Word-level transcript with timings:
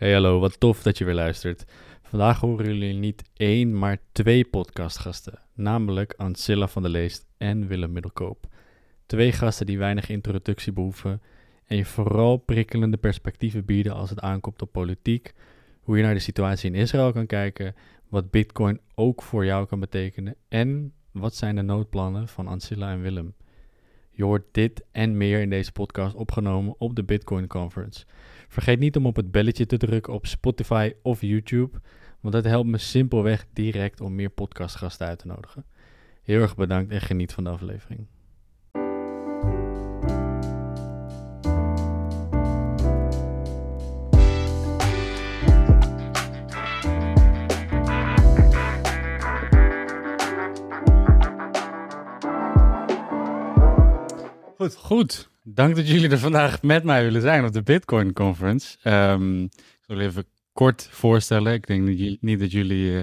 Hey 0.00 0.12
hallo, 0.12 0.38
wat 0.38 0.60
tof 0.60 0.82
dat 0.82 0.98
je 0.98 1.04
weer 1.04 1.14
luistert. 1.14 1.64
Vandaag 2.02 2.40
horen 2.40 2.64
jullie 2.64 2.94
niet 2.94 3.22
één, 3.36 3.78
maar 3.78 3.98
twee 4.12 4.44
podcastgasten. 4.44 5.38
Namelijk 5.54 6.14
Ancilla 6.16 6.68
van 6.68 6.82
der 6.82 6.90
Leest 6.90 7.26
en 7.38 7.66
Willem 7.66 7.92
Middelkoop. 7.92 8.46
Twee 9.06 9.32
gasten 9.32 9.66
die 9.66 9.78
weinig 9.78 10.08
introductie 10.08 10.72
behoeven 10.72 11.22
en 11.66 11.76
je 11.76 11.84
vooral 11.84 12.36
prikkelende 12.36 12.96
perspectieven 12.96 13.64
bieden 13.64 13.94
als 13.94 14.10
het 14.10 14.20
aankomt 14.20 14.62
op 14.62 14.72
politiek, 14.72 15.34
hoe 15.80 15.96
je 15.96 16.02
naar 16.02 16.14
de 16.14 16.20
situatie 16.20 16.70
in 16.70 16.80
Israël 16.80 17.12
kan 17.12 17.26
kijken, 17.26 17.74
wat 18.08 18.30
Bitcoin 18.30 18.80
ook 18.94 19.22
voor 19.22 19.44
jou 19.44 19.66
kan 19.66 19.80
betekenen 19.80 20.34
en 20.48 20.92
wat 21.12 21.34
zijn 21.34 21.56
de 21.56 21.62
noodplannen 21.62 22.28
van 22.28 22.46
Ancilla 22.46 22.92
en 22.92 23.02
Willem. 23.02 23.34
Je 24.10 24.24
hoort 24.24 24.44
dit 24.52 24.84
en 24.92 25.16
meer 25.16 25.40
in 25.40 25.50
deze 25.50 25.72
podcast 25.72 26.14
opgenomen 26.14 26.74
op 26.78 26.96
de 26.96 27.04
Bitcoin 27.04 27.46
Conference. 27.46 28.04
Vergeet 28.50 28.78
niet 28.78 28.96
om 28.96 29.06
op 29.06 29.16
het 29.16 29.30
belletje 29.30 29.66
te 29.66 29.76
drukken 29.76 30.12
op 30.12 30.26
Spotify 30.26 30.92
of 31.02 31.20
YouTube, 31.20 31.80
want 32.20 32.34
dat 32.34 32.44
helpt 32.44 32.68
me 32.68 32.78
simpelweg 32.78 33.46
direct 33.52 34.00
om 34.00 34.14
meer 34.14 34.30
podcastgasten 34.30 35.06
uit 35.06 35.18
te 35.18 35.26
nodigen. 35.26 35.64
Heel 36.22 36.40
erg 36.40 36.56
bedankt 36.56 36.92
en 36.92 37.00
geniet 37.00 37.32
van 37.32 37.44
de 37.44 37.50
aflevering. 37.50 38.06
Goed. 54.56 54.76
Goed. 54.76 55.30
Dank 55.54 55.76
dat 55.76 55.88
jullie 55.88 56.10
er 56.10 56.18
vandaag 56.18 56.62
met 56.62 56.84
mij 56.84 57.02
willen 57.04 57.20
zijn 57.20 57.44
op 57.44 57.52
de 57.52 57.62
Bitcoin 57.62 58.12
Conference. 58.12 58.76
Ehm, 58.82 59.42
ik 59.42 59.84
zal 59.86 60.00
even 60.00 60.24
kort 60.52 60.88
voorstellen. 60.90 61.52
Ik 61.52 61.66
denk 61.66 61.82
niet, 61.82 62.22
niet 62.22 62.40
dat 62.40 62.52
jullie 62.52 62.92
uh, 62.92 63.00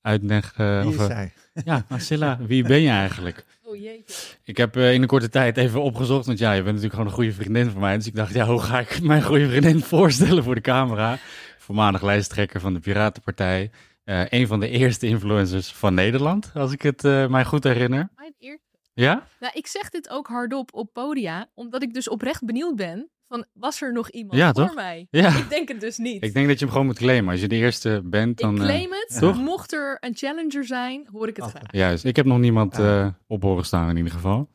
uitleggen. 0.00 0.80
Wie 0.80 0.88
of, 0.88 0.94
is 0.94 1.00
eh, 1.00 1.06
zij? 1.06 1.32
ja, 1.64 1.84
Marcilla, 1.88 2.38
wie 2.46 2.62
ben 2.62 2.80
je 2.80 2.88
eigenlijk? 2.88 3.44
Oh 3.62 3.76
jeetje. 3.76 4.14
Ik 4.44 4.56
heb 4.56 4.76
eh, 4.76 4.92
in 4.92 5.02
een 5.02 5.08
korte 5.08 5.28
tijd 5.28 5.56
even 5.56 5.82
opgezocht, 5.82 6.26
want 6.26 6.38
ja, 6.38 6.52
je 6.52 6.62
bent 6.62 6.66
natuurlijk 6.66 6.94
gewoon 6.94 7.08
een 7.08 7.16
goede 7.16 7.32
vriendin 7.32 7.70
van 7.70 7.80
mij. 7.80 7.96
Dus 7.96 8.06
ik 8.06 8.14
dacht, 8.14 8.34
ja, 8.34 8.46
hoe 8.46 8.60
ga 8.60 8.80
ik 8.80 9.02
mijn 9.12 9.22
goede 9.22 9.48
vriendin 9.48 9.80
voorstellen 9.80 10.42
voor 10.42 10.54
de 10.54 10.60
camera? 10.60 11.18
Voormalig 11.58 12.02
lijsttrekker 12.02 12.60
van 12.60 12.74
de 12.74 12.80
Piratenpartij. 12.80 13.70
Eh 14.04 14.22
een 14.28 14.46
van 14.46 14.60
de 14.60 14.68
eerste 14.68 15.06
influencers 15.06 15.72
van 15.72 15.94
Nederland, 15.94 16.50
als 16.54 16.72
ik 16.72 16.82
het 16.82 17.04
eh, 17.04 17.26
mij 17.26 17.44
goed 17.44 17.64
herinner. 17.64 18.08
Mijn 18.16 18.34
eer. 18.38 18.58
Ja? 18.94 19.26
Nou, 19.40 19.52
ik 19.56 19.66
zeg 19.66 19.90
dit 19.90 20.08
ook 20.10 20.26
hardop 20.26 20.74
op 20.74 20.92
podia, 20.92 21.46
omdat 21.54 21.82
ik 21.82 21.94
dus 21.94 22.08
oprecht 22.08 22.44
benieuwd 22.44 22.76
ben 22.76 23.08
van, 23.28 23.44
was 23.52 23.82
er 23.82 23.92
nog 23.92 24.10
iemand 24.10 24.38
Ja, 24.38 24.52
voor 24.52 24.66
toch? 24.66 24.74
mij? 24.74 25.06
Ja. 25.10 25.36
Ik 25.36 25.48
denk 25.48 25.68
het 25.68 25.80
dus 25.80 25.96
niet. 25.98 26.22
Ik 26.22 26.34
denk 26.34 26.46
dat 26.48 26.58
je 26.58 26.64
hem 26.64 26.72
gewoon 26.72 26.86
moet 26.88 26.98
claimen. 26.98 27.30
Als 27.32 27.40
je 27.40 27.48
de 27.48 27.54
eerste 27.56 28.00
bent, 28.04 28.38
dan... 28.38 28.54
Ik 28.54 28.60
eh, 28.60 28.64
claim 28.66 28.90
het. 28.92 29.16
Toch? 29.18 29.40
Mocht 29.40 29.72
er 29.72 29.96
een 30.00 30.16
challenger 30.16 30.64
zijn, 30.64 31.08
hoor 31.12 31.28
ik 31.28 31.36
het 31.36 31.44
Altijd. 31.44 31.62
graag. 31.68 31.80
Juist, 31.80 32.04
ik 32.04 32.16
heb 32.16 32.26
nog 32.26 32.38
niemand 32.38 32.78
Ah. 32.78 33.00
eh, 33.00 33.08
op 33.26 33.42
horen 33.42 33.64
staan 33.64 33.88
in 33.90 33.96
ieder 33.96 34.12
geval. 34.12 34.48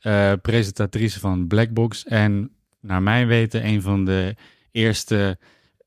Eh, 0.00 0.32
presentatrice 0.42 1.20
van 1.20 1.46
Blackbox 1.46 2.04
en 2.04 2.50
naar 2.80 3.02
mijn 3.02 3.26
weten 3.26 3.66
een 3.66 3.82
van 3.82 4.04
de 4.04 4.34
eerste 4.70 5.38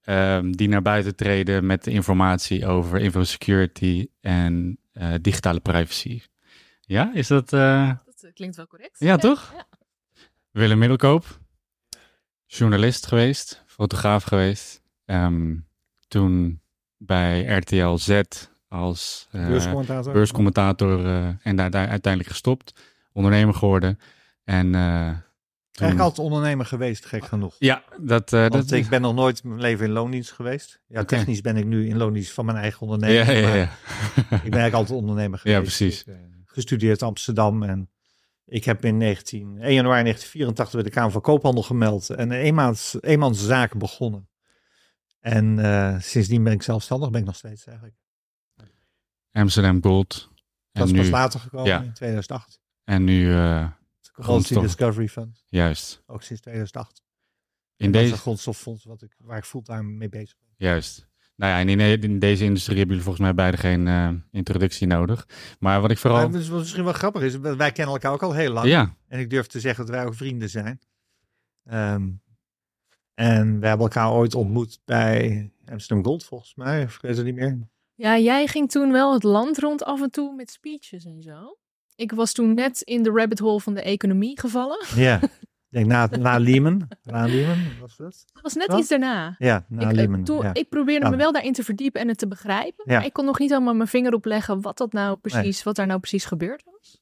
ehm, 0.01 0.51
die 0.51 0.67
naar 0.69 0.81
buiten 0.81 1.15
treden 1.15 1.65
met 1.65 1.83
de 1.83 1.91
informatie 1.91 2.65
over 2.67 2.99
infosecurity 2.99 4.07
en 4.21 4.77
eh, 4.91 5.13
digitale 5.21 5.59
privacy. 5.59 6.21
Ja, 6.87 7.11
is 7.13 7.27
dat... 7.27 7.53
eh, 7.53 7.91
Dat 8.05 8.23
eh, 8.23 8.33
klinkt 8.33 8.55
wel 8.55 8.67
correct. 8.67 8.99
Ja, 8.99 9.17
toch? 9.17 9.51
Ja. 9.55 9.65
Willem 10.51 10.77
Middelkoop, 10.77 11.39
journalist 12.45 13.05
geweest, 13.05 13.63
fotograaf 13.65 14.23
geweest. 14.23 14.81
Ehm, 15.05 15.55
toen 16.07 16.61
bij 16.97 17.45
RTL 17.45 17.95
Z 17.95 18.21
als 18.67 19.27
eh, 19.31 19.47
Beurscommentator? 19.47 20.13
beurscommentator 20.13 21.05
eh, 21.05 21.27
en 21.41 21.55
daar, 21.55 21.71
daar 21.71 21.87
uiteindelijk 21.87 22.31
gestopt. 22.31 22.79
Ondernemer 23.11 23.53
geworden. 23.53 23.99
En 24.43 24.75
eh, 24.75 25.07
toen- 25.09 25.85
Eigenlijk 25.85 25.99
altijd 25.99 26.27
ondernemer 26.27 26.65
geweest, 26.65 27.05
gek 27.05 27.25
genoeg. 27.25 27.55
Ja, 27.59 27.83
dat... 27.99 28.33
eh, 28.33 28.39
Want 28.39 28.53
dat 28.53 28.71
ik 28.71 28.89
ben 28.89 29.01
nog 29.01 29.15
nooit 29.15 29.41
in 29.43 29.49
mijn 29.49 29.61
leven 29.61 29.85
in 29.85 29.91
loondienst 29.91 30.31
geweest. 30.31 30.79
Ja, 30.87 31.03
technisch 31.03 31.41
ben 31.41 31.57
ik 31.57 31.65
nu 31.65 31.87
in 31.87 31.97
loondienst 31.97 32.31
van 32.31 32.45
mijn 32.45 32.57
eigen 32.57 32.81
onderneming. 32.81 33.27
ja, 33.27 33.33
ja. 33.33 33.53
ja. 33.55 33.63
Ik 33.63 34.27
ben 34.27 34.39
eigenlijk 34.41 34.73
altijd 34.73 34.99
ondernemer 34.99 35.39
geweest. 35.39 35.57
Ja, 35.57 35.61
precies. 35.63 36.03
Eh, 36.05 36.15
gestudeerd 36.57 37.01
Amsterdam 37.01 37.63
en 37.63 37.89
ik 38.45 38.63
heb 38.63 38.85
in 38.85 38.97
19, 38.97 39.41
1 39.41 39.73
januari 39.73 40.03
1984 40.03 40.73
bij 40.73 40.83
de 40.83 40.89
Kamer 40.89 41.11
van 41.11 41.21
Koophandel 41.21 41.63
gemeld. 41.63 42.09
En 42.09 42.31
een 42.31 42.39
eenmaans, 42.39 42.97
eenmanszaken 43.01 43.79
begonnen. 43.79 44.29
En 45.19 45.59
eh, 45.59 45.99
sindsdien 45.99 46.43
ben 46.43 46.53
ik 46.53 46.63
zelfstandig, 46.63 47.09
ben 47.09 47.19
ik 47.19 47.25
nog 47.25 47.35
steeds 47.35 47.65
eigenlijk. 47.65 47.97
Amsterdam 49.31 49.83
Gold. 49.83 50.29
En 50.71 50.81
Dat 50.81 50.89
is 50.89 50.97
pas 50.97 51.09
later 51.09 51.39
gekomen 51.39 51.67
ja. 51.67 51.81
in 51.81 51.93
2008. 51.93 52.59
en 52.83 53.03
nu 53.03 53.23
Commodity 53.23 53.73
Grondstof. 54.21 54.63
Discovery 54.63 55.07
Fund, 55.07 55.43
juist. 55.47 56.03
ook 56.05 56.23
sinds 56.23 56.41
2008. 56.41 57.03
In 57.75 57.85
En 57.85 57.91
deze... 57.91 58.17
grondstoffonds 58.17 58.83
wat 58.83 59.01
ik, 59.01 59.15
waar 59.17 59.37
ik 59.37 59.45
fulltime 59.45 59.83
mee 59.83 60.09
bezig 60.09 60.37
ben. 60.39 60.49
Juist. 60.57 61.07
Nou 61.37 61.51
ja, 61.51 61.59
en 61.59 61.69
in, 61.69 62.01
in 62.01 62.19
deze 62.19 62.43
industrie 62.43 62.77
hebben 62.77 62.95
jullie 62.95 63.11
volgens 63.11 63.25
mij 63.25 63.35
beide 63.35 63.57
geen 63.57 63.87
eh, 63.87 64.09
introductie 64.31 64.87
nodig. 64.87 65.27
Maar 65.59 65.81
wat 65.81 65.91
ik 65.91 65.97
vooral... 65.97 66.29
Maar 66.29 66.41
wat 66.41 66.59
misschien 66.59 66.83
wel 66.83 66.93
grappig 66.93 67.21
is, 67.21 67.39
wij 67.39 67.71
kennen 67.71 67.93
elkaar 67.93 68.11
ook 68.11 68.23
al 68.23 68.33
heel 68.33 68.51
lang. 68.51 68.67
Ja, 68.67 68.95
En 69.07 69.19
ik 69.19 69.29
durf 69.29 69.47
te 69.47 69.59
zeggen 69.59 69.85
dat 69.85 69.95
wij 69.95 70.05
ook 70.05 70.15
vrienden 70.15 70.49
zijn. 70.49 70.79
Ehm, 71.63 72.09
en 73.13 73.59
we 73.59 73.67
hebben 73.67 73.85
elkaar 73.85 74.11
ooit 74.11 74.35
ontmoet 74.35 74.79
bij 74.85 75.51
Amsterdam 75.65 76.05
Gold, 76.05 76.23
volgens 76.25 76.55
mij. 76.55 76.83
Of 76.83 76.95
ik 76.95 77.01
weet 77.01 77.17
het 77.17 77.25
niet 77.25 77.35
meer. 77.35 77.67
Ja, 77.95 78.17
jij 78.17 78.47
ging 78.47 78.71
toen 78.71 78.91
wel 78.91 79.13
het 79.13 79.23
land 79.23 79.57
rond 79.57 79.83
af 79.83 80.01
en 80.01 80.11
toe 80.11 80.35
met 80.35 80.51
speeches 80.51 81.05
en 81.05 81.21
zo. 81.21 81.57
Ik 81.95 82.11
was 82.11 82.33
toen 82.33 82.53
net 82.53 82.81
in 82.81 83.03
de 83.03 83.11
rabbit 83.11 83.39
hole 83.39 83.61
van 83.61 83.73
de 83.73 83.81
economie 83.81 84.39
gevallen. 84.39 84.85
Ja. 84.95 85.19
Ik 85.69 85.77
denk 85.77 85.85
na, 85.85 86.05
na 86.05 86.37
Lehman. 86.37 86.87
Na 87.03 87.25
Lehman, 87.25 87.57
was 87.79 87.97
dat? 87.97 88.25
Dat 88.33 88.43
was 88.43 88.53
net 88.53 88.73
iets 88.73 88.87
daarna. 88.87 89.35
Ja, 89.37 89.65
na 89.67 89.81
ik, 89.81 89.87
eh, 89.87 89.93
Lehman. 89.93 90.23
toen, 90.23 90.43
ja. 90.43 90.53
ik 90.53 90.69
probeerde 90.69 91.09
me 91.09 91.15
wel 91.15 91.31
daarin 91.31 91.53
te 91.53 91.63
verdiepen 91.63 92.01
en 92.01 92.07
het 92.07 92.17
te 92.17 92.27
begrijpen. 92.27 92.83
Ja. 92.87 92.97
Maar 92.97 93.05
ik 93.05 93.13
kon 93.13 93.25
nog 93.25 93.39
niet 93.39 93.49
helemaal 93.49 93.73
mijn 93.73 93.87
vinger 93.87 94.13
op 94.13 94.25
leggen 94.25 94.61
wat 94.61 94.77
dat 94.77 94.93
nou 94.93 95.17
precies, 95.17 95.63
wat 95.63 95.75
daar 95.75 95.87
nou 95.87 95.99
precies 95.99 96.25
gebeurd 96.25 96.63
was. 96.65 97.01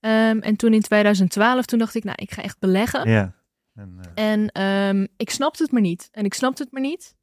Ehm, 0.00 0.38
en 0.38 0.56
toen 0.56 0.72
in 0.74 0.80
2012, 0.80 1.64
toen 1.64 1.78
dacht 1.78 1.94
ik, 1.94 2.04
nou, 2.04 2.16
ik 2.20 2.32
ga 2.32 2.42
echt 2.42 2.58
beleggen. 2.58 3.10
ja. 3.10 3.34
En, 3.74 3.98
eh, 4.14 4.32
En 4.32 4.48
ehm, 4.48 5.06
ik 5.16 5.30
snapte 5.30 5.62
het 5.62 5.72
maar 5.72 5.80
niet. 5.80 6.08
En 6.12 6.24
ik 6.24 6.34
snapte 6.34 6.62
het 6.62 6.72
maar 6.72 6.82
niet. 6.82 7.16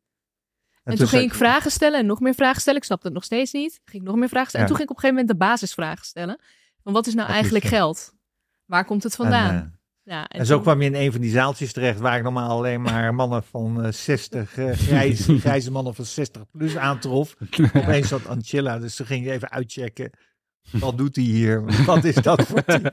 En, 0.84 0.96
toen, 0.96 1.08
ging 1.08 1.24
ik 1.24 1.34
vragen 1.34 1.72
stellen 1.72 2.00
en 2.00 2.06
nog 2.06 2.20
meer 2.20 2.34
vragen 2.34 2.62
stellen. 2.62 2.80
Ik 2.80 2.86
snapte 2.86 3.06
het 3.06 3.16
nog 3.16 3.24
steeds 3.24 3.52
niet. 3.52 3.82
Ging 3.86 4.04
ik 4.04 4.10
nog 4.10 4.18
meer 4.18 4.30
vragen 4.30 4.50
stellen. 4.50 4.68
Ja. 4.68 4.74
En 4.74 4.78
toen 4.78 4.88
ging 4.88 4.90
ik 4.90 4.90
op 4.90 4.96
een 4.96 5.02
gegeven 5.02 5.26
moment 5.26 5.40
de 5.40 5.46
basisvragen 5.46 6.06
stellen. 6.06 6.40
Van 6.84 6.94
wat 6.94 7.08
is 7.08 7.14
nou 7.14 7.30
eigenlijk 7.30 7.66
geld? 7.66 8.14
Waar 8.66 8.86
komt 8.86 9.04
het 9.04 9.16
vandaan? 9.16 9.50
En, 9.50 9.56
eh, 9.56 9.81
ja, 10.12 10.28
en 10.28 10.40
en 10.40 10.46
zo 10.46 10.54
toen- 10.54 10.62
kwam 10.62 10.82
je 10.82 10.88
in 10.90 10.96
een 10.96 11.12
van 11.12 11.22
die 11.22 11.32
zaaltjes 11.32 11.74
terecht 11.74 12.00
waar 12.00 12.18
ik 12.18 12.24
normaal 12.24 12.50
alleen 12.50 12.82
maar 12.82 13.14
mannen 13.22 13.44
van 13.44 13.84
eh, 13.84 13.92
60, 13.92 14.58
eh, 14.58 14.70
grijze, 14.72 15.38
grijze 15.40 15.72
mannen 15.72 15.96
van 15.96 16.06
60 16.06 16.42
plus 16.52 16.78
aantrof. 16.78 17.36
Opeens 17.78 18.08
zat 18.08 18.28
Anchilla, 18.28 18.80
dus 18.80 18.96
toen 18.96 19.06
ging 19.06 19.26
je 19.26 19.32
even 19.32 19.52
uitchecken. 19.52 20.12
Wat 20.72 20.98
doet 20.98 21.16
hij 21.16 21.26
hier? 21.26 21.86
Wat 21.86 22.04
is 22.04 22.16
dat 22.16 22.42
voor 22.42 22.64
type? 22.64 22.92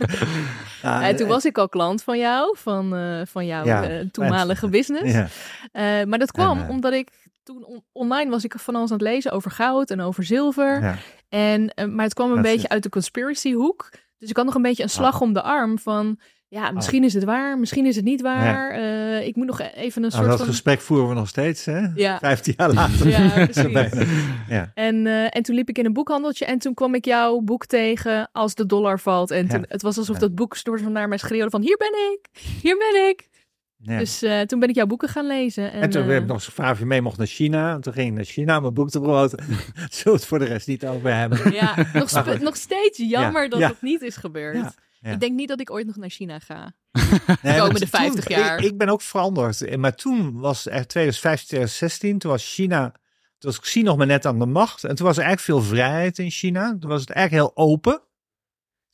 Ja, 0.82 1.08
en 1.08 1.16
toen 1.16 1.28
was 1.28 1.44
ik 1.44 1.58
al 1.58 1.68
klant 1.68 2.02
van 2.02 2.18
jou, 2.18 2.56
van, 2.58 2.94
eh, 2.96 3.20
van 3.24 3.46
jouw 3.46 3.64
Ja, 3.64 3.88
eh, 3.88 4.06
toenmalige 4.12 4.68
business. 4.68 5.12
Ja, 5.12 5.28
Eh, 5.72 6.06
maar 6.06 6.18
dat 6.18 6.32
kwam 6.32 6.58
En, 6.58 6.64
eh, 6.64 6.70
omdat 6.70 6.92
ik 6.92 7.10
toen 7.42 7.64
on- 7.64 7.84
online 7.92 8.30
was 8.30 8.44
ik 8.44 8.54
van 8.58 8.74
alles 8.74 8.90
aan 8.90 8.98
het 8.98 9.06
lezen 9.06 9.32
over 9.32 9.50
goud 9.50 9.90
en 9.90 10.00
over 10.00 10.24
zilver. 10.24 10.98
En, 11.28 11.68
eh, 11.74 11.86
maar 11.86 12.04
het 12.04 12.14
kwam 12.14 12.28
een 12.28 12.34
Dat 12.34 12.44
beetje 12.44 12.68
uit 12.68 12.82
de 12.82 12.88
conspiracy 12.88 13.52
hoek. 13.52 13.88
Dus 14.18 14.30
ik 14.30 14.36
had 14.36 14.44
nog 14.44 14.54
een 14.54 14.62
beetje 14.62 14.82
een 14.82 14.88
slag 14.90 15.20
om 15.20 15.32
de 15.32 15.42
arm 15.42 15.78
van... 15.78 16.18
Ja, 16.50 16.70
misschien 16.70 17.04
is 17.04 17.14
het 17.14 17.24
waar, 17.24 17.58
misschien 17.58 17.86
is 17.86 17.96
het 17.96 18.04
niet 18.04 18.20
waar. 18.20 18.70
Eh, 18.70 19.26
ik 19.26 19.36
moet 19.36 19.46
nog 19.46 19.60
even 19.60 20.02
een 20.02 20.08
Nou, 20.08 20.12
soort 20.12 20.26
dat 20.26 20.38
van... 20.38 20.46
gesprek 20.46 20.80
voeren 20.80 21.08
we 21.08 21.14
nog 21.14 21.28
steeds, 21.28 21.64
hè? 21.64 21.86
Ja. 21.94 22.18
Vijftien 22.18 22.54
jaar 22.56 22.72
later. 22.72 23.08
Ja, 23.08 23.28
precies. 23.46 24.06
Ja. 24.48 24.70
En, 24.74 25.06
eh, 25.06 25.36
en 25.36 25.42
toen 25.42 25.54
liep 25.54 25.68
ik 25.68 25.78
in 25.78 25.84
een 25.84 25.92
boekhandeltje 25.92 26.44
en 26.44 26.58
toen 26.58 26.74
kwam 26.74 26.94
ik 26.94 27.04
jouw 27.04 27.40
boek 27.40 27.66
tegen 27.66 28.28
als 28.32 28.54
de 28.54 28.66
dollar 28.66 29.00
valt. 29.00 29.30
En 29.30 29.48
toen, 29.48 29.64
het 29.68 29.82
was 29.82 29.98
alsof 29.98 30.18
dat 30.18 30.34
boekstore 30.34 30.82
van 30.82 30.92
naar 30.92 31.08
mij 31.08 31.18
schreeuwde 31.18 31.50
van 31.50 31.62
hier 31.62 31.76
ben 31.76 32.12
ik, 32.12 32.42
hier 32.62 32.76
ben 32.76 33.08
ik. 33.08 33.28
Ja. 33.76 33.98
Dus 33.98 34.22
eh, 34.22 34.40
toen 34.40 34.60
ben 34.60 34.68
ik 34.68 34.74
jouw 34.74 34.86
boeken 34.86 35.08
gaan 35.08 35.26
lezen. 35.26 35.72
En, 35.72 35.80
en 35.80 35.90
toen 35.90 36.06
werd 36.06 36.20
ik 36.20 36.26
nog 36.26 36.36
eens 36.36 36.44
gevraagd 36.44 36.72
of 36.72 36.78
je 36.78 36.84
mee 36.86 37.02
mocht 37.02 37.18
naar 37.18 37.26
China. 37.26 37.74
En 37.74 37.80
toen 37.80 37.92
ging 37.92 38.08
ik 38.08 38.14
naar 38.14 38.24
China 38.24 38.56
om 38.56 38.62
mijn 38.62 38.74
boek 38.74 38.90
te 38.90 39.00
promoten. 39.00 39.44
Zullen 39.90 40.04
we 40.04 40.10
het 40.10 40.24
voor 40.26 40.38
de 40.38 40.44
rest 40.44 40.66
niet 40.66 40.86
over 40.86 41.14
hebben? 41.14 41.52
Ja, 41.52 41.74
nog, 41.92 42.40
nog 42.40 42.56
steeds 42.56 42.98
jammer 42.98 43.42
Ja, 43.42 43.48
dat 43.48 43.60
het 43.60 43.82
niet 43.82 44.02
is 44.02 44.16
gebeurd. 44.16 44.74
Ja. 45.00 45.10
Ik 45.12 45.20
denk 45.20 45.34
niet 45.34 45.48
dat 45.48 45.60
ik 45.60 45.70
ooit 45.70 45.86
nog 45.86 45.96
naar 45.96 46.10
China 46.10 46.38
ga. 46.38 46.72
Nee, 47.42 47.58
komende 47.58 47.78
want 47.78 47.88
50 47.88 48.24
toen- 48.24 48.36
jaar. 48.36 48.58
Ik, 48.58 48.64
ik 48.64 48.78
ben 48.78 48.88
ook 48.88 49.02
veranderd. 49.02 49.62
Eh, 49.62 49.76
Maar 49.78 49.94
toen 49.94 50.38
was 50.40 50.64
het 50.64 50.88
2015, 50.88 51.46
2016. 51.48 52.18
Toen 52.18 52.30
was 52.30 52.54
China... 52.54 52.92
Toen 53.38 53.50
was 53.50 53.60
Xi 53.60 53.82
nog 53.82 53.96
maar 53.96 54.06
net 54.06 54.26
aan 54.26 54.38
de 54.38 54.46
macht. 54.46 54.84
En 54.84 54.94
toen 54.94 55.06
was 55.06 55.16
er 55.16 55.24
eigenlijk 55.24 55.60
veel 55.60 55.76
vrijheid 55.76 56.18
in 56.18 56.30
China. 56.30 56.76
Toen 56.80 56.90
was 56.90 57.00
het 57.00 57.10
eigenlijk 57.10 57.46
heel 57.54 57.64
open. 57.66 58.02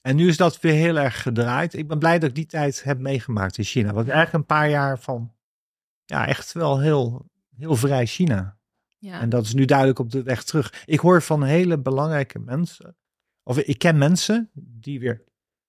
En 0.01 0.17
nu 0.17 0.29
is 0.29 0.37
dat 0.37 0.61
weer 0.61 0.73
heel 0.73 0.97
erg 0.99 1.23
gedraaid. 1.23 1.75
Ik 1.75 1.89
ben 1.89 1.99
blij 1.99 2.19
dat 2.19 2.29
ik 2.29 2.35
die 2.35 2.47
tijd 2.47 2.83
heb 2.83 2.99
meegemaakt 2.99 3.59
in 3.59 3.65
China. 3.65 3.93
Want 3.93 4.09
eigenlijk 4.09 4.33
een 4.33 4.47
paar 4.57 4.71
jaar 4.71 4.99
van... 4.99 5.35
Ja, 6.05 6.27
echt 6.27 6.53
wel 6.53 6.81
heel, 6.81 7.31
heel 7.57 7.77
vrij 7.77 8.07
China. 8.07 8.57
Ja. 8.99 9.21
En 9.21 9.29
dat 9.29 9.45
is 9.45 9.55
nu 9.55 9.65
duidelijk 9.65 9.99
op 9.99 10.11
de 10.11 10.23
weg 10.23 10.43
terug. 10.45 10.83
Ik 10.85 11.01
hoor 11.01 11.23
van 11.23 11.43
hele 11.43 11.79
belangrijke 11.79 12.39
mensen, 12.39 12.97
of 13.43 13.59
ik 13.59 13.79
ken 13.79 13.99
mensen 13.99 14.51
die 14.55 15.01
weer 15.01 15.25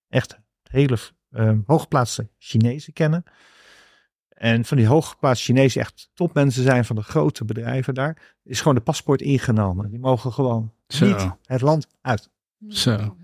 echt 0.09 0.39
hele 0.69 0.97
uh, 1.31 1.51
hooggeplaatste 1.65 2.29
Chinezen 2.37 2.93
kennen. 2.93 3.23
En 4.29 4.65
van 4.65 4.77
die 4.77 4.87
hooggeplaatste 4.87 5.45
Chinezen 5.45 5.81
echt 5.81 6.09
topmensen 6.13 6.63
zijn 6.63 6.85
van 6.85 6.95
de 6.95 7.01
grote 7.03 7.45
bedrijven 7.45 7.93
daar, 7.93 8.35
is 8.43 8.57
gewoon 8.59 8.75
de 8.75 8.81
paspoort 8.81 9.21
ingenomen. 9.21 9.89
Die 9.89 9.99
mogen 9.99 10.31
gewoon 10.33 10.73
Zo. 10.87 11.05
niet 11.05 11.29
het 11.43 11.61
land 11.61 11.87
uit. 12.01 12.29
Zo. 12.69 13.17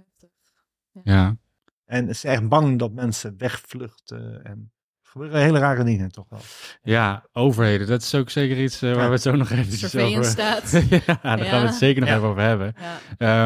Ja. 1.03 1.37
En 1.85 2.07
ze 2.07 2.13
zijn 2.13 2.33
echt 2.33 2.47
bang 2.47 2.79
dat 2.79 2.91
mensen 2.91 3.37
wegvluchten. 3.37 4.43
En 4.43 4.71
er 5.03 5.09
gebeuren 5.09 5.41
hele 5.41 5.59
rare 5.59 5.83
dingen 5.83 6.11
toch 6.11 6.25
wel. 6.29 6.39
ja, 6.81 7.25
overheden. 7.33 7.87
Dat 7.87 8.01
is 8.01 8.15
ook 8.15 8.29
zeker 8.29 8.63
iets 8.63 8.81
eh, 8.81 8.89
waar 8.93 8.99
Ja. 8.99 9.05
we 9.07 9.13
het 9.13 9.21
zo 9.21 9.35
nog 9.35 9.49
even 9.51 10.01
over... 10.07 10.25
staat. 10.25 10.71
ja, 10.89 11.19
daar 11.21 11.39
gaan 11.45 11.61
we 11.61 11.67
het 11.67 11.75
zeker 11.75 11.99
nog 12.01 12.09
Ja. 12.09 12.15
even 12.15 12.27
over 12.27 12.41
hebben. 12.41 12.75
Ja. 13.17 13.45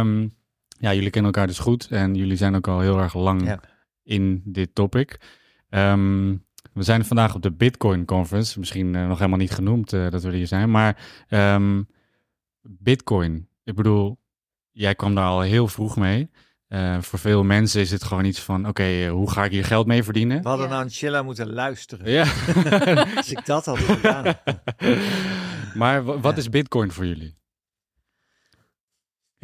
Ja, 0.77 0.93
jullie 0.93 1.09
kennen 1.09 1.31
elkaar 1.31 1.47
dus 1.47 1.59
goed 1.59 1.87
en 1.89 2.15
jullie 2.15 2.37
zijn 2.37 2.55
ook 2.55 2.67
al 2.67 2.79
heel 2.79 2.99
erg 2.99 3.13
lang 3.13 3.45
Ja. 3.47 3.59
in 4.03 4.41
dit 4.45 4.75
topic. 4.75 5.17
Ehm, 5.69 6.35
we 6.73 6.83
zijn 6.83 7.05
vandaag 7.05 7.35
op 7.35 7.41
de 7.41 7.51
Bitcoin 7.51 8.05
Conference. 8.05 8.59
Misschien 8.59 8.95
eh, 8.95 9.07
nog 9.07 9.17
helemaal 9.17 9.39
niet 9.39 9.51
genoemd 9.51 9.93
eh, 9.93 10.09
dat 10.09 10.23
we 10.23 10.35
hier 10.35 10.47
zijn. 10.47 10.71
Maar 10.71 10.97
ehm, 11.27 11.81
Bitcoin, 12.61 13.47
ik 13.63 13.75
bedoel, 13.75 14.19
jij 14.71 14.95
kwam 14.95 15.15
daar 15.15 15.25
al 15.27 15.41
heel 15.41 15.67
vroeg 15.67 15.97
mee. 15.97 16.29
Eh, 16.67 17.01
voor 17.01 17.19
veel 17.19 17.43
mensen 17.43 17.81
is 17.81 17.91
het 17.91 18.03
gewoon 18.03 18.25
iets 18.25 18.39
van, 18.39 18.67
oké, 18.67 19.07
hoe 19.07 19.31
ga 19.31 19.43
ik 19.45 19.51
hier 19.51 19.65
geld 19.65 19.87
mee 19.87 20.03
verdienen? 20.03 20.41
We 20.41 20.47
hadden 20.47 20.67
Ja. 20.67 20.73
naar 20.73 20.81
een 20.83 20.89
chilla 20.89 21.21
moeten 21.23 21.53
luisteren. 21.53 22.11
Ja. 22.11 22.25
Als 23.15 23.31
ik 23.31 23.45
dat 23.45 23.65
had 23.65 23.77
gedaan. 23.77 24.33
maar 25.81 26.03
wa- 26.03 26.19
wat 26.19 26.31
Ja. 26.33 26.37
is 26.39 26.49
Bitcoin 26.49 26.91
voor 26.91 27.05
jullie? 27.05 27.37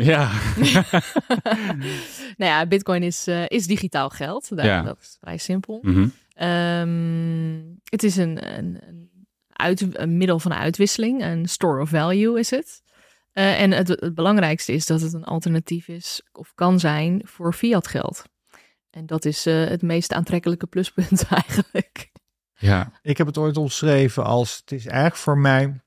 Ja. 0.04 0.32
nou 2.38 2.52
ja, 2.52 2.66
bitcoin 2.66 3.04
is, 3.04 3.28
eh, 3.28 3.44
is 3.48 3.68
digitaal 3.68 4.10
geld. 4.10 4.56
Daar, 4.56 4.66
Ja. 4.66 4.82
Dat 4.82 5.00
is 5.00 5.18
vrij 5.20 5.38
simpel. 5.38 5.80
Mhm. 5.82 6.08
Ehm, 6.34 7.62
het 7.84 8.04
is 8.04 8.16
een, 8.16 8.58
een, 8.58 8.80
een, 8.88 9.26
uit, 9.48 10.00
een 10.00 10.18
middel 10.18 10.40
van 10.40 10.54
uitwisseling. 10.54 11.24
Een 11.24 11.46
store 11.46 11.82
of 11.82 11.90
value 11.90 12.40
is 12.40 12.50
het. 12.50 12.82
Eh, 13.32 13.62
en 13.62 13.72
het, 13.72 13.88
het 13.88 14.16
belangrijkste 14.16 14.74
is 14.74 14.86
dat 14.86 15.02
het 15.02 15.14
een 15.14 15.24
alternatief 15.24 15.88
is 15.88 16.22
of 16.32 16.52
kan 16.56 16.80
zijn 16.80 17.22
voor 17.26 17.54
fiat 17.54 17.88
geld. 17.88 18.24
En 18.90 19.06
dat 19.06 19.26
is 19.26 19.46
eh, 19.46 19.66
het 19.66 19.82
meest 19.82 20.14
aantrekkelijke 20.14 20.68
pluspunt 20.68 21.28
eigenlijk. 21.42 22.12
Ja. 22.54 22.92
Ik 23.02 23.18
heb 23.18 23.28
het 23.28 23.38
ooit 23.38 23.58
omschreven 23.58 24.26
als, 24.26 24.58
het 24.58 24.72
is 24.72 24.86
eigenlijk 24.86 25.16
voor 25.16 25.38
mij... 25.38 25.82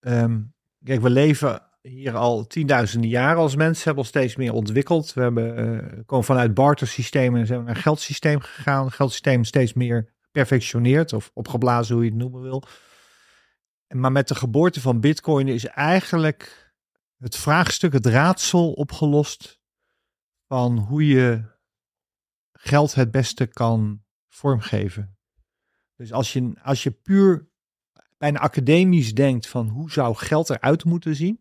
Ehm, 0.00 0.40
kijk, 0.84 1.00
we 1.00 1.10
leven 1.10 1.69
hier 1.80 2.16
al 2.16 2.46
tienduizenden 2.46 3.10
jaren 3.10 3.42
als 3.42 3.56
mensen, 3.56 3.84
hebben 3.84 4.02
ons 4.02 4.08
steeds 4.08 4.36
meer 4.36 4.52
ontwikkeld. 4.52 5.12
We 5.12 5.20
hebben, 5.20 5.56
eh, 5.56 5.98
komen 6.06 6.24
vanuit 6.24 6.54
bartersystemen 6.54 7.40
en 7.40 7.46
zijn 7.46 7.58
we 7.58 7.66
naar 7.66 7.76
geldsysteem 7.76 8.40
gegaan. 8.40 8.92
Geldsysteem 8.92 9.44
steeds 9.44 9.72
meer 9.72 10.12
perfectioneerd 10.30 11.12
of 11.12 11.30
opgeblazen, 11.34 11.94
hoe 11.94 12.04
je 12.04 12.10
het 12.10 12.18
noemen 12.18 12.42
wil. 12.42 12.64
Maar 13.88 14.12
met 14.12 14.28
de 14.28 14.34
geboorte 14.34 14.80
van 14.80 15.00
bitcoin 15.00 15.48
is 15.48 15.64
eigenlijk 15.64 16.72
het 17.18 17.36
vraagstuk, 17.36 17.92
het 17.92 18.06
raadsel 18.06 18.72
opgelost 18.72 19.60
van 20.46 20.78
hoe 20.78 21.06
je 21.06 21.44
geld 22.52 22.94
het 22.94 23.10
beste 23.10 23.46
kan 23.46 24.02
vormgeven. 24.28 25.16
Dus 25.96 26.12
als 26.12 26.32
je, 26.32 26.52
als 26.62 26.82
je 26.82 26.90
puur 26.90 27.48
bijna 28.18 28.38
academisch 28.38 29.14
denkt 29.14 29.48
van 29.48 29.68
hoe 29.68 29.90
zou 29.90 30.14
geld 30.14 30.50
eruit 30.50 30.84
moeten 30.84 31.16
zien. 31.16 31.40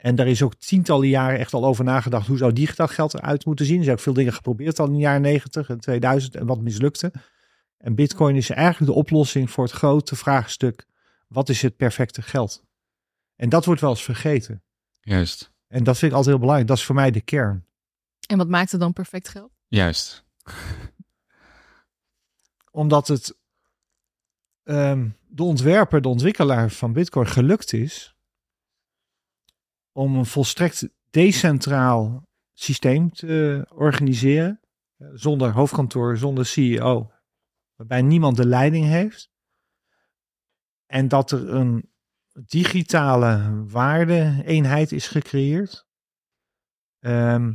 En 0.00 0.14
daar 0.14 0.26
is 0.26 0.42
ook 0.42 0.54
tientallen 0.54 1.08
jaren 1.08 1.38
echt 1.38 1.52
al 1.52 1.64
over 1.64 1.84
nagedacht 1.84 2.26
hoe 2.26 2.36
zou 2.36 2.52
digitaal 2.52 2.88
geld 2.88 3.14
eruit 3.14 3.44
moeten 3.44 3.66
zien. 3.66 3.78
Er 3.78 3.84
zijn 3.84 3.96
ook 3.96 4.02
veel 4.02 4.12
dingen 4.12 4.32
geprobeerd 4.32 4.78
al 4.78 4.86
in 4.86 4.92
de 4.92 4.98
jaren 4.98 5.20
90 5.20 5.68
en 5.68 5.80
2000 5.80 6.34
en 6.34 6.46
wat 6.46 6.60
mislukte. 6.60 7.12
En 7.76 7.94
bitcoin 7.94 8.36
is 8.36 8.50
eigenlijk 8.50 8.92
de 8.92 8.98
oplossing 8.98 9.50
voor 9.50 9.64
het 9.64 9.72
grote 9.72 10.16
vraagstuk. 10.16 10.86
Wat 11.28 11.48
is 11.48 11.62
het 11.62 11.76
perfecte 11.76 12.22
geld? 12.22 12.64
En 13.36 13.48
dat 13.48 13.64
wordt 13.64 13.80
wel 13.80 13.90
eens 13.90 14.02
vergeten. 14.02 14.62
Juist. 15.00 15.52
En 15.68 15.84
dat 15.84 15.98
vind 15.98 16.10
ik 16.10 16.16
altijd 16.16 16.26
heel 16.26 16.38
belangrijk. 16.38 16.68
Dat 16.68 16.78
is 16.78 16.84
voor 16.84 16.94
mij 16.94 17.10
de 17.10 17.20
kern. 17.20 17.66
En 18.26 18.38
wat 18.38 18.48
maakt 18.48 18.70
het 18.70 18.80
dan 18.80 18.92
perfect 18.92 19.28
geld? 19.28 19.52
Juist. 19.68 20.24
omdat 22.70 23.08
het 23.08 23.36
ehm, 24.62 25.08
de 25.28 25.42
ontwerper, 25.42 26.02
de 26.02 26.08
ontwikkelaar 26.08 26.70
van 26.70 26.92
Bitcoin 26.92 27.26
gelukt 27.26 27.72
is 27.72 28.14
om 29.92 30.16
een 30.16 30.26
volstrekt 30.26 30.88
decentraal 31.10 32.28
systeem 32.52 33.12
te 33.12 33.66
organiseren, 33.74 34.60
eh, 34.96 35.08
zonder 35.12 35.52
hoofdkantoor, 35.52 36.16
zonder 36.16 36.46
CEO, 36.46 37.10
waarbij 37.74 38.02
niemand 38.02 38.36
de 38.36 38.46
leiding 38.46 38.84
heeft. 38.84 39.30
En 40.86 41.08
dat 41.08 41.30
er 41.30 41.54
een 41.54 41.90
digitale 42.46 43.64
waarde-eenheid 43.66 44.92
is 44.92 45.08
gecreëerd, 45.08 45.86
ehm, 46.98 47.54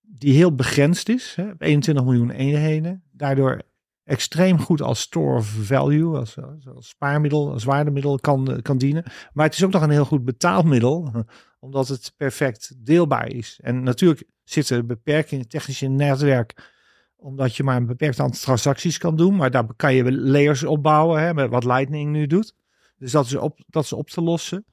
die 0.00 0.34
heel 0.34 0.54
begrensd 0.54 1.08
is, 1.08 1.34
hè, 1.34 1.52
21 1.58 2.04
miljoen 2.04 2.30
eenheden, 2.30 3.04
daardoor 3.10 3.62
extreem 4.04 4.58
goed 4.58 4.82
als 4.82 5.00
store 5.00 5.36
of 5.36 5.46
value, 5.46 6.18
als, 6.18 6.36
als, 6.74 6.88
spaarmiddel, 6.88 7.52
als 7.52 7.64
waardemiddel 7.64 8.18
kan, 8.18 8.60
kan 8.62 8.78
dienen. 8.78 9.04
Maar 9.32 9.46
het 9.46 9.54
is 9.54 9.64
ook 9.64 9.72
nog 9.72 9.82
een 9.82 9.90
heel 9.90 10.04
goed 10.04 10.24
betaalmiddel, 10.24 11.24
omdat 11.60 11.88
het 11.88 12.14
perfect 12.16 12.72
deelbaar 12.86 13.28
is. 13.28 13.60
En 13.62 13.82
natuurlijk 13.82 14.24
zitten 14.44 14.86
beperkingen 14.86 15.48
technisch 15.48 15.82
in 15.82 15.90
het 15.90 15.98
netwerk, 15.98 16.70
omdat 17.16 17.56
je 17.56 17.62
maar 17.62 17.76
een 17.76 17.86
beperkt 17.86 18.20
aantal 18.20 18.40
transacties 18.40 18.98
kan 18.98 19.16
doen. 19.16 19.36
Maar 19.36 19.50
daar 19.50 19.74
kan 19.76 19.94
je 19.94 20.12
layers 20.12 20.64
opbouwen, 20.64 21.22
hè, 21.22 21.34
met 21.34 21.50
wat 21.50 21.64
Lightning 21.64 22.10
nu 22.10 22.26
doet. 22.26 22.54
Dus 22.96 23.12
dat 23.12 23.26
is 23.26 23.34
op, 23.34 23.64
dat 23.66 23.84
is 23.84 23.92
op 23.92 24.10
te 24.10 24.20
lossen. 24.20 24.64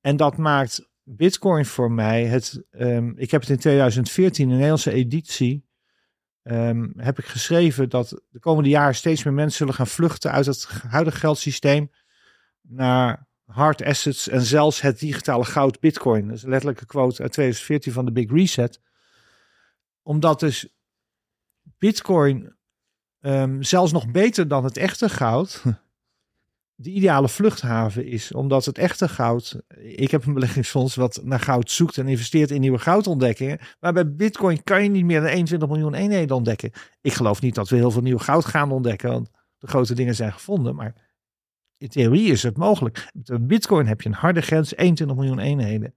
En 0.00 0.16
dat 0.16 0.36
maakt 0.36 0.88
Bitcoin 1.02 1.64
voor 1.64 1.92
mij 1.92 2.24
het. 2.24 2.62
ehm, 2.70 3.12
ik 3.16 3.30
heb 3.30 3.40
het 3.40 3.50
in 3.50 3.58
2014 3.58 4.44
een 4.44 4.52
Nederlandse 4.52 4.92
editie 4.92 5.67
ehm, 6.48 6.88
heb 6.96 7.18
ik 7.18 7.24
geschreven 7.24 7.88
dat 7.88 8.22
de 8.28 8.38
komende 8.38 8.68
jaren 8.68 8.94
steeds 8.94 9.24
meer 9.24 9.34
mensen 9.34 9.56
zullen 9.56 9.74
gaan 9.74 9.86
vluchten 9.86 10.32
uit 10.32 10.46
het 10.46 10.68
huidige 10.88 11.18
geldsysteem 11.18 11.90
naar 12.62 13.26
hard 13.44 13.82
assets 13.82 14.28
en 14.28 14.40
zelfs 14.40 14.80
het 14.80 14.98
digitale 14.98 15.44
goud 15.44 15.80
Bitcoin. 15.80 16.26
Dat 16.26 16.36
is 16.36 16.42
een 16.42 16.50
letterlijke 16.50 16.86
quote 16.86 17.22
uit 17.22 17.32
2014 17.32 17.92
van 17.92 18.04
de 18.04 18.12
Big 18.12 18.30
Reset. 18.30 18.80
Omdat 20.02 20.40
dus 20.40 20.68
Bitcoin 21.62 22.56
ehm, 23.20 23.62
zelfs 23.62 23.92
nog 23.92 24.10
beter 24.10 24.48
dan 24.48 24.64
het 24.64 24.76
echte 24.76 25.08
goud 25.08 25.62
de 26.80 26.90
ideale 26.90 27.28
vluchthaven 27.28 28.06
is. 28.06 28.32
Omdat 28.32 28.64
het 28.64 28.78
echte 28.78 29.08
goud, 29.08 29.60
ik 29.78 30.10
heb 30.10 30.26
een 30.26 30.34
beleggingsfonds 30.34 30.94
wat 30.94 31.20
naar 31.24 31.40
goud 31.40 31.70
zoekt 31.70 31.98
en 31.98 32.08
investeert 32.08 32.50
in 32.50 32.60
nieuwe 32.60 32.78
goudontdekkingen. 32.78 33.58
Maar 33.80 33.92
bij 33.92 34.14
Bitcoin 34.14 34.62
kan 34.64 34.82
je 34.82 34.88
niet 34.88 35.04
meer 35.04 35.20
dan 35.20 35.28
21 35.28 35.68
miljoen 35.68 35.94
eenheden 35.94 36.36
ontdekken. 36.36 36.70
Ik 37.00 37.12
geloof 37.12 37.40
niet 37.40 37.54
dat 37.54 37.68
we 37.68 37.76
heel 37.76 37.90
veel 37.90 38.02
nieuw 38.02 38.18
goud 38.18 38.44
gaan 38.44 38.70
ontdekken, 38.70 39.10
want 39.10 39.30
de 39.58 39.66
grote 39.66 39.94
dingen 39.94 40.14
zijn 40.14 40.32
gevonden. 40.32 40.74
Maar 40.74 40.94
in 41.76 41.88
theorie 41.88 42.30
is 42.30 42.42
het 42.42 42.56
mogelijk. 42.56 43.10
Met 43.12 43.46
Bitcoin 43.46 43.86
heb 43.86 44.00
je 44.00 44.08
een 44.08 44.14
harde 44.14 44.40
grens, 44.40 44.74
21 44.74 45.16
miljoen 45.16 45.38
eenheden. 45.38 45.94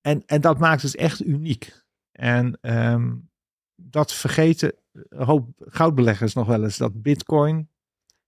En, 0.00 0.22
en 0.26 0.40
dat 0.40 0.58
maakt 0.58 0.82
het 0.82 0.96
echt 0.96 1.24
uniek. 1.24 1.82
En 2.12 2.58
ehm, 2.60 3.14
dat 3.74 4.12
vergeten 4.12 4.74
een 4.92 5.26
hoop 5.26 5.48
goudbeleggers 5.58 6.34
nog 6.34 6.46
wel 6.46 6.62
eens, 6.62 6.76
dat 6.76 7.02
Bitcoin 7.02 7.68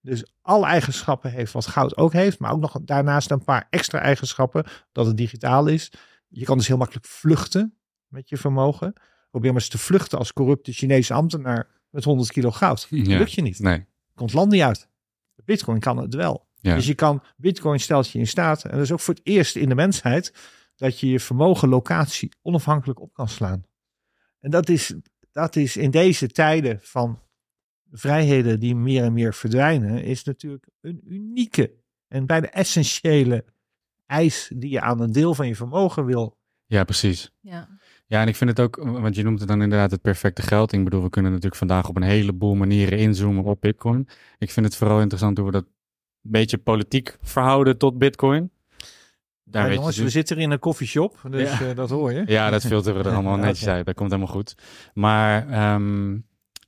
dus 0.06 0.24
alle 0.42 0.66
eigenschappen 0.66 1.30
heeft 1.30 1.52
wat 1.52 1.66
goud 1.66 1.96
ook 1.96 2.12
heeft, 2.12 2.38
maar 2.38 2.52
ook 2.52 2.60
nog 2.60 2.78
daarnaast 2.82 3.30
een 3.30 3.44
paar 3.44 3.66
extra 3.70 4.00
eigenschappen, 4.00 4.64
dat 4.92 5.06
het 5.06 5.16
digitaal 5.16 5.66
is. 5.66 5.92
Je 6.28 6.44
kan 6.44 6.56
dus 6.58 6.66
heel 6.66 6.76
makkelijk 6.76 7.06
vluchten 7.06 7.78
met 8.08 8.28
je 8.28 8.36
vermogen. 8.36 8.92
Probeer 9.30 9.52
maar 9.52 9.60
eens 9.60 9.70
te 9.70 9.78
vluchten 9.78 10.18
als 10.18 10.32
corrupte 10.32 10.72
Chinese 10.72 11.14
ambtenaar 11.14 11.68
met 11.90 12.04
100 12.04 12.30
kilo 12.32 12.50
goud. 12.50 12.86
Dat 12.90 13.06
Ja. 13.06 13.18
lukt 13.18 13.32
je 13.32 13.42
niet. 13.42 13.58
Nee. 13.58 13.86
Komt 14.14 14.32
land 14.32 14.50
niet 14.52 14.62
uit. 14.62 14.88
Bitcoin 15.44 15.80
kan 15.80 15.96
het 15.96 16.14
wel. 16.14 16.46
Ja. 16.60 16.74
Dus 16.74 16.86
je 16.86 16.94
kan, 16.94 17.22
Bitcoin 17.36 17.80
stelt 17.80 18.10
je 18.10 18.18
in 18.18 18.26
staat, 18.26 18.64
en 18.64 18.70
dat 18.70 18.80
is 18.80 18.92
ook 18.92 19.00
voor 19.00 19.14
het 19.14 19.26
eerst 19.26 19.56
in 19.56 19.68
de 19.68 19.74
mensheid, 19.74 20.32
dat 20.76 21.00
je 21.00 21.08
je 21.08 21.20
vermogen 21.20 21.68
locatie 21.68 22.32
onafhankelijk 22.42 23.00
op 23.00 23.12
kan 23.14 23.28
slaan. 23.28 23.64
En 24.40 24.50
dat 24.50 24.68
is, 24.68 24.94
dat 25.32 25.56
is 25.56 25.76
in 25.76 25.90
deze 25.90 26.28
tijden 26.28 26.78
van 26.82 27.22
vrijheden 27.92 28.60
die 28.60 28.74
meer 28.76 29.02
en 29.04 29.12
meer 29.12 29.34
verdwijnen, 29.34 30.02
is 30.04 30.24
natuurlijk 30.24 30.66
een 30.80 31.00
unieke 31.04 31.72
en 32.08 32.26
bijna 32.26 32.50
essentiële 32.50 33.44
eis 34.06 34.50
die 34.54 34.70
je 34.70 34.80
aan 34.80 35.00
een 35.00 35.12
deel 35.12 35.34
van 35.34 35.46
je 35.46 35.54
vermogen 35.56 36.04
wil. 36.04 36.36
ja, 36.66 36.84
precies. 36.84 37.30
Ja. 37.40 37.68
Ja, 38.08 38.20
en 38.20 38.28
ik 38.28 38.36
vind 38.36 38.50
het 38.50 38.60
ook, 38.60 38.76
want 38.76 39.14
je 39.16 39.22
noemt 39.22 39.38
het 39.38 39.48
dan 39.48 39.62
inderdaad 39.62 39.90
het 39.90 40.02
perfecte 40.02 40.42
geld. 40.42 40.72
Ik 40.72 40.84
bedoel, 40.84 41.02
we 41.02 41.10
kunnen 41.10 41.30
natuurlijk 41.30 41.58
vandaag 41.58 41.88
op 41.88 41.96
een 41.96 42.02
heleboel 42.02 42.54
manieren 42.54 42.98
inzoomen 42.98 43.44
op 43.44 43.60
Bitcoin. 43.60 44.08
Ik 44.38 44.50
vind 44.50 44.66
het 44.66 44.76
vooral 44.76 45.00
interessant 45.00 45.36
hoe 45.36 45.46
we 45.46 45.52
dat 45.52 45.64
beetje 46.20 46.58
politiek 46.58 47.16
verhouden 47.22 47.78
tot 47.78 47.98
bitcoin. 47.98 48.50
Daar 49.44 49.62
Ja, 49.62 49.62
weet 49.62 49.68
je 49.70 49.74
jongens, 49.78 49.96
dus- 49.96 50.04
we 50.04 50.10
zitten 50.10 50.36
hier 50.36 50.44
in 50.44 50.50
een 50.50 50.58
koffieshop, 50.58 51.20
dus 51.30 51.58
Ja. 51.58 51.68
eh, 51.68 51.76
dat 51.76 51.90
hoor 51.90 52.12
je. 52.12 52.22
Ja, 52.26 52.50
dat 52.50 52.66
filteren 52.66 53.02
we 53.02 53.08
er 53.08 53.14
allemaal 53.14 53.36
netjes 53.46 53.68
uit. 53.68 53.86
Dat 53.86 53.94
komt 53.94 54.10
helemaal 54.10 54.32
goed. 54.34 54.54
Maar 54.94 55.48
ehm, 55.48 56.18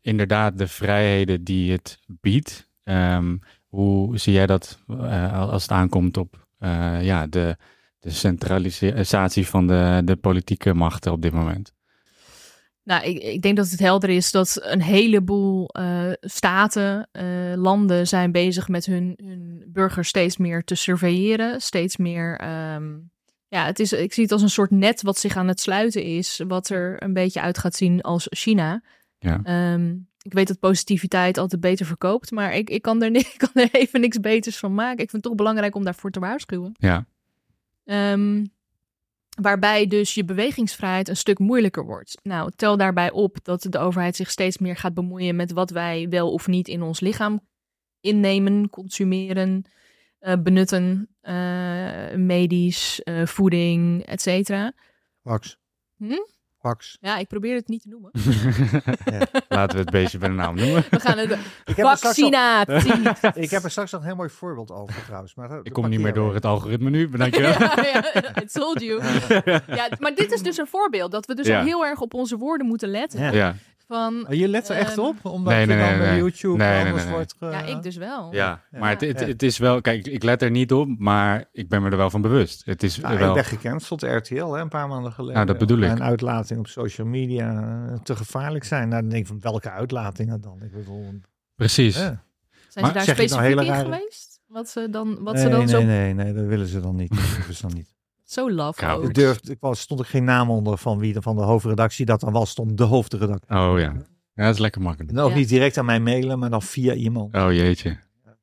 inderdaad, 0.09 0.59
de 0.59 0.69
vrijheden 0.69 1.45
die 1.45 1.73
het 1.73 1.99
biedt. 2.07 2.69
ehm, 2.85 3.37
hoe 3.67 4.19
zie 4.19 4.33
jij 4.33 4.47
dat 4.47 4.79
eh, 4.89 5.51
als 5.51 5.63
het 5.63 5.71
aankomt 5.71 6.17
op 6.17 6.47
eh, 6.59 7.03
ja, 7.03 7.27
de, 7.27 7.57
centralisatie 8.01 9.47
van 9.47 9.67
de, 9.67 10.03
de 10.05 10.17
politieke 10.17 10.75
machten 10.75 11.13
op 11.13 11.23
dit 11.23 11.33
moment? 11.33 11.73
Nou, 12.89 13.05
ik, 13.05 13.23
ik 13.23 13.43
denk 13.43 13.57
dat 13.57 13.71
het 13.71 13.81
helder 13.81 14.11
is 14.11 14.31
dat 14.31 14.59
een 14.63 14.83
heleboel 14.83 15.69
eh, 15.69 16.11
staten, 16.21 17.09
eh, 17.13 17.25
landen 17.55 18.07
zijn 18.07 18.33
bezig 18.33 18.69
met 18.69 18.87
hun, 18.87 19.19
hun 19.23 19.65
burgers 19.67 20.09
steeds 20.09 20.37
meer 20.37 20.65
te 20.65 20.75
surveilleren. 20.75 21.61
Steeds 21.61 21.97
meer. 21.97 22.39
ehm, 22.39 22.97
ja, 23.49 23.65
het 23.65 23.79
is, 23.79 23.93
ik 23.93 24.13
zie 24.13 24.23
het 24.23 24.33
als 24.33 24.43
een 24.43 24.51
soort 24.51 24.71
net 24.71 25.03
wat 25.03 25.19
zich 25.19 25.37
aan 25.37 25.49
het 25.49 25.61
sluiten 25.61 26.03
is. 26.03 26.43
Wat 26.47 26.69
er 26.69 27.03
een 27.03 27.13
beetje 27.13 27.41
uit 27.41 27.59
gaat 27.59 27.75
zien 27.75 28.01
als 28.01 28.27
China. 28.31 28.83
Ja. 29.19 29.41
Ehm, 29.43 29.97
ik 30.23 30.33
weet 30.33 30.49
dat 30.49 30.59
positiviteit 30.59 31.39
altijd 31.39 31.61
beter 31.61 31.87
verkoopt. 31.87 32.31
Maar 32.31 32.55
ik, 32.55 32.71
ik, 32.71 32.83
kan 32.83 33.03
er, 33.03 33.15
ik 33.35 33.35
kan 33.37 33.63
er 33.63 33.69
even 33.73 34.01
niks 34.01 34.21
beters 34.21 34.59
van 34.59 34.75
maken. 34.75 35.03
Ik 35.03 35.11
vind 35.11 35.13
het 35.13 35.23
toch 35.23 35.35
belangrijk 35.35 35.75
om 35.75 35.85
daarvoor 35.85 36.11
te 36.11 36.21
waarschuwen. 36.21 36.73
Ja, 36.79 37.07
Ehm, 37.89 38.45
waarbij 39.41 39.87
dus 39.87 40.15
je 40.15 40.25
bewegingsvrijheid 40.25 41.09
een 41.09 41.17
stuk 41.17 41.39
moeilijker 41.39 41.85
wordt. 41.85 42.19
Nou, 42.23 42.51
tel 42.57 42.77
daarbij 42.77 43.11
op 43.11 43.37
dat 43.43 43.67
de 43.71 43.79
overheid 43.79 44.17
zich 44.17 44.31
steeds 44.31 44.59
meer 44.59 44.77
gaat 44.77 44.95
bemoeien 44.95 45.37
met 45.37 45.53
wat 45.53 45.71
wij 45.71 46.07
wel 46.09 46.33
of 46.33 46.47
niet 46.47 46.69
in 46.69 46.83
ons 46.83 47.01
lichaam 47.01 47.41
innemen, 48.01 48.71
consumeren, 48.71 49.65
eh, 50.19 50.35
benutten, 50.43 51.09
eh, 51.21 52.15
medisch, 52.15 53.03
eh, 53.03 53.27
voeding, 53.27 54.07
et 54.07 54.21
cetera. 54.21 54.73
Wax. 55.23 55.59
Hm? 55.97 56.13
Ja, 57.01 57.17
ik 57.17 57.29
probeer 57.29 57.55
het 57.55 57.69
niet 57.69 57.83
te 57.83 57.89
noemen. 57.89 58.11
laten 59.49 59.77
we 59.77 59.83
het 59.83 59.91
beestje 59.91 60.19
bij 60.19 60.29
de 60.29 60.35
naam 60.35 60.55
noemen. 60.55 60.85
We 60.91 61.01
gaan 61.01 61.19
het... 61.19 61.31
Ik 61.65 61.77
heb, 61.77 61.87
er 61.87 61.97
straks 61.97 62.17
nog, 62.19 62.31
Vaccinatie! 62.33 63.43
ik 63.45 63.51
heb 63.51 63.65
er 63.65 63.71
straks 63.71 63.93
nog 63.93 64.01
een 64.01 64.07
heel 64.07 64.17
mooi 64.17 64.29
voorbeeld 64.29 64.71
over 64.71 65.05
trouwens. 65.05 65.35
Maar 65.35 65.49
dat- 65.49 65.67
Ik 65.67 65.73
kom 65.73 65.89
niet 65.89 66.01
meer 66.01 66.13
door 66.13 66.35
het 66.35 66.45
algoritme 66.45 66.91
nu, 66.91 67.09
bedankjewel. 67.09 67.51
ja, 67.61 67.75
ja, 67.93 68.43
I 68.43 68.47
told 68.47 68.81
you. 68.81 69.03
Ja, 69.67 69.89
maar 69.99 70.15
dit 70.15 70.33
is 70.33 70.43
dus 70.43 70.57
een 70.57 70.67
voorbeeld. 70.67 71.11
Dat 71.11 71.27
we 71.27 71.35
dus 71.35 71.47
Ja. 71.47 71.59
al 71.59 71.65
heel 71.65 71.85
erg 71.87 72.01
op 72.01 72.15
onze 72.15 72.37
woorden 72.37 72.67
moeten 72.67 72.89
letten. 72.89 73.33
Van. 73.89 74.27
Oh, 74.29 74.35
Je 74.35 74.49
let 74.49 74.69
er 74.69 74.77
echt 74.77 74.91
Ehm, 74.99 75.07
op? 75.07 75.25
Omdat 75.25 75.53
nee, 75.53 75.61
je 75.61 75.67
nee, 75.67 75.79
dan 75.79 75.89
nee, 75.89 75.99
bij 75.99 76.11
nee. 76.11 76.19
YouTube 76.19 76.57
Nee, 76.57 76.69
nee, 76.69 76.79
anders 76.79 76.95
nee, 76.97 77.05
nee. 77.05 77.15
wordt... 77.15 77.35
ge- 77.39 77.47
ja, 77.47 77.63
ik 77.77 77.83
dus 77.83 77.97
wel. 77.97 78.35
Ja, 78.35 78.63
maar 78.71 78.91
het, 79.01 79.21
het, 79.21 79.43
is 79.43 79.59
wel, 79.59 79.81
kijk, 79.81 80.07
ik 80.07 80.23
let 80.23 80.43
er 80.43 80.51
niet 80.51 80.73
op, 80.73 80.89
maar 80.99 81.45
ik 81.53 81.69
ben 81.69 81.83
me 81.83 81.91
er 81.91 81.97
wel 81.97 82.11
van 82.11 82.23
bewust. 82.23 82.65
Het 82.65 82.83
is 82.83 82.99
Nou, 83.01 83.19
wel, 83.19 83.29
Ik 83.29 83.35
ben 83.35 83.45
gecanceld 83.45 84.03
RTL 84.03 84.45
hè, 84.53 84.61
een 84.61 84.69
paar 84.69 84.89
maanden 84.89 85.13
geleden. 85.13 85.35
Nou, 85.35 85.47
dat 85.47 85.59
bedoel 85.59 85.79
ik. 85.79 85.91
Een 85.91 86.03
uitlating 86.03 86.59
op 86.59 86.67
social 86.67 87.07
media 87.07 87.63
eh, 87.89 87.99
te 88.03 88.17
gevaarlijk 88.17 88.65
zijn. 88.65 88.89
Nou, 88.89 89.01
dan 89.01 89.11
denk 89.11 89.23
ik 89.23 89.29
van 89.29 89.41
welke 89.41 89.71
uitlatingen 89.71 90.41
dan? 90.41 90.63
Ik 90.63 90.73
bedoel, 90.73 91.15
precies. 91.55 91.97
eh. 91.97 92.03
Zijn 92.03 92.19
Maar 92.75 92.87
ze 93.03 93.07
daar 93.07 93.17
nou 93.17 93.29
specifiek 93.29 93.61
in 93.61 93.67
rare- 93.67 93.85
geweest? 93.85 94.41
Wat 94.47 94.69
ze 94.69 94.89
dan, 94.91 95.23
wat 95.23 95.35
nee, 95.35 95.43
ze 95.43 95.49
dan 95.49 95.59
nee, 95.59 95.69
zo, 95.69 95.83
nee, 95.83 96.15
nee, 96.15 96.33
dat 96.33 96.45
willen 96.47 96.67
ze 96.67 96.81
dan 96.81 96.97
niet. 96.97 97.11
Dat 97.47 97.57
ze 97.57 97.63
dan 97.63 97.75
niet. 97.75 97.95
Zo 98.31 98.51
love 98.51 98.81
Koud. 98.81 99.05
Er 99.05 99.13
durfde, 99.13 99.53
ik 99.53 99.61
was, 99.61 99.81
stond 99.81 100.01
er 100.01 100.07
geen 100.07 100.25
naam 100.25 100.51
onder 100.51 100.79
van 100.79 100.99
wie 100.99 101.15
er 101.15 101.23
van 101.23 101.37
de 101.37 101.43
hoofdredactie 101.43 102.07
dat 102.07 102.21
dan 102.21 102.33
was, 102.33 102.51
stond 102.51 102.77
de 102.79 102.85
hoofdredactie. 102.85 103.57
Oh 103.57 103.79
ja. 103.79 103.93
Ja, 104.35 104.45
dat 104.45 104.55
is 104.55 104.61
lekker 104.61 104.81
makkelijk. 104.81 105.11
En 105.11 105.17
dan 105.17 105.25
ook 105.25 105.31
Ja. 105.31 105.37
niet 105.37 105.49
direct 105.49 105.77
aan 105.79 105.85
mij 105.85 106.01
mailen, 106.01 106.39
maar 106.39 106.51
dan 106.51 106.63
via 106.63 106.95
iemand. 106.95 107.35
Oh 107.35 107.53
jeetje. 107.53 107.99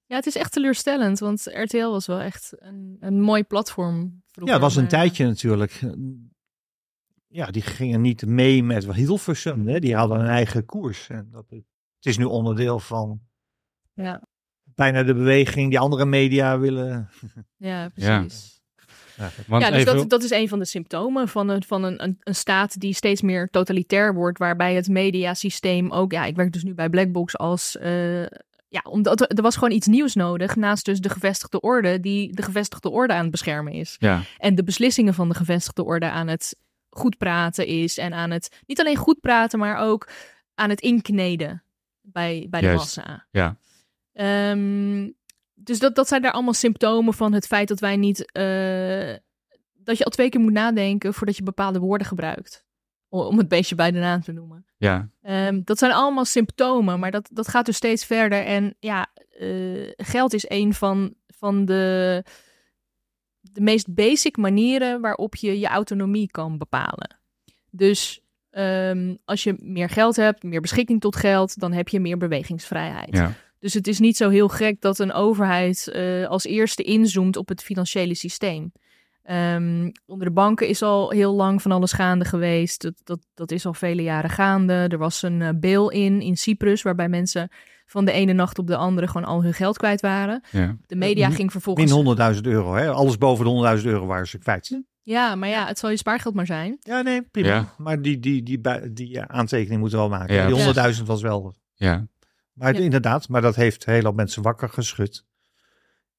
Ja, 0.08 0.16
het 0.16 0.26
is 0.26 0.36
echt 0.36 0.52
teleurstellend, 0.52 1.20
want 1.20 1.46
RTL 1.46 1.90
was 1.90 2.06
wel 2.08 2.20
echt 2.20 2.54
een, 2.56 2.98
een 3.00 3.22
mooi 3.22 3.44
platform. 3.44 4.00
Ja, 4.02 4.32
vroeger, 4.32 4.54
het 4.54 4.64
was 4.64 4.76
een 4.76 4.82
maar- 4.82 4.92
tijdje 4.92 5.26
natuurlijk. 5.26 5.82
Ja, 7.28 7.46
die 7.46 7.62
gingen 7.62 8.02
niet 8.02 8.26
mee 8.26 8.64
met 8.64 8.86
Hilversum. 8.94 9.68
Hè? 9.68 9.80
Die 9.80 9.96
hadden 9.96 10.20
een 10.20 10.28
eigen 10.28 10.66
koers. 10.66 11.10
En 11.10 11.28
dat, 11.32 11.46
het 11.50 11.64
is 12.02 12.18
nu 12.18 12.24
onderdeel 12.24 12.80
van 12.80 13.22
Ja, 13.94 14.22
bijna 14.64 15.04
de 15.04 15.14
beweging 15.14 15.70
die 15.70 15.80
andere 15.80 16.06
media 16.06 16.60
willen. 16.60 17.10
ja 17.58 17.90
precies. 17.90 18.55
Want 19.48 19.64
Ja, 19.64 19.70
dus 19.72 19.80
even, 19.80 19.96
dat, 19.96 20.10
dat 20.10 20.24
is 20.24 20.32
een 20.32 20.48
van 20.48 20.60
de 20.60 20.66
symptomen 20.66 21.28
van, 21.28 21.50
een, 21.50 21.64
van 21.64 21.84
een, 21.84 22.04
een, 22.04 22.18
een 22.20 22.36
staat 22.36 22.80
die 22.80 22.94
steeds 22.94 23.22
meer 23.22 23.50
totalitair 23.50 24.14
wordt, 24.14 24.38
waarbij 24.38 24.76
het 24.76 24.88
mediasysteem 24.88 25.92
ook, 25.92 26.12
ja, 26.12 26.26
ik 26.26 26.36
werk 26.36 26.54
dus 26.54 26.64
nu 26.64 26.74
bij 26.74 26.90
Blackbox 26.90 27.38
als, 27.38 27.78
eh, 27.78 28.22
ja, 28.68 28.82
omdat 28.90 29.22
er, 29.22 29.28
er 29.28 29.42
was 29.42 29.54
gewoon 29.56 29.72
iets 29.72 29.88
nieuws 29.88 30.16
nodig, 30.16 30.56
naast 30.56 30.86
dus 30.86 31.00
de 31.00 31.10
gevestigde 31.10 31.60
orde, 31.60 32.00
die 32.00 32.36
de 32.36 32.42
gevestigde 32.42 32.90
orde 32.90 33.14
aan 33.14 33.22
het 33.22 33.32
beschermen 33.32 33.74
is. 33.74 33.96
ja, 34.00 34.22
En 34.38 34.56
de 34.56 34.64
beslissingen 34.64 35.14
van 35.14 35.30
de 35.30 35.36
gevestigde 35.36 35.84
orde 35.84 36.10
aan 36.10 36.28
het 36.28 36.56
goed 36.90 37.18
praten 37.18 37.68
is 37.68 37.98
en 37.98 38.14
aan 38.14 38.32
het, 38.32 38.62
niet 38.66 38.80
alleen 38.80 38.96
goed 38.96 39.20
praten, 39.20 39.60
maar 39.60 39.78
ook 39.78 40.10
aan 40.56 40.70
het 40.70 40.82
inkneden 40.82 41.64
bij, 42.02 42.48
bij 42.50 42.60
de 42.60 42.66
Juist. 42.66 42.96
massa. 42.96 43.28
ja, 43.32 43.58
Ehm, 44.16 45.10
dus 45.66 45.80
dat, 45.80 45.96
dat 45.96 46.08
zijn 46.08 46.22
daar 46.22 46.32
allemaal 46.32 46.54
symptomen 46.54 47.14
van 47.14 47.34
het 47.34 47.48
feit 47.48 47.68
dat 47.68 47.80
wij 47.80 47.96
niet. 47.96 48.32
eh, 48.32 49.14
dat 49.74 49.98
je 49.98 50.04
al 50.06 50.12
twee 50.12 50.30
keer 50.30 50.40
moet 50.42 50.52
nadenken 50.54 51.14
voordat 51.14 51.38
je 51.38 51.44
bepaalde 51.44 51.80
woorden 51.80 52.08
gebruikt. 52.08 52.64
Om 53.10 53.38
het 53.38 53.48
beestje 53.48 53.76
bij 53.76 53.92
de 53.92 54.00
naam 54.00 54.22
te 54.22 54.32
noemen. 54.32 54.66
ja, 54.78 55.10
Ehm, 55.22 55.62
dat 55.64 55.78
zijn 55.80 55.92
allemaal 55.92 56.26
symptomen, 56.26 57.00
maar 57.00 57.12
dat, 57.12 57.30
dat 57.34 57.48
gaat 57.48 57.66
dus 57.66 57.76
steeds 57.76 58.06
verder. 58.06 58.44
En 58.46 58.76
ja, 58.80 59.08
eh, 59.40 59.92
geld 59.96 60.34
is 60.34 60.50
een 60.50 60.74
van, 60.74 61.14
van 61.28 61.66
de, 61.66 62.24
de 63.42 63.62
meest 63.62 63.94
basic 63.94 64.38
manieren 64.38 65.02
waarop 65.02 65.36
je 65.36 65.60
je 65.60 65.68
autonomie 65.68 66.32
kan 66.32 66.58
bepalen. 66.58 67.20
Dus 67.72 68.22
ehm, 68.50 69.16
als 69.26 69.44
je 69.44 69.56
meer 69.60 69.90
geld 69.90 70.16
hebt, 70.16 70.44
meer 70.44 70.62
beschikking 70.62 71.02
tot 71.02 71.16
geld, 71.16 71.60
dan 71.60 71.72
heb 71.74 71.88
je 71.88 72.00
meer 72.00 72.18
bewegingsvrijheid. 72.18 73.16
ja. 73.16 73.32
Dus 73.66 73.74
het 73.74 73.88
is 73.88 74.00
niet 74.00 74.18
zo 74.18 74.30
heel 74.30 74.48
gek 74.48 74.82
dat 74.82 75.00
een 75.00 75.14
overheid 75.14 75.88
eh, 75.88 76.28
als 76.28 76.44
eerste 76.46 76.84
inzoomt 76.84 77.38
op 77.38 77.48
het 77.48 77.64
financiële 77.64 78.16
systeem. 78.16 78.72
Ehm, 79.24 79.92
onder 80.06 80.28
de 80.28 80.34
banken 80.34 80.68
is 80.68 80.82
al 80.82 81.10
heel 81.10 81.34
lang 81.34 81.62
van 81.62 81.72
alles 81.72 81.92
gaande 81.92 82.26
geweest. 82.26 82.82
Dat, 82.82 82.94
dat, 83.04 83.20
dat 83.34 83.52
is 83.52 83.66
al 83.66 83.74
vele 83.74 84.02
jaren 84.04 84.30
gaande. 84.30 84.74
Er 84.74 84.98
was 84.98 85.22
een 85.22 85.40
uh, 85.42 85.50
bail-in 85.56 86.22
in 86.22 86.38
Cyprus, 86.38 86.82
waarbij 86.82 87.10
mensen 87.10 87.50
van 87.86 88.06
de 88.06 88.12
ene 88.12 88.34
nacht 88.34 88.60
op 88.60 88.68
de 88.68 88.76
andere 88.76 89.08
gewoon 89.08 89.28
al 89.28 89.44
hun 89.44 89.54
geld 89.54 89.78
kwijt 89.78 90.02
waren. 90.02 90.44
ja. 90.52 90.78
De 90.86 90.96
media 90.96 91.28
Min- 91.28 91.36
ging 91.36 91.52
vervolgens. 91.52 91.94
Min 91.94 92.18
100.000 92.36 92.42
euro. 92.42 92.74
Hè? 92.74 92.90
Alles 92.90 93.18
boven 93.18 93.46
de 93.46 93.78
100.000 93.80 93.86
euro 93.86 94.06
waren 94.06 94.28
ze 94.28 94.38
kwijt. 94.38 94.82
Ja, 95.02 95.36
maar 95.36 95.50
ja, 95.50 95.68
het 95.68 95.80
zal 95.80 95.90
je 95.90 95.98
spaargeld 95.98 96.34
maar 96.36 96.46
zijn. 96.46 96.78
Ja, 96.80 97.02
nee, 97.02 97.22
prima. 97.22 97.48
Ja. 97.48 97.74
Maar 97.78 98.02
die, 98.02 98.20
die, 98.20 98.44
die, 98.44 98.62
die 98.94 99.10
ja, 99.10 99.28
aantekening 99.28 99.80
moeten 99.80 100.00
we 100.00 100.08
wel 100.10 100.18
maken. 100.18 100.36
Ja, 100.36 100.48
die 100.74 100.96
100.000 100.98 101.04
was 101.04 101.22
wel. 101.22 101.54
ja. 101.76 102.08
Maar 102.56 102.74
Ja. 102.74 102.80
inderdaad, 102.80 103.30
maar 103.30 103.42
dat 103.42 103.56
heeft 103.56 103.86
heel 103.86 104.02
veel 104.02 104.12
mensen 104.12 104.42
wakker 104.42 104.70
geschud. 104.70 105.26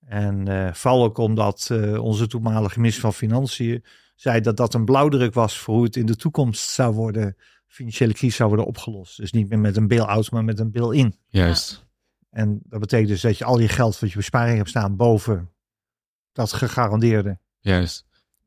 En 0.00 0.48
eh, 0.48 0.72
vooral 0.72 1.04
ook 1.04 1.18
omdat 1.18 1.68
eh, 1.70 2.02
onze 2.02 2.26
toenmalige 2.26 2.78
minister 2.78 3.02
van 3.02 3.14
Financiën 3.14 3.84
zei 4.14 4.40
dat 4.40 4.56
dat 4.56 4.74
een 4.74 4.84
blauwdruk 4.84 5.34
was 5.34 5.58
voor 5.58 5.74
hoe 5.74 5.84
het 5.84 5.96
in 5.96 6.06
de 6.06 6.16
toekomst 6.16 6.68
zou 6.70 6.94
worden, 6.94 7.36
financiële 7.66 8.12
crisis 8.12 8.36
zou 8.36 8.48
worden 8.48 8.66
opgelost. 8.66 9.16
Dus 9.16 9.32
niet 9.32 9.48
meer 9.48 9.58
met 9.58 9.76
een 9.76 9.88
bail-out, 9.88 10.30
maar 10.30 10.44
met 10.44 10.58
een 10.58 10.70
bail-in. 10.70 11.18
Juist. 11.26 11.86
En 12.30 12.60
dat 12.62 12.80
betekent 12.80 13.08
dus 13.08 13.20
dat 13.20 13.38
je 13.38 13.44
al 13.44 13.58
je 13.58 13.68
geld 13.68 13.98
wat 13.98 14.10
je 14.10 14.16
besparing 14.16 14.56
hebt 14.56 14.68
staan 14.68 14.96
boven 14.96 15.50
dat 16.32 16.52
gegarandeerde 16.52 17.38
Juist. 17.58 18.05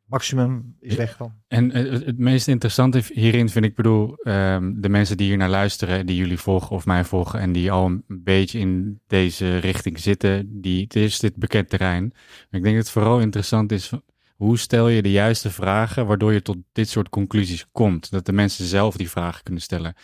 Maximum 0.09 0.75
is 0.79 0.95
weg 0.95 1.17
dan. 1.17 1.33
En 1.47 1.71
het, 1.71 2.05
het 2.05 2.17
meest 2.17 2.47
interessante 2.47 3.01
hierin 3.13 3.49
vind 3.49 3.65
ik, 3.65 3.75
bedoel, 3.75 4.15
ehm, 4.15 4.73
de 4.75 4.89
mensen 4.89 5.17
die 5.17 5.27
hier 5.27 5.37
naar 5.37 5.49
luisteren, 5.49 6.05
die 6.05 6.15
jullie 6.15 6.37
volgen 6.37 6.75
of 6.75 6.85
mij 6.85 7.03
volgen 7.03 7.39
en 7.39 7.51
die 7.51 7.71
al 7.71 7.85
een 7.85 8.03
beetje 8.07 8.59
in 8.59 8.99
deze 9.07 9.57
richting 9.57 9.99
zitten, 9.99 10.61
die, 10.61 10.83
het 10.83 10.95
is 10.95 11.19
dit 11.19 11.35
bekend 11.35 11.69
terrein. 11.69 12.03
Maar 12.13 12.59
ik 12.59 12.63
denk 12.63 12.75
dat 12.75 12.83
het 12.83 12.93
vooral 12.93 13.19
interessant 13.19 13.71
is, 13.71 13.91
hoe 14.35 14.57
stel 14.57 14.87
je 14.87 15.01
de 15.01 15.11
juiste 15.11 15.51
vragen 15.51 16.05
waardoor 16.05 16.33
je 16.33 16.41
tot 16.41 16.57
dit 16.71 16.89
soort 16.89 17.09
conclusies 17.09 17.65
komt? 17.71 18.11
Dat 18.11 18.25
de 18.25 18.31
mensen 18.31 18.65
zelf 18.65 18.95
die 18.95 19.09
vragen 19.09 19.43
kunnen 19.43 19.61
stellen. 19.61 19.95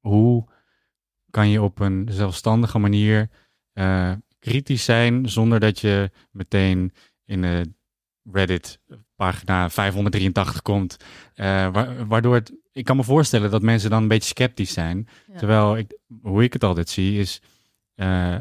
Hoe 0.00 0.48
kan 1.30 1.48
je 1.48 1.62
op 1.62 1.80
een 1.80 2.08
zelfstandige 2.10 2.78
manier 2.78 3.28
eh, 3.72 4.12
kritisch 4.38 4.84
zijn 4.84 5.28
zonder 5.28 5.60
dat 5.60 5.80
je 5.80 6.10
meteen 6.30 6.92
in 7.24 7.40
de 7.40 7.72
Reddit 8.32 8.78
pagina 9.16 9.70
583 9.70 10.62
komt. 10.62 10.96
eh, 11.34 11.72
wa- 11.72 12.06
waardoor 12.06 12.34
het, 12.34 12.52
ik 12.72 12.84
kan 12.84 12.96
me 12.96 13.02
voorstellen 13.04 13.50
dat 13.50 13.62
mensen 13.62 13.90
dan 13.90 14.02
een 14.02 14.08
beetje 14.08 14.28
sceptisch 14.28 14.72
zijn. 14.72 15.08
Ja. 15.32 15.38
Terwijl 15.38 15.76
ik, 15.76 15.98
hoe 16.22 16.42
ik 16.42 16.52
het 16.52 16.64
altijd 16.64 16.88
zie 16.88 17.18
is, 17.18 17.42
eh, 17.94 18.32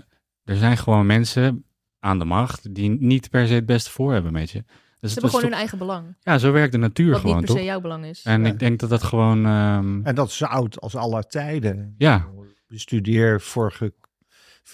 er 0.44 0.58
zijn 0.58 0.78
gewoon 0.78 1.06
mensen 1.06 1.66
aan 2.00 2.20
de 2.20 2.26
macht 2.26 2.76
die 2.76 2.90
niet 2.90 3.30
per 3.30 3.48
se 3.48 3.54
het 3.54 3.66
beste 3.66 3.92
voor 3.92 4.14
hebben 4.14 4.32
met 4.32 4.50
je. 4.52 4.64
Dus 4.64 4.68
Ze 4.68 4.80
het 5.00 5.12
hebben 5.14 5.24
is 5.24 5.30
gewoon 5.30 5.46
hun 5.46 5.54
eigen 5.60 5.78
belang. 5.78 6.16
ja, 6.20 6.38
zo 6.38 6.52
werkt 6.52 6.72
de 6.72 6.78
natuur 6.78 7.12
Wat 7.12 7.20
gewoon, 7.20 7.36
niet 7.36 7.46
per 7.46 7.54
toch? 7.54 7.64
se 7.64 7.70
jouw 7.70 7.82
belang 7.82 8.06
is. 8.06 8.24
En 8.24 8.42
Ja. 8.42 8.48
ik 8.48 8.60
denk 8.60 8.80
dat 8.80 8.90
dat 8.90 9.04
gewoon, 9.04 9.46
ehm, 9.46 10.00
En 10.04 10.16
dat 10.16 10.28
is 10.28 10.38
zo 10.38 10.46
oud 10.46 10.80
als 10.82 10.96
aller 10.96 11.28
tijden. 11.28 11.96
Ja. 11.98 12.28
Bestudeer 12.68 13.42
vorige 13.42 13.94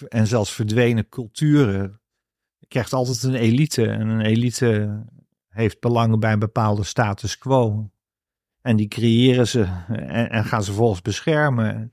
en 0.08 0.26
zelfs 0.26 0.52
verdwenen 0.52 1.08
culturen. 1.08 1.99
Krijgt 2.70 2.92
altijd 2.92 3.22
een 3.22 3.34
elite. 3.34 3.86
En 3.86 4.08
een 4.08 4.20
elite 4.20 5.02
heeft 5.48 5.80
belangen 5.80 6.20
bij 6.20 6.32
een 6.32 6.38
bepaalde 6.38 6.84
status 6.84 7.38
quo. 7.38 7.90
En 8.60 8.76
die 8.76 8.88
creëren 8.88 9.48
ze 9.48 9.62
en, 9.88 10.30
en 10.30 10.44
gaan 10.44 10.62
ze 10.62 10.72
volgens 10.72 11.02
beschermen. 11.02 11.92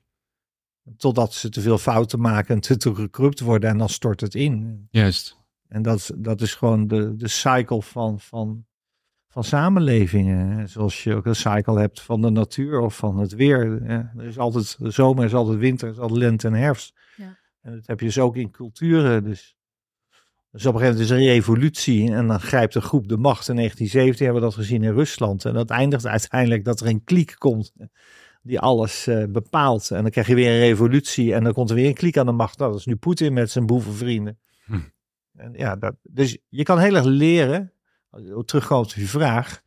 Totdat 0.97 1.33
ze 1.33 1.49
te 1.49 1.61
veel 1.61 1.77
fouten 1.77 2.19
maken 2.21 2.55
en 2.55 2.61
te, 2.61 2.77
te 2.77 3.43
worden 3.43 3.69
en 3.69 3.77
dan 3.77 3.89
stort 3.89 4.21
het 4.21 4.35
in. 4.35 4.87
Juist. 4.91 5.37
En 5.67 5.81
dat, 5.81 5.97
is- 5.97 6.11
dat 6.15 6.41
is 6.41 6.55
gewoon 6.55 6.87
de, 6.87 7.15
de 7.15 7.27
cycle 7.27 7.81
van, 7.81 8.19
van, 8.19 8.65
van 9.27 9.43
samenlevingen. 9.43 10.69
Zoals 10.69 11.03
je 11.03 11.15
ook 11.15 11.25
een 11.25 11.35
cycle 11.35 11.79
hebt 11.79 12.01
van 12.01 12.21
de 12.21 12.29
natuur 12.29 12.79
of 12.79 12.97
van 12.97 13.17
het 13.17 13.33
weer. 13.33 13.81
Er 14.17 14.23
is 14.25 14.37
altijd 14.37 14.77
zomer, 14.81 15.19
er 15.19 15.25
is 15.29 15.33
altijd 15.33 15.57
winter, 15.59 15.87
er 15.87 15.93
is 15.93 15.99
altijd 15.99 16.19
lente 16.19 16.47
en 16.47 16.53
herfst. 16.53 16.93
Ja. 17.15 17.37
En 17.61 17.75
dat 17.75 17.87
heb 17.87 17.99
je 17.99 18.05
dus 18.05 18.19
ook 18.19 18.35
in 18.35 18.51
culturen. 18.51 19.23
Dus, 19.23 19.56
dus 20.51 20.65
op 20.65 20.73
een 20.73 20.79
gegeven 20.79 20.99
moment 20.99 20.99
is 20.99 21.09
er 21.09 21.17
een 21.17 21.33
revolutie 21.33 22.13
en 22.13 22.27
dan 22.27 22.39
grijpt 22.39 22.75
een 22.75 22.81
groep 22.81 23.07
de 23.07 23.17
macht. 23.17 23.47
In 23.47 23.55
1917 23.55 24.25
hebben 24.25 24.43
we 24.43 24.49
dat 24.49 24.57
gezien 24.57 24.83
in 24.83 24.93
Rusland. 24.93 25.45
En 25.45 25.53
dat 25.53 25.69
eindigt 25.69 26.05
uiteindelijk 26.05 26.65
dat 26.65 26.79
er 26.79 26.87
een 26.87 27.03
kliek 27.03 27.35
komt 27.37 27.73
die 28.41 28.59
alles 28.59 29.07
eh, 29.07 29.23
bepaalt. 29.29 29.91
En 29.91 30.01
dan 30.01 30.11
krijg 30.11 30.27
je 30.27 30.35
weer 30.35 30.51
een 30.51 30.59
revolutie 30.59 31.33
en 31.33 31.43
dan 31.43 31.53
komt 31.53 31.69
er 31.69 31.75
weer 31.75 31.87
een 31.87 31.93
kliek 31.93 32.17
aan 32.17 32.25
de 32.25 32.31
macht. 32.31 32.57
Nou, 32.57 32.71
dat 32.71 32.79
is 32.79 32.85
nu 32.85 32.95
Poetin 32.95 33.33
met 33.33 33.51
zijn 33.51 33.65
boevenvrienden. 33.65 34.39
Hm. 34.65 34.79
En 35.35 35.53
ja, 35.53 35.75
dat, 35.75 35.95
dus 36.03 36.37
je 36.49 36.63
kan 36.63 36.79
heel 36.79 36.95
erg 36.95 37.05
leren, 37.05 37.71
terugkomen 38.45 38.85
op 38.85 38.93
je 38.93 39.07
vraag. 39.07 39.61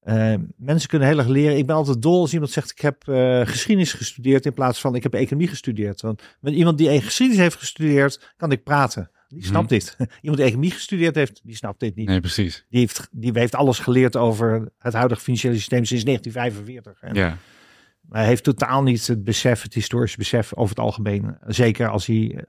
Eh, 0.00 0.34
mensen 0.56 0.88
kunnen 0.88 1.08
heel 1.08 1.18
erg 1.18 1.26
leren. 1.26 1.56
Ik 1.56 1.66
ben 1.66 1.76
altijd 1.76 2.02
dol 2.02 2.20
als 2.20 2.32
iemand 2.32 2.50
zegt: 2.50 2.70
Ik 2.70 2.80
heb 2.80 3.08
eh, 3.08 3.46
geschiedenis 3.46 3.92
gestudeerd. 3.92 4.46
in 4.46 4.54
plaats 4.54 4.80
van 4.80 4.94
ik 4.94 5.02
heb 5.02 5.14
economie 5.14 5.48
gestudeerd. 5.48 6.00
Want 6.00 6.22
met 6.40 6.54
iemand 6.54 6.78
die 6.78 7.00
geschiedenis 7.00 7.42
heeft 7.42 7.56
gestudeerd, 7.56 8.34
kan 8.36 8.52
ik 8.52 8.64
praten. 8.64 9.10
Die 9.28 9.44
snapt 9.44 9.68
dit. 9.68 9.96
Iemand 10.20 10.36
die 10.36 10.46
economie 10.46 10.70
gestudeerd 10.70 11.14
heeft, 11.14 11.40
die 11.44 11.56
snapt 11.56 11.80
dit 11.80 11.94
niet. 11.96 12.08
Nee, 12.08 12.20
precies. 12.20 12.66
Die, 12.68 12.80
heeft, 12.80 13.08
die 13.10 13.30
heeft 13.34 13.54
alles 13.54 13.78
geleerd 13.78 14.16
over 14.16 14.68
het 14.78 14.92
huidige 14.92 15.20
financiële 15.20 15.54
systeem 15.54 15.84
sinds 15.84 16.04
1945. 16.04 17.00
En 17.02 17.14
Ja. 17.14 17.38
hij 18.10 18.26
heeft 18.26 18.44
totaal 18.44 18.82
niet 18.82 19.06
het 19.06 19.24
besef, 19.24 19.62
het 19.62 19.74
historische 19.74 20.18
besef 20.18 20.54
over 20.54 20.68
het 20.76 20.84
algemeen. 20.84 21.36
Zeker 21.46 21.88
als 21.88 22.06
hij 22.06 22.44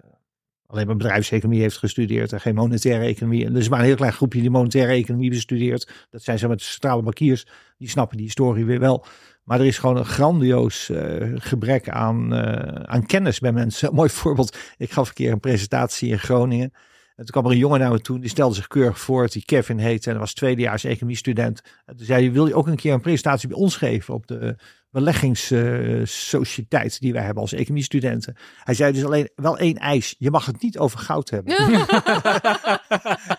alleen 0.68 0.88
maar 0.88 0.96
bedrijfseconomie 0.96 1.62
heeft 1.62 1.78
gestudeerd 1.78 2.34
en 2.34 2.42
geen 2.42 2.56
monetaire 2.56 3.06
economie. 3.06 3.46
En 3.46 3.54
er 3.54 3.60
is 3.60 3.70
maar 3.70 3.80
een 3.80 3.86
heel 3.86 3.96
klein 3.96 4.14
groepje 4.14 4.42
die 4.42 4.50
monetaire 4.50 4.94
economie 4.94 5.30
bestudeert. 5.30 6.08
Dat 6.10 6.24
zijn 6.24 6.40
zo 6.40 6.48
met 6.48 6.62
centrale 6.62 7.02
bankiers. 7.02 7.46
Die 7.78 7.90
snappen 7.90 8.18
die 8.18 8.26
historie 8.26 8.66
weer 8.66 8.80
wel. 8.80 9.06
Maar 9.44 9.60
er 9.60 9.66
is 9.66 9.78
gewoon 9.78 9.98
een 9.98 10.06
grandioos 10.06 10.90
eh, 10.90 11.32
gebrek 11.36 11.90
aan, 11.90 12.34
eh, 12.34 12.84
aan 12.84 13.06
kennis 13.06 13.40
bij 13.40 13.52
mensen. 13.52 13.90
Een 13.90 13.96
mooi 14.02 14.10
voorbeeld. 14.10 14.58
Ik 14.78 14.92
gaf 14.92 15.08
een 15.08 15.14
keer 15.14 15.32
een 15.32 15.40
presentatie 15.40 16.10
in 16.10 16.20
Groningen. 16.20 16.74
En 17.18 17.24
toen 17.26 17.32
kwam 17.32 17.46
er 17.46 17.52
een 17.52 17.58
jongen 17.58 17.80
naar 17.80 17.92
me 17.92 18.02
toe. 18.02 18.20
Die 18.20 18.30
stelde 18.30 18.56
zich 18.56 18.68
keurig 18.68 19.00
voor. 19.00 19.28
Die 19.28 19.46
Kevin 19.46 19.78
heette. 19.78 20.06
En 20.08 20.12
dat 20.12 20.22
was 20.22 20.34
tweedejaars 20.34 20.84
economiestudent. 20.84 21.62
En 21.86 21.98
toen 21.98 22.06
zei 22.06 22.24
hij, 22.24 22.32
wil 22.32 22.48
je 22.48 22.56
ook 22.56 22.68
een 22.68 22.76
keer 22.76 22.94
een 22.94 23.02
presentatie 23.02 23.48
bij 23.48 23.58
ons 23.58 23.76
geven 23.76 24.14
op 24.14 24.28
de 24.28 24.56
beleggingssociëteit 24.90 27.00
die 27.00 27.14
wij 27.14 27.24
hebben 27.24 27.42
als 27.42 27.54
economiestudenten. 27.54 28.36
Hij 28.64 28.74
zei 28.74 28.92
dus 28.94 29.04
alleen 29.06 29.30
wel 29.36 29.58
één 29.58 29.76
eis. 29.76 30.16
Je 30.18 30.32
mag 30.32 30.46
het 30.46 30.62
niet 30.62 30.78
over 30.78 31.00
goud 31.00 31.30
hebben. 31.30 31.54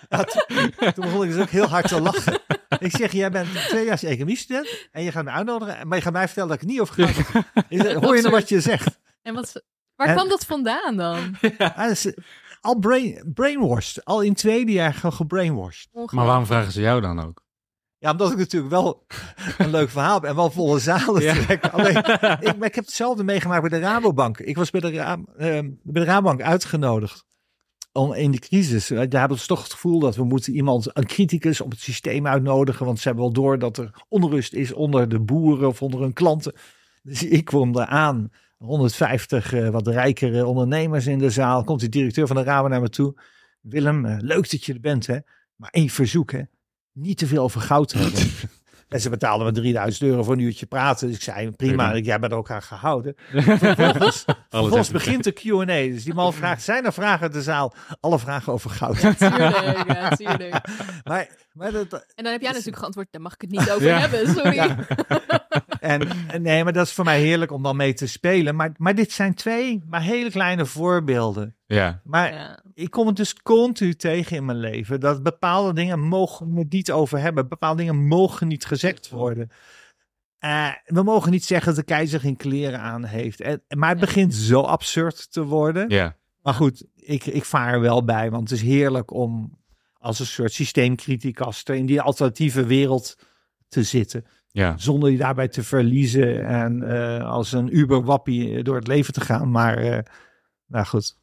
Ja, 0.08 0.24
toen, 0.24 0.70
toen 0.94 1.04
begon 1.04 1.24
ik 1.24 1.30
dus 1.30 1.40
ook 1.40 1.48
heel 1.50 1.66
hard 1.66 1.88
te 1.88 2.00
lachen. 2.00 2.40
Ik 2.78 2.96
zeg, 2.96 3.12
jij 3.12 3.30
bent 3.30 3.48
tweedejaars 3.68 4.02
economiestudent 4.02 4.88
en 4.92 5.02
je 5.02 5.12
gaat 5.12 5.24
me 5.24 5.30
uitnodigen, 5.30 5.88
maar 5.88 5.96
je 5.98 6.04
gaat 6.04 6.12
mij 6.12 6.26
vertellen 6.26 6.48
dat 6.48 6.56
ik 6.62 6.62
het 6.62 6.70
niet 6.72 6.80
over 6.80 6.94
goud 6.94 7.16
heb. 7.16 7.26
Hoor 8.04 8.16
je 8.16 8.22
nou 8.22 8.34
wat 8.34 8.48
je 8.48 8.60
zegt? 8.60 8.98
En 9.22 9.34
wat, 9.34 9.62
waar 9.96 10.06
En- 10.08 10.14
kwam 10.14 10.28
dat 10.28 10.46
vandaan 10.46 10.96
dan? 10.96 11.36
Is, 11.90 12.12
al 12.60 12.78
brain, 12.78 13.30
brainwashed, 13.34 14.04
al 14.04 14.20
in 14.22 14.34
tweede 14.34 14.72
jaar 14.72 14.94
gewoon 14.94 15.12
gebrainwashed. 15.12 15.88
Maar 15.92 16.26
waarom 16.26 16.46
vragen 16.46 16.72
ze 16.72 16.80
jou 16.80 17.00
dan 17.00 17.20
ook? 17.20 17.46
Ja, 17.98 18.10
omdat 18.10 18.32
ik 18.32 18.38
natuurlijk 18.38 18.72
wel 18.72 19.06
een 19.58 19.70
leuk 19.70 19.90
verhaal 19.90 20.14
heb 20.14 20.24
en 20.24 20.34
wel 20.36 20.50
volle 20.50 20.78
zalen 20.78 21.22
Ja. 21.22 21.34
trek. 21.34 21.66
Alleen, 21.66 21.96
ik, 22.48 22.56
maar 22.58 22.68
ik 22.68 22.74
heb 22.74 22.84
hetzelfde 22.84 23.24
meegemaakt 23.24 23.60
bij 23.60 23.70
de 23.80 23.86
Rabobank. 23.86 24.38
Ik 24.38 24.56
was 24.56 24.70
bij 24.70 24.80
de, 24.80 24.90
Ra- 24.90 25.18
ehm, 25.36 25.70
bij 25.82 26.02
de 26.02 26.08
Rabobank 26.08 26.42
uitgenodigd 26.42 27.24
om 27.92 28.12
in 28.12 28.30
de 28.30 28.38
crisis. 28.38 28.90
eh, 28.90 29.02
Daar 29.08 29.20
hebben 29.20 29.38
ze 29.38 29.46
toch 29.46 29.62
het 29.62 29.72
gevoel 29.72 29.98
dat 29.98 30.16
we 30.16 30.24
moeten 30.24 30.54
iemand, 30.54 30.96
een 30.96 31.06
criticus 31.06 31.60
op 31.60 31.70
het 31.70 31.80
systeem 31.80 32.26
uitnodigen. 32.26 32.86
Want 32.86 32.98
ze 32.98 33.08
hebben 33.08 33.24
wel 33.24 33.32
door 33.32 33.58
dat 33.58 33.76
er 33.78 33.90
onrust 34.08 34.52
is 34.52 34.72
onder 34.72 35.08
de 35.08 35.20
boeren 35.20 35.68
of 35.68 35.82
onder 35.82 36.00
hun 36.00 36.12
klanten. 36.12 36.54
Dus 37.02 37.22
ik 37.22 37.44
kwam 37.44 37.72
daar 37.72 37.86
aan. 37.86 38.30
150 38.58 39.52
eh, 39.52 39.68
wat 39.68 39.86
rijkere 39.86 40.46
ondernemers 40.46 41.06
in 41.06 41.18
de 41.18 41.30
zaal. 41.30 41.64
Komt 41.64 41.80
de 41.80 41.88
directeur 41.88 42.26
van 42.26 42.36
de 42.36 42.42
Rabo 42.42 42.68
naar 42.68 42.80
me 42.80 42.88
toe. 42.88 43.20
Willem, 43.60 44.04
eh, 44.06 44.16
leuk 44.18 44.50
dat 44.50 44.64
je 44.64 44.72
er 44.72 44.80
bent, 44.80 45.06
hè? 45.06 45.18
Maar 45.56 45.70
één 45.70 45.88
verzoek, 45.88 46.32
hè? 46.32 46.40
Niet 46.92 47.18
te 47.18 47.26
veel 47.26 47.42
over 47.42 47.60
goud 47.60 47.92
hebben. 47.98 48.20
en 48.88 49.00
ze 49.00 49.10
betaalden 49.10 49.46
me 49.46 49.52
3000 49.52 50.02
euro 50.10 50.22
voor 50.22 50.32
een 50.34 50.38
uurtje 50.40 50.66
praten. 50.66 51.06
Dus 51.06 51.16
ik 51.16 51.22
zei, 51.22 51.50
prima, 51.50 51.92
ik, 51.92 52.04
jij 52.04 52.18
bent 52.18 52.32
er 52.32 52.38
ook 52.38 52.50
aan 52.50 52.62
gehouden. 52.62 53.14
Vervolgens, 54.48 54.90
begint 54.90 55.24
de 55.24 55.32
Q&A. 55.32 55.64
Dus 55.64 56.04
die 56.04 56.14
man 56.14 56.32
vraagt, 56.34 56.62
zijn 56.62 56.84
er 56.84 56.92
vragen 56.92 57.22
uit 57.22 57.32
de 57.32 57.42
zaal? 57.42 57.74
Alle 58.00 58.18
vragen 58.18 58.52
over 58.52 58.70
goud. 58.70 58.98
Tuurlijk, 59.00 59.86
ja, 59.86 60.08
tuurlijk. 60.10 60.66
maar, 61.04 61.28
maar 61.52 61.72
dat, 61.72 61.92
En 62.14 62.24
dan 62.24 62.32
heb 62.32 62.40
jij 62.40 62.50
natuurlijk 62.50 62.78
geantwoord, 62.78 63.08
daar 63.10 63.20
mag 63.22 63.34
ik 63.34 63.40
het 63.40 63.50
niet 63.50 63.70
over 63.70 63.86
Ja. 63.86 63.98
hebben, 63.98 64.34
sorry. 64.34 64.54
Ja. 64.54 64.76
En, 65.88 66.08
nee, 66.42 66.64
maar 66.64 66.72
dat 66.72 66.86
is 66.86 66.92
voor 66.92 67.04
mij 67.04 67.20
heerlijk 67.20 67.50
om 67.52 67.62
dan 67.62 67.76
mee 67.76 67.94
te 67.94 68.06
spelen. 68.06 68.56
Maar, 68.56 68.72
maar 68.76 68.94
dit 68.94 69.12
zijn 69.12 69.34
twee, 69.34 69.82
maar 69.86 70.02
hele 70.02 70.30
kleine 70.30 70.66
voorbeelden. 70.66 71.56
Ja. 71.66 72.00
Maar 72.04 72.32
Ja. 72.32 72.62
ik 72.74 72.90
kom 72.90 73.06
het 73.06 73.16
dus 73.16 73.34
continu 73.34 73.94
tegen 73.94 74.36
in 74.36 74.44
mijn 74.44 74.58
leven. 74.58 75.00
Dat 75.00 75.22
bepaalde 75.22 75.72
dingen 75.72 76.00
mogen 76.00 76.52
we 76.54 76.58
het 76.60 76.72
niet 76.72 76.90
over 76.92 77.18
hebben. 77.18 77.48
Bepaalde 77.48 77.80
dingen 77.80 78.06
mogen 78.06 78.48
niet 78.48 78.64
gezegd 78.64 79.08
worden. 79.10 79.50
Eh, 80.38 80.68
we 80.84 81.02
mogen 81.02 81.30
niet 81.30 81.44
zeggen 81.44 81.66
dat 81.74 81.76
de 81.86 81.92
keizer 81.94 82.20
geen 82.20 82.36
kleren 82.36 82.80
aan 82.80 83.04
heeft. 83.04 83.40
En, 83.40 83.62
maar 83.76 83.88
het 83.90 83.98
Ja. 83.98 84.04
begint 84.04 84.34
zo 84.34 84.60
absurd 84.60 85.32
te 85.32 85.44
worden. 85.44 85.88
Ja. 85.88 86.16
Maar 86.42 86.54
goed, 86.54 86.84
ik, 86.96 87.26
ik 87.26 87.44
vaar 87.44 87.72
er 87.72 87.80
wel 87.80 88.04
bij. 88.04 88.30
Want 88.30 88.50
het 88.50 88.58
is 88.58 88.64
heerlijk 88.64 89.10
om 89.12 89.58
als 89.98 90.18
een 90.18 90.26
soort 90.26 90.52
systeemcriticas 90.52 91.62
in 91.62 91.86
die 91.86 92.00
alternatieve 92.00 92.64
wereld 92.66 93.16
te 93.68 93.82
zitten. 93.82 94.24
Ja. 94.58 94.78
Zonder 94.78 95.10
je 95.10 95.18
daarbij 95.18 95.48
te 95.48 95.62
verliezen 95.62 96.46
en 96.46 96.82
eh, 96.82 97.24
als 97.24 97.52
een 97.52 97.76
uberwappie 97.76 98.62
door 98.62 98.76
het 98.76 98.86
leven 98.86 99.12
te 99.12 99.20
gaan. 99.20 99.50
Maar 99.50 99.76
eh, 99.76 99.98
nou 100.66 100.86
goed, 100.86 101.18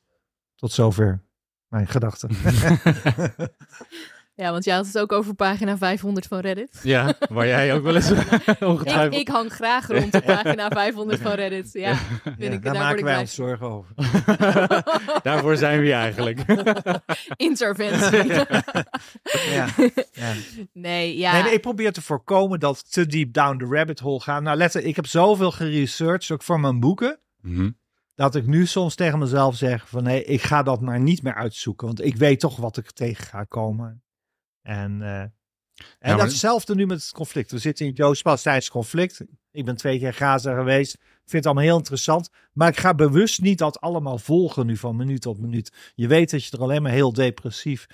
tot 0.56 0.72
zover 0.72 1.24
mijn 1.68 1.88
gedachten. 1.88 2.30
ja, 4.36 4.52
want 4.52 4.64
jij 4.64 4.76
had 4.76 4.86
het 4.86 4.98
ook 4.98 5.12
over 5.12 5.34
pagina 5.34 5.78
500 5.78 6.28
van 6.28 6.40
Reddit. 6.40 6.80
ja, 6.84 7.14
waar 7.30 7.48
jij 7.48 7.74
ook 7.74 7.84
wel 7.84 7.96
eens 7.96 8.12
Ik, 8.12 8.20
ongetwijfeld... 8.60 9.22
ik 9.22 9.28
hang 9.28 9.52
graag 9.52 9.88
rond 9.88 10.12
de 10.12 10.22
pagina 10.22 10.70
500 10.70 11.22
van 11.22 11.32
Reddit. 11.32 11.70
Ja, 11.74 11.96
vind 12.24 12.38
Ja, 12.38 12.52
ik, 12.52 12.64
daar 12.64 12.74
maken 12.74 12.98
ik 12.98 13.04
wij 13.04 13.20
ons 13.20 13.36
zorgen 13.36 13.68
over. 13.68 13.94
Daarvoor 15.24 15.58
zijn 15.58 15.82
we 15.82 15.94
eigenlijk. 15.94 16.40
Interventie. 17.36 18.34
Ja. 18.34 19.68
Ja. 20.12 20.34
Nee, 20.74 21.18
ja. 21.18 21.32
Nee, 21.32 21.44
nee, 21.44 21.54
ik 21.54 21.62
probeer 21.62 21.94
te 21.94 22.02
voorkomen 22.02 22.60
dat 22.60 22.78
we 22.78 22.90
te 22.90 23.06
deep 23.06 23.34
down 23.34 23.58
the 23.58 23.66
rabbit 23.66 24.00
hole 24.00 24.20
gaan. 24.20 24.44
Nou, 24.44 24.58
let 24.58 24.76
ik 24.76 24.96
heb 24.96 25.08
zoveel 25.08 25.52
geresearched, 25.52 26.32
ook 26.32 26.44
voor 26.44 26.60
mijn 26.60 26.80
boeken. 26.80 27.20
Mhm. 27.42 27.70
dat 28.16 28.36
ik 28.36 28.48
nu 28.48 28.66
soms 28.66 28.96
tegen 28.96 29.20
mezelf 29.20 29.56
zeg 29.56 29.90
van 29.90 30.04
nee, 30.04 30.24
ik 30.24 30.42
ga 30.42 30.64
dat 30.64 30.82
maar 30.82 31.00
niet 31.00 31.24
meer 31.24 31.36
uitzoeken, 31.36 31.88
want 31.88 32.04
ik 32.04 32.16
weet 32.16 32.40
toch 32.40 32.56
wat 32.56 32.78
ik 32.78 32.92
tegen 32.92 33.26
ga 33.26 33.44
komen. 33.44 34.04
En, 34.66 35.02
eh, 35.02 35.20
en 35.20 35.32
maar- 36.00 36.18
datzelfde 36.18 36.76
nu 36.76 36.86
met 36.86 37.02
het 37.02 37.12
conflict. 37.12 37.52
We 37.52 37.58
zitten 37.58 37.86
in 37.86 37.92
het 37.92 38.00
Joods-Palestijnse 38.00 38.72
conflict. 38.72 39.22
Ik 39.52 39.66
ben 39.66 39.76
twee 39.76 40.00
keer 40.00 40.14
Gaza 40.14 40.56
geweest. 40.56 40.94
Ik 40.94 41.00
vind 41.32 41.32
het 41.32 41.46
allemaal 41.46 41.64
heel 41.64 41.78
interessant. 41.78 42.30
Maar 42.54 42.68
ik 42.68 42.78
ga 42.78 42.94
bewust 42.94 43.42
niet 43.42 43.58
dat 43.58 43.80
allemaal 43.80 44.18
volgen 44.18 44.66
nu 44.66 44.78
van 44.78 44.96
minuut 44.96 45.22
tot 45.22 45.40
minuut. 45.40 45.92
Je 45.96 46.08
weet 46.08 46.30
dat 46.32 46.46
je 46.46 46.52
er 46.58 46.64
alleen 46.64 46.82
maar 46.82 46.92
heel 46.92 47.14
depressief 47.14 47.86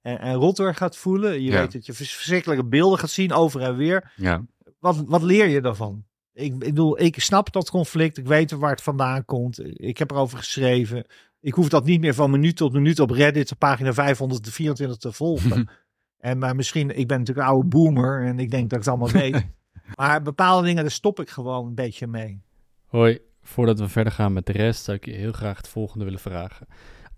en, 0.00 0.18
en 0.20 0.34
rot 0.34 0.56
door 0.56 0.74
gaat 0.74 0.96
voelen. 0.96 1.32
Je 1.42 1.50
Ja. 1.50 1.58
weet 1.60 1.72
dat 1.72 1.86
je 1.86 1.92
vers- 1.92 2.12
verschrikkelijke 2.14 2.64
beelden 2.64 2.98
gaat 2.98 3.10
zien 3.10 3.32
over 3.32 3.60
en 3.60 3.76
weer 3.76 4.12
Ja. 4.16 4.44
wat, 4.78 5.02
wat 5.06 5.22
leer 5.22 5.46
je 5.48 5.60
daarvan? 5.60 6.04
Ik, 6.32 6.52
ik 6.52 6.58
bedoel, 6.58 7.00
ik 7.00 7.20
snap 7.20 7.52
dat 7.52 7.70
conflict. 7.70 8.18
Ik 8.18 8.26
weet 8.26 8.50
waar 8.50 8.70
het 8.70 8.82
vandaan 8.82 9.24
komt. 9.24 9.60
Ik 9.80 9.98
heb 9.98 10.10
erover 10.10 10.38
geschreven. 10.38 11.04
Ik 11.40 11.54
hoef 11.54 11.68
dat 11.68 11.84
niet 11.84 12.00
meer 12.00 12.14
van 12.14 12.30
minuut 12.30 12.56
tot 12.56 12.72
minuut 12.72 13.00
op 13.00 13.10
Reddit, 13.10 13.52
op 13.52 13.58
pagina 13.58 13.92
524 13.92 14.96
te 14.96 15.12
volgen. 15.12 15.68
en 16.20 16.38
maar 16.38 16.56
misschien, 16.56 16.98
ik 16.98 17.08
ben 17.08 17.18
natuurlijk 17.18 17.46
een 17.46 17.52
oude 17.52 17.68
boomer 17.68 18.26
en 18.26 18.38
ik 18.38 18.50
denk 18.50 18.70
dat 18.70 18.78
ik 18.78 18.84
het 18.84 18.88
allemaal 18.88 19.22
weet. 19.22 19.46
maar 19.98 20.22
bepaalde 20.22 20.66
dingen, 20.66 20.82
daar 20.82 20.90
stop 20.90 21.20
ik 21.20 21.30
gewoon 21.30 21.66
een 21.66 21.74
beetje 21.74 22.06
mee. 22.06 22.42
Hoi, 22.86 23.18
voordat 23.42 23.78
we 23.78 23.88
verder 23.88 24.12
gaan 24.12 24.32
met 24.32 24.46
de 24.46 24.52
rest, 24.52 24.84
zou 24.84 24.96
ik 24.96 25.04
je 25.04 25.12
heel 25.12 25.32
graag 25.32 25.56
het 25.56 25.68
volgende 25.68 26.04
willen 26.04 26.20
vragen. 26.20 26.66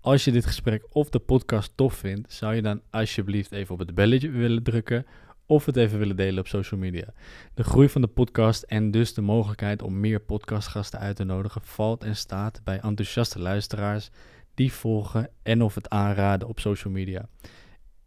Als 0.01 0.23
je 0.23 0.31
dit 0.31 0.45
gesprek 0.45 0.85
of 0.89 1.09
de 1.09 1.19
podcast 1.19 1.77
tof 1.77 1.93
vindt, 1.93 2.33
zou 2.33 2.55
je 2.55 2.61
dan 2.61 2.81
alsjeblieft 2.89 3.51
even 3.51 3.73
op 3.73 3.79
het 3.79 3.95
belletje 3.95 4.29
willen 4.29 4.63
drukken 4.63 5.05
of 5.45 5.65
het 5.65 5.75
even 5.75 5.99
willen 5.99 6.15
delen 6.15 6.39
op 6.39 6.47
social 6.47 6.79
media. 6.79 7.05
De 7.53 7.63
groei 7.63 7.89
van 7.89 8.01
de 8.01 8.07
podcast 8.07 8.63
en 8.63 8.91
dus 8.91 9.13
de 9.13 9.21
mogelijkheid 9.21 9.81
om 9.81 9.99
meer 9.99 10.19
podcastgasten 10.19 10.99
uit 10.99 11.15
te 11.15 11.23
nodigen 11.23 11.61
valt 11.63 12.03
en 12.03 12.15
staat 12.15 12.61
bij 12.63 12.79
enthousiaste 12.79 13.39
luisteraars 13.39 14.09
die 14.53 14.73
volgen 14.73 15.29
en 15.43 15.61
of 15.61 15.75
het 15.75 15.89
aanraden 15.89 16.47
op 16.47 16.59
social 16.59 16.93
media. 16.93 17.27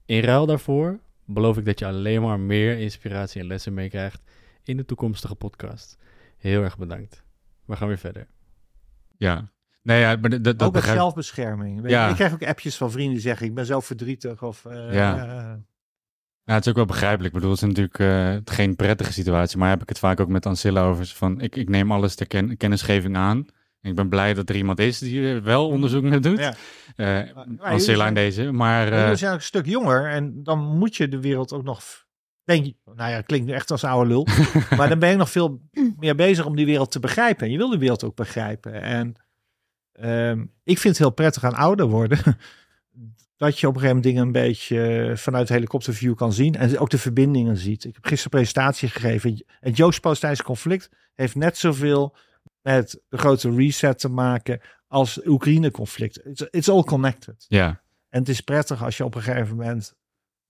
In 0.06 0.20
ruil 0.20 0.46
daarvoor 0.46 0.98
beloof 1.24 1.56
ik 1.56 1.64
dat 1.64 1.78
je 1.78 1.86
alleen 1.86 2.22
maar 2.22 2.40
meer 2.40 2.78
inspiratie 2.78 3.40
en 3.40 3.46
lessen 3.46 3.74
meekrijgt 3.74 4.22
in 4.62 4.76
de 4.76 4.84
toekomstige 4.84 5.34
podcast. 5.34 5.98
Heel 6.36 6.62
erg 6.62 6.78
bedankt. 6.78 7.22
We 7.64 7.76
gaan 7.76 7.88
weer 7.88 7.98
verder. 7.98 8.26
Ja. 9.16 9.50
Nee, 9.82 10.00
ja, 10.00 10.16
maar 10.16 10.30
dat, 10.30 10.44
dat 10.44 10.54
ook 10.54 10.60
met 10.60 10.72
begrijp 10.72 10.96
zelfbescherming. 10.96 11.80
Weet 11.80 11.90
Ja. 11.90 12.04
je, 12.04 12.10
Ik 12.10 12.16
krijg 12.16 12.32
ook 12.32 12.44
appjes 12.44 12.76
van 12.76 12.90
vrienden 12.90 13.12
die 13.12 13.22
zeggen, 13.22 13.46
ik 13.46 13.54
ben 13.54 13.66
zo 13.66 13.80
verdrietig. 13.80 14.42
Of, 14.42 14.64
eh, 14.64 14.92
Ja. 14.94 15.26
eh, 15.26 15.54
Ja, 16.44 16.54
het 16.54 16.62
is 16.64 16.70
ook 16.70 16.76
wel 16.76 16.84
begrijpelijk. 16.84 17.26
Ik 17.34 17.40
bedoel, 17.40 17.50
het 17.54 17.62
is 17.62 17.68
natuurlijk 17.68 17.98
eh, 17.98 18.36
geen 18.54 18.76
prettige 18.76 19.12
situatie. 19.12 19.58
Maar 19.58 19.68
heb 19.68 19.82
ik 19.82 19.88
het 19.88 19.98
vaak 19.98 20.20
ook 20.20 20.28
met 20.28 20.46
Ancilla 20.46 20.82
over. 20.84 21.06
Van, 21.06 21.40
ik, 21.40 21.56
ik 21.56 21.68
neem 21.68 21.92
alles 21.92 22.14
ter 22.14 22.26
ken- 22.26 22.56
kennisgeving 22.56 23.16
aan. 23.16 23.46
Ik 23.86 23.94
ben 23.94 24.08
blij 24.08 24.34
dat 24.34 24.48
er 24.48 24.56
iemand 24.56 24.78
is 24.78 24.98
die 24.98 25.40
wel 25.40 25.68
onderzoek 25.68 26.02
naar 26.02 26.20
doet. 26.20 26.38
Ja. 26.38 26.54
Eh, 26.96 27.34
maar 27.88 28.14
deze. 28.14 28.52
Maar 28.52 29.00
jullie 29.00 29.16
zijn 29.16 29.32
ook 29.32 29.38
een 29.38 29.44
stuk 29.44 29.66
jonger 29.66 30.10
en 30.10 30.42
dan 30.42 30.58
moet 30.58 30.96
je 30.96 31.08
de 31.08 31.20
wereld 31.20 31.52
ook 31.52 31.64
nog. 31.64 32.04
Denk 32.44 32.72
nou 32.84 33.10
ja, 33.10 33.20
klinkt 33.20 33.50
echt 33.50 33.70
als 33.70 33.84
oude 33.84 34.08
lul. 34.08 34.26
maar 34.76 34.88
dan 34.88 34.98
ben 34.98 35.10
je 35.10 35.16
nog 35.16 35.30
veel 35.30 35.60
meer 35.98 36.14
bezig 36.14 36.46
om 36.46 36.56
die 36.56 36.66
wereld 36.66 36.90
te 36.90 37.00
begrijpen. 37.00 37.46
En 37.46 37.52
je 37.52 37.58
wil 37.58 37.68
de 37.68 37.78
wereld 37.78 38.04
ook 38.04 38.16
begrijpen. 38.16 38.82
En 38.82 39.14
ehm, 39.92 40.40
ik 40.64 40.78
vind 40.78 40.82
het 40.82 40.98
heel 40.98 41.10
prettig 41.10 41.44
aan 41.44 41.54
ouder 41.54 41.86
worden. 41.86 42.18
dat 43.36 43.58
je 43.58 43.68
op 43.68 43.74
een 43.74 43.80
gegeven 43.80 43.96
moment 43.96 44.02
dingen 44.02 44.22
een 44.22 44.32
beetje 44.32 45.12
vanuit 45.16 45.48
helikopterview 45.48 46.14
kan 46.14 46.32
zien. 46.32 46.54
En 46.54 46.78
ook 46.78 46.90
de 46.90 46.98
verbindingen 46.98 47.56
ziet. 47.56 47.84
Ik 47.84 47.94
heb 47.94 48.04
gisteren 48.04 48.32
een 48.32 48.44
presentatie 48.44 48.88
gegeven. 48.88 49.44
Het 49.60 49.76
Joods-Palestijnse 49.76 50.42
conflict 50.42 50.90
heeft 51.14 51.34
net 51.34 51.56
zoveel 51.58 52.16
met 52.66 53.00
de 53.08 53.18
grote 53.18 53.50
reset 53.50 53.98
te 53.98 54.08
maken 54.08 54.60
als 54.86 55.20
Oekraïne-conflict. 55.26 56.26
It's, 56.26 56.46
it's 56.50 56.68
all 56.68 56.82
connected. 56.82 57.44
ja, 57.48 57.82
En 58.08 58.18
het 58.18 58.28
is 58.28 58.40
prettig 58.40 58.84
als 58.84 58.96
je 58.96 59.04
op 59.04 59.14
een 59.14 59.22
gegeven 59.22 59.56
moment 59.56 59.94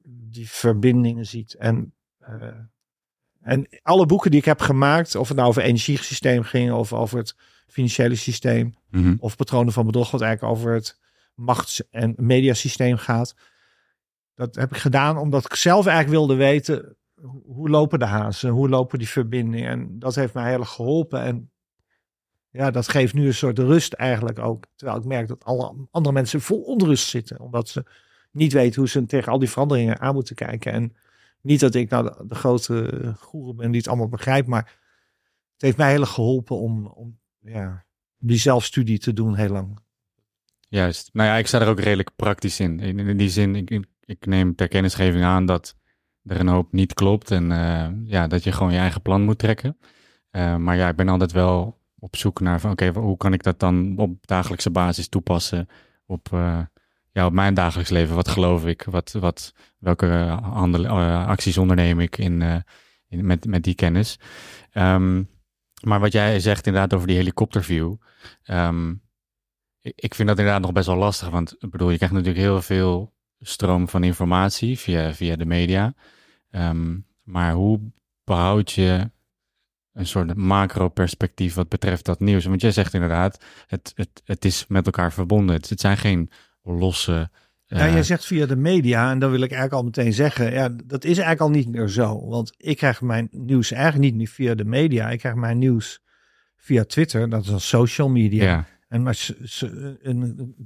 die 0.05 0.51
verbindingen 0.51 1.27
ziet. 1.27 1.55
En, 1.55 1.95
eh, 2.19 2.49
en 3.41 3.69
alle 3.83 4.07
boeken 4.07 4.31
die 4.31 4.41
ik 4.41 4.47
heb 4.47 4.61
gemaakt, 4.61 5.15
of 5.15 5.29
het 5.29 5.37
nou 5.37 5.49
over 5.49 5.63
energiesysteem 5.63 6.43
ging, 6.43 6.73
of 6.73 6.93
over 6.93 7.19
het 7.19 7.37
financiële 7.67 8.15
systeem, 8.15 8.75
mhm. 8.91 9.15
of 9.19 9.37
patronen 9.37 9.73
van 9.73 9.87
bedrog, 9.87 10.11
wat 10.11 10.21
eigenlijk 10.21 10.57
over 10.57 10.73
het 10.73 10.99
machts- 11.35 11.91
en 11.91 12.15
mediasysteem 12.17 12.97
gaat. 12.97 13.35
Dat 14.35 14.55
heb 14.55 14.71
ik 14.71 14.77
gedaan 14.77 15.17
omdat 15.19 15.45
ik 15.45 15.55
zelf 15.55 15.87
eigenlijk 15.87 16.19
wilde 16.19 16.35
weten, 16.35 16.97
hoe- 17.15 17.43
hoe 17.45 17.69
lopen 17.69 17.99
de 17.99 18.05
hazen, 18.05 18.51
hoe 18.51 18.69
lopen 18.69 18.99
die 18.99 19.09
verbindingen. 19.09 19.71
En 19.71 19.99
dat 19.99 20.15
heeft 20.15 20.35
mij 20.35 20.51
heel 20.51 20.61
erg 20.61 20.71
geholpen. 20.73 21.23
En 21.23 21.51
ja, 22.57 22.71
dat 22.71 22.88
geeft 22.88 23.14
nu 23.14 23.27
een 23.27 23.35
soort 23.35 23.59
rust 23.59 23.92
eigenlijk 23.92 24.38
ook. 24.38 24.64
Terwijl 24.77 24.99
ik 24.99 25.05
merk 25.05 25.29
dat 25.29 25.45
alle 25.45 25.75
andere 25.90 26.14
mensen 26.14 26.40
vol 26.40 26.61
onrust 26.62 27.09
zitten. 27.09 27.40
Omdat 27.40 27.69
ze 27.69 27.85
niet 28.31 28.53
weten 28.53 28.81
hoe 28.81 28.88
ze 28.88 29.07
tegen 29.07 29.33
al 29.33 29.38
die 29.38 29.51
veranderingen 29.51 30.01
aan 30.01 30.14
moeten 30.14 30.35
kijken. 30.35 30.73
En 30.73 30.97
niet 31.40 31.61
dat 31.61 31.75
ik 31.75 31.90
nou 31.90 32.12
de, 32.29 32.35
grote 32.35 33.12
goeroe 33.19 33.55
ben 33.55 33.71
die 33.71 33.81
het 33.81 33.88
allemaal 33.88 34.09
begrijpt. 34.09 34.49
Maar 34.49 34.64
het 35.53 35.62
heeft 35.62 35.77
mij 35.77 35.90
heel 35.90 36.01
erg 36.01 36.11
geholpen 36.11 36.57
om, 36.59 36.87
om 36.87 37.19
ja, 37.40 37.85
die 38.19 38.38
zelfstudie 38.38 38.99
te 38.99 39.12
doen 39.12 39.35
heel 39.35 39.49
lang. 39.49 39.79
Juist. 40.69 41.11
Nou 41.12 41.29
ja, 41.29 41.37
ik 41.37 41.47
sta 41.47 41.61
er 41.61 41.69
ook 41.69 41.81
redelijk 41.81 42.11
praktisch 42.16 42.61
in. 42.61 42.81
In, 42.81 43.16
die 43.16 43.31
zin, 43.31 43.55
ik, 43.57 43.71
ik- 43.71 43.95
ik 44.05 44.27
neem 44.27 44.55
ter 44.55 44.69
kennisgeving 44.69 45.25
aan 45.25 45.47
dat 45.47 45.77
er 46.25 46.40
een 46.40 46.49
hoop 46.49 46.73
niet 46.73 46.95
klopt. 46.95 47.31
En 47.31 47.53
eh, 47.53 47.88
ja, 48.05 48.27
dat 48.27 48.45
je 48.45 48.53
gewoon 48.53 48.73
je 48.73 48.79
eigen 48.79 49.03
plan 49.03 49.23
moet 49.23 49.38
trekken. 49.38 49.79
Eh, 50.31 50.57
maar 50.57 50.77
ja, 50.77 50.88
ik 50.88 50.97
ben 50.97 51.09
altijd 51.09 51.33
wel 51.33 51.79
op 52.07 52.16
zoek 52.16 52.40
naar 52.40 52.61
van, 52.61 52.71
oké, 52.71 52.92
hoe 52.92 53.16
kan 53.16 53.33
ik 53.33 53.42
dat 53.42 53.61
dan 53.61 53.99
op 53.99 54.27
dagelijkse 54.27 54.71
basis 54.71 55.09
toepassen 55.09 55.69
op, 56.07 56.29
eh, 56.33 56.61
ja, 57.12 57.27
op 57.27 57.33
mijn 57.33 57.55
dagelijks 57.55 57.90
leven? 57.90 58.14
Wat 58.14 58.29
geloof 58.29 58.66
ik? 58.66 58.83
Wat, 58.83 59.12
wat, 59.12 59.53
welke 59.79 60.07
handel, 60.42 60.85
eh, 60.85 61.27
acties 61.27 61.59
onderneem 61.59 62.01
ik 62.01 62.19
in, 62.19 62.42
eh, 62.42 62.57
in, 63.09 63.27
met, 63.27 63.47
met 63.47 63.62
die 63.62 63.75
kennis? 63.75 64.19
Ehm, 64.71 65.23
maar 65.83 66.01
wat 66.01 66.12
jij 66.12 66.40
zegt 66.40 66.66
inderdaad 66.66 66.95
over 66.95 67.07
die 67.07 67.16
helikopterview. 67.16 67.95
ehm, 68.42 68.90
ik 69.81 69.92
ik 69.97 70.14
vind 70.14 70.29
dat 70.29 70.38
inderdaad 70.38 70.62
nog 70.62 70.73
best 70.73 70.87
wel 70.87 70.97
lastig. 70.97 71.29
Want 71.29 71.55
ik 71.59 71.71
bedoel, 71.71 71.90
je 71.90 71.97
krijgt 71.97 72.14
natuurlijk 72.14 72.45
heel 72.45 72.62
veel 72.62 73.14
stroom 73.40 73.88
van 73.88 74.05
informatie 74.05 74.79
via, 74.79 75.14
via 75.14 75.37
de 75.37 75.47
media. 75.47 75.95
Ehm, 76.51 76.99
maar 77.23 77.53
hoe 77.53 77.81
behoud 78.25 78.73
je 78.73 79.11
een 79.97 80.07
soort 80.07 80.35
macro-perspectief 80.35 81.55
wat 81.55 81.69
betreft 81.69 82.05
dat 82.05 82.21
nieuws? 82.21 82.45
Want 82.45 82.61
jij 82.61 82.71
zegt 82.71 82.95
inderdaad, 82.95 83.45
het, 83.67 83.93
het, 83.95 84.23
het 84.25 84.45
is 84.45 84.65
met 84.69 84.87
elkaar 84.87 85.13
verbonden. 85.13 85.57
Het, 85.57 85.69
het 85.69 85.81
zijn 85.81 85.97
geen 85.97 86.31
losse. 86.63 87.31
Ja, 87.67 87.87
eh, 87.87 87.93
jij 87.93 88.03
zegt 88.03 88.27
via 88.27 88.47
de 88.47 88.57
media, 88.57 89.11
en 89.11 89.19
dan 89.19 89.31
wil 89.31 89.41
ik 89.41 89.51
eigenlijk 89.51 89.73
al 89.73 89.85
meteen 89.85 90.13
zeggen, 90.13 90.53
ja, 90.53 90.69
dat 90.69 91.05
is 91.05 91.19
eigenlijk 91.19 91.41
al 91.41 91.51
niet 91.51 91.69
meer 91.69 91.89
zo. 91.89 92.29
Want 92.29 92.55
ik 92.57 92.77
krijg 92.77 93.01
mijn 93.01 93.29
nieuws 93.31 93.73
eigenlijk 93.73 94.03
niet 94.03 94.15
meer 94.15 94.29
via 94.29 94.55
de 94.55 94.65
media. 94.65 95.11
Ik 95.11 95.19
krijg 95.19 95.35
mijn 95.35 95.59
nieuws 95.59 96.01
via 96.57 96.85
Twitter, 96.85 97.29
dat 97.29 97.45
is 97.45 97.49
een 97.49 97.61
social 97.61 98.09
media. 98.09 98.45
ja, 98.45 98.67
En 98.89 99.03
maar 99.03 99.29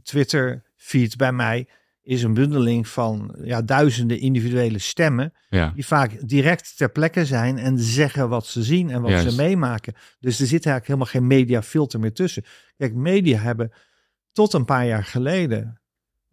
Twitter 0.03 0.63
feed 0.77 1.17
bij 1.17 1.33
mij 1.33 1.69
is 2.11 2.23
een 2.23 2.35
bundeling 2.35 2.89
van 2.89 3.35
ja, 3.43 3.63
duizenden 3.63 4.21
individuele 4.21 4.79
stemmen. 4.79 5.33
ja, 5.49 5.73
Die 5.75 5.87
vaak 5.87 6.29
direct 6.29 6.77
ter 6.77 6.91
plekke 6.91 7.25
zijn 7.25 7.59
en 7.59 7.79
zeggen 7.79 8.29
wat 8.29 8.47
ze 8.47 8.63
zien 8.63 8.91
en 8.91 9.03
wat 9.03 9.11
Juist. 9.11 9.31
ze 9.31 9.37
meemaken. 9.43 9.95
Dus 10.19 10.41
er 10.41 10.47
zit 10.47 10.67
eigenlijk 10.67 10.87
helemaal 10.87 11.07
geen 11.07 11.27
mediafilter 11.27 12.01
meer 12.01 12.13
tussen. 12.13 12.45
Kijk, 12.77 12.95
media 12.95 13.39
hebben 13.39 13.73
tot 14.33 14.53
een 14.53 14.65
paar 14.65 14.87
jaar 14.87 15.05
geleden, 15.05 15.81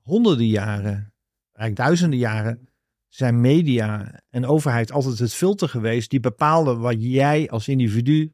honderden 0.01 0.47
jaren, 0.47 1.13
eigenlijk 1.53 1.75
duizenden 1.87 2.19
jaren, 2.19 2.69
zijn 3.07 3.41
media 3.41 4.19
en 4.29 4.45
overheid 4.45 4.91
altijd 4.91 5.19
het 5.19 5.33
filter 5.33 5.69
geweest 5.69 6.09
die 6.09 6.19
bepaalde 6.19 6.75
wat 6.75 6.95
jij 7.03 7.49
als 7.49 7.67
individu 7.67 8.33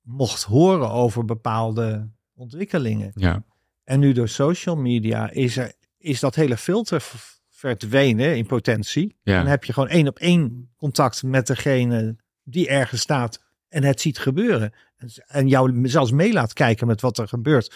mocht 0.00 0.42
horen 0.42 0.90
over 0.90 1.24
bepaalde 1.24 2.10
ontwikkelingen. 2.34 3.10
ja, 3.14 3.44
En 3.84 4.00
nu 4.00 4.12
door 4.12 4.28
social 4.28 4.76
media 4.76 5.30
is, 5.30 5.56
er, 5.56 5.72
is 5.98 6.20
dat 6.20 6.34
hele 6.34 6.56
filter 6.56 7.02
verdwenen 7.50 8.36
in 8.36 8.46
potentie. 8.46 9.16
ja. 9.22 9.36
Dan 9.38 9.46
heb 9.46 9.64
je 9.64 9.72
gewoon 9.72 9.88
één 9.88 10.08
op 10.08 10.18
één 10.18 10.72
contact 10.76 11.22
met 11.22 11.46
degene 11.46 12.16
die 12.42 12.68
ergens 12.68 13.00
staat 13.00 13.44
en 13.68 13.82
het 13.84 14.00
ziet 14.00 14.18
gebeuren. 14.18 14.72
En- 14.96 15.10
En 15.26 15.48
jou 15.48 15.88
zelfs 15.88 16.10
mee 16.10 16.32
laat 16.32 16.52
kijken 16.52 16.86
met 16.86 17.00
wat 17.00 17.18
er 17.18 17.28
gebeurt. 17.28 17.74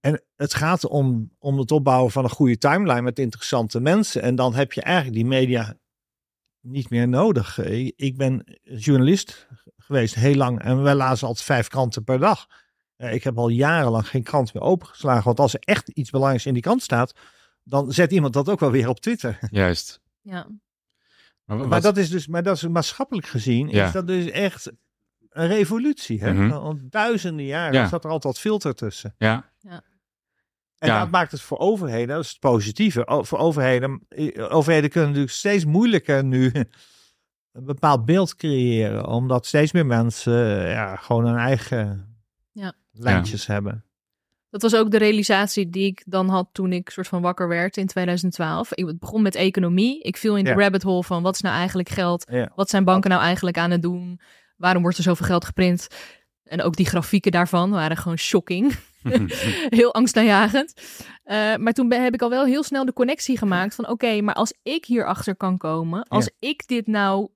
En 0.00 0.22
het 0.36 0.54
gaat 0.54 0.84
om, 0.86 1.30
om 1.38 1.58
het 1.58 1.70
opbouwen 1.70 2.12
van 2.12 2.24
een 2.24 2.30
goede 2.30 2.58
timeline 2.58 3.02
met 3.02 3.18
interessante 3.18 3.80
mensen. 3.80 4.22
En 4.22 4.34
dan 4.34 4.54
heb 4.54 4.72
je 4.72 4.82
eigenlijk 4.82 5.16
die 5.16 5.26
media 5.26 5.76
niet 6.60 6.90
meer 6.90 7.08
nodig. 7.08 7.58
Eh, 7.58 7.90
Ik 7.96 8.16
ben 8.16 8.58
journalist 8.62 9.48
geweest 9.76 10.14
heel 10.14 10.34
lang 10.34 10.60
en 10.62 10.82
wij 10.82 10.94
lazen 10.94 11.26
altijd 11.26 11.46
vijf 11.46 11.68
kranten 11.68 12.04
per 12.04 12.18
dag. 12.18 12.46
Eh, 12.98 13.12
Ik 13.14 13.24
heb 13.24 13.38
al 13.38 13.48
jarenlang 13.48 14.08
geen 14.08 14.22
krant 14.22 14.54
meer 14.54 14.62
opengeslagen. 14.62 15.24
Want 15.24 15.40
als 15.40 15.54
er 15.54 15.60
echt 15.60 15.88
iets 15.88 16.10
belangrijks 16.10 16.46
in 16.46 16.52
die 16.52 16.62
krant 16.62 16.82
staat, 16.82 17.12
dan 17.64 17.92
zet 17.92 18.12
iemand 18.12 18.32
dat 18.32 18.48
ook 18.48 18.60
wel 18.60 18.70
weer 18.70 18.88
op 18.88 19.00
Twitter. 19.00 19.38
juist. 19.50 20.00
Ja. 20.20 20.46
Maar, 21.44 21.80
dat 21.80 21.96
is 21.96 22.10
dus, 22.10 22.26
maar 22.26 22.42
dat 22.42 22.56
is 22.56 22.62
maatschappelijk 22.68 23.26
gezien, 23.26 23.68
Ja. 23.68 23.86
is 23.86 23.92
dat 23.92 24.06
dus 24.06 24.30
echt 24.30 24.72
een 25.28 25.46
revolutie. 25.46 26.20
Hè? 26.24 26.52
Al 26.52 26.78
duizenden 26.82 27.44
jaren 27.46 27.72
Ja. 27.80 27.88
zat 27.88 28.04
er 28.04 28.10
altijd 28.10 28.38
filter 28.38 28.74
tussen. 28.74 29.14
ja, 29.18 29.52
En 29.60 29.82
Ja. 30.88 30.98
dat 31.00 31.10
maakt 31.10 31.32
het 31.32 31.40
voor 31.40 31.58
overheden, 31.58 32.08
dat 32.14 32.24
is 32.24 32.30
het 32.30 32.40
positieve. 32.40 33.06
O- 33.06 33.22
Voor 33.24 33.38
overheden, 33.38 34.06
overheden 34.48 34.90
kunnen 34.90 35.08
natuurlijk 35.08 35.34
steeds 35.36 35.64
moeilijker 35.64 36.24
nu 36.24 36.52
een 37.52 37.64
bepaald 37.64 38.04
beeld 38.04 38.34
creëren. 38.36 39.06
Omdat 39.06 39.46
steeds 39.46 39.72
meer 39.72 39.86
mensen 39.86 40.62
eh, 40.64 40.72
ja, 40.72 40.96
gewoon 40.96 41.26
hun 41.26 41.36
eigen 41.38 42.17
Ja. 42.98 43.04
lijntjes 43.04 43.46
hebben. 43.46 43.82
Dat 44.50 44.62
was 44.62 44.74
ook 44.76 44.90
de 44.90 44.98
realisatie 44.98 45.70
die 45.70 45.86
ik 45.86 46.02
dan 46.06 46.28
had 46.28 46.48
toen 46.52 46.72
ik 46.72 46.90
soort 46.90 47.08
van 47.08 47.22
wakker 47.22 47.48
werd 47.48 47.76
in 47.76 47.86
2012. 47.86 48.72
Ik 48.74 48.98
begon 48.98 49.22
met 49.22 49.34
economie. 49.34 50.02
Ik 50.02 50.16
viel 50.16 50.36
in 50.36 50.44
de 50.44 50.50
Ja. 50.50 50.56
rabbit 50.56 50.82
hole 50.82 51.04
van 51.04 51.22
wat 51.22 51.34
is 51.34 51.40
nou 51.40 51.56
eigenlijk 51.56 51.88
geld? 51.88 52.26
Ja. 52.30 52.52
Wat 52.54 52.70
zijn 52.70 52.84
banken 52.84 53.10
nou 53.10 53.22
eigenlijk 53.22 53.58
aan 53.58 53.70
het 53.70 53.82
doen? 53.82 54.20
Waarom 54.56 54.82
wordt 54.82 54.96
er 54.96 55.02
zoveel 55.02 55.26
geld 55.26 55.44
geprint? 55.44 55.86
En 56.44 56.62
ook 56.62 56.76
die 56.76 56.86
grafieken 56.86 57.32
daarvan 57.32 57.70
waren 57.70 57.96
gewoon 57.96 58.18
shocking. 58.18 58.74
heel 59.78 59.94
angstaanjagend. 59.94 60.72
Eh, 61.22 61.56
maar 61.56 61.72
toen 61.72 61.88
ben- 61.88 62.02
heb 62.02 62.14
ik 62.14 62.22
al 62.22 62.30
wel 62.30 62.44
heel 62.44 62.62
snel 62.62 62.84
de 62.84 62.92
connectie 62.92 63.38
gemaakt 63.38 63.74
van 63.74 63.88
oké, 63.88 64.20
maar 64.20 64.34
als 64.34 64.54
ik 64.62 64.84
hierachter 64.84 65.36
kan 65.36 65.58
komen, 65.58 66.02
als 66.08 66.30
ik 66.38 66.66
dit 66.66 66.86
nou 66.86 67.28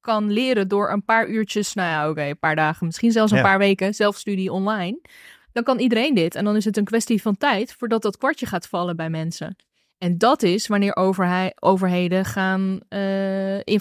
kan 0.00 0.30
leren 0.32 0.68
door 0.68 0.90
een 0.90 1.04
paar 1.04 1.28
uurtjes, 1.28 1.74
nou 1.74 1.88
ja, 1.88 2.10
oké, 2.10 2.22
een 2.22 2.38
paar 2.38 2.56
dagen, 2.56 2.86
misschien 2.86 3.12
zelfs 3.12 3.30
een 3.32 3.36
Ja. 3.38 3.44
paar 3.44 3.58
weken 3.58 3.94
zelfstudie 3.94 4.52
online, 4.52 5.00
dan 5.52 5.62
kan 5.62 5.78
iedereen 5.78 6.14
dit. 6.14 6.34
En 6.34 6.44
dan 6.44 6.56
is 6.56 6.64
het 6.64 6.76
een 6.76 6.84
kwestie 6.84 7.22
van 7.22 7.36
tijd 7.36 7.74
voordat 7.78 8.02
dat 8.02 8.16
kwartje 8.16 8.46
gaat 8.46 8.66
vallen 8.68 8.96
bij 8.96 9.10
mensen. 9.10 9.56
En 9.98 10.18
dat 10.18 10.42
is 10.42 10.66
wanneer 10.66 10.96
overheden 11.60 12.24
gaan 12.24 12.80
eh, 12.88 13.56
eh, 13.58 13.80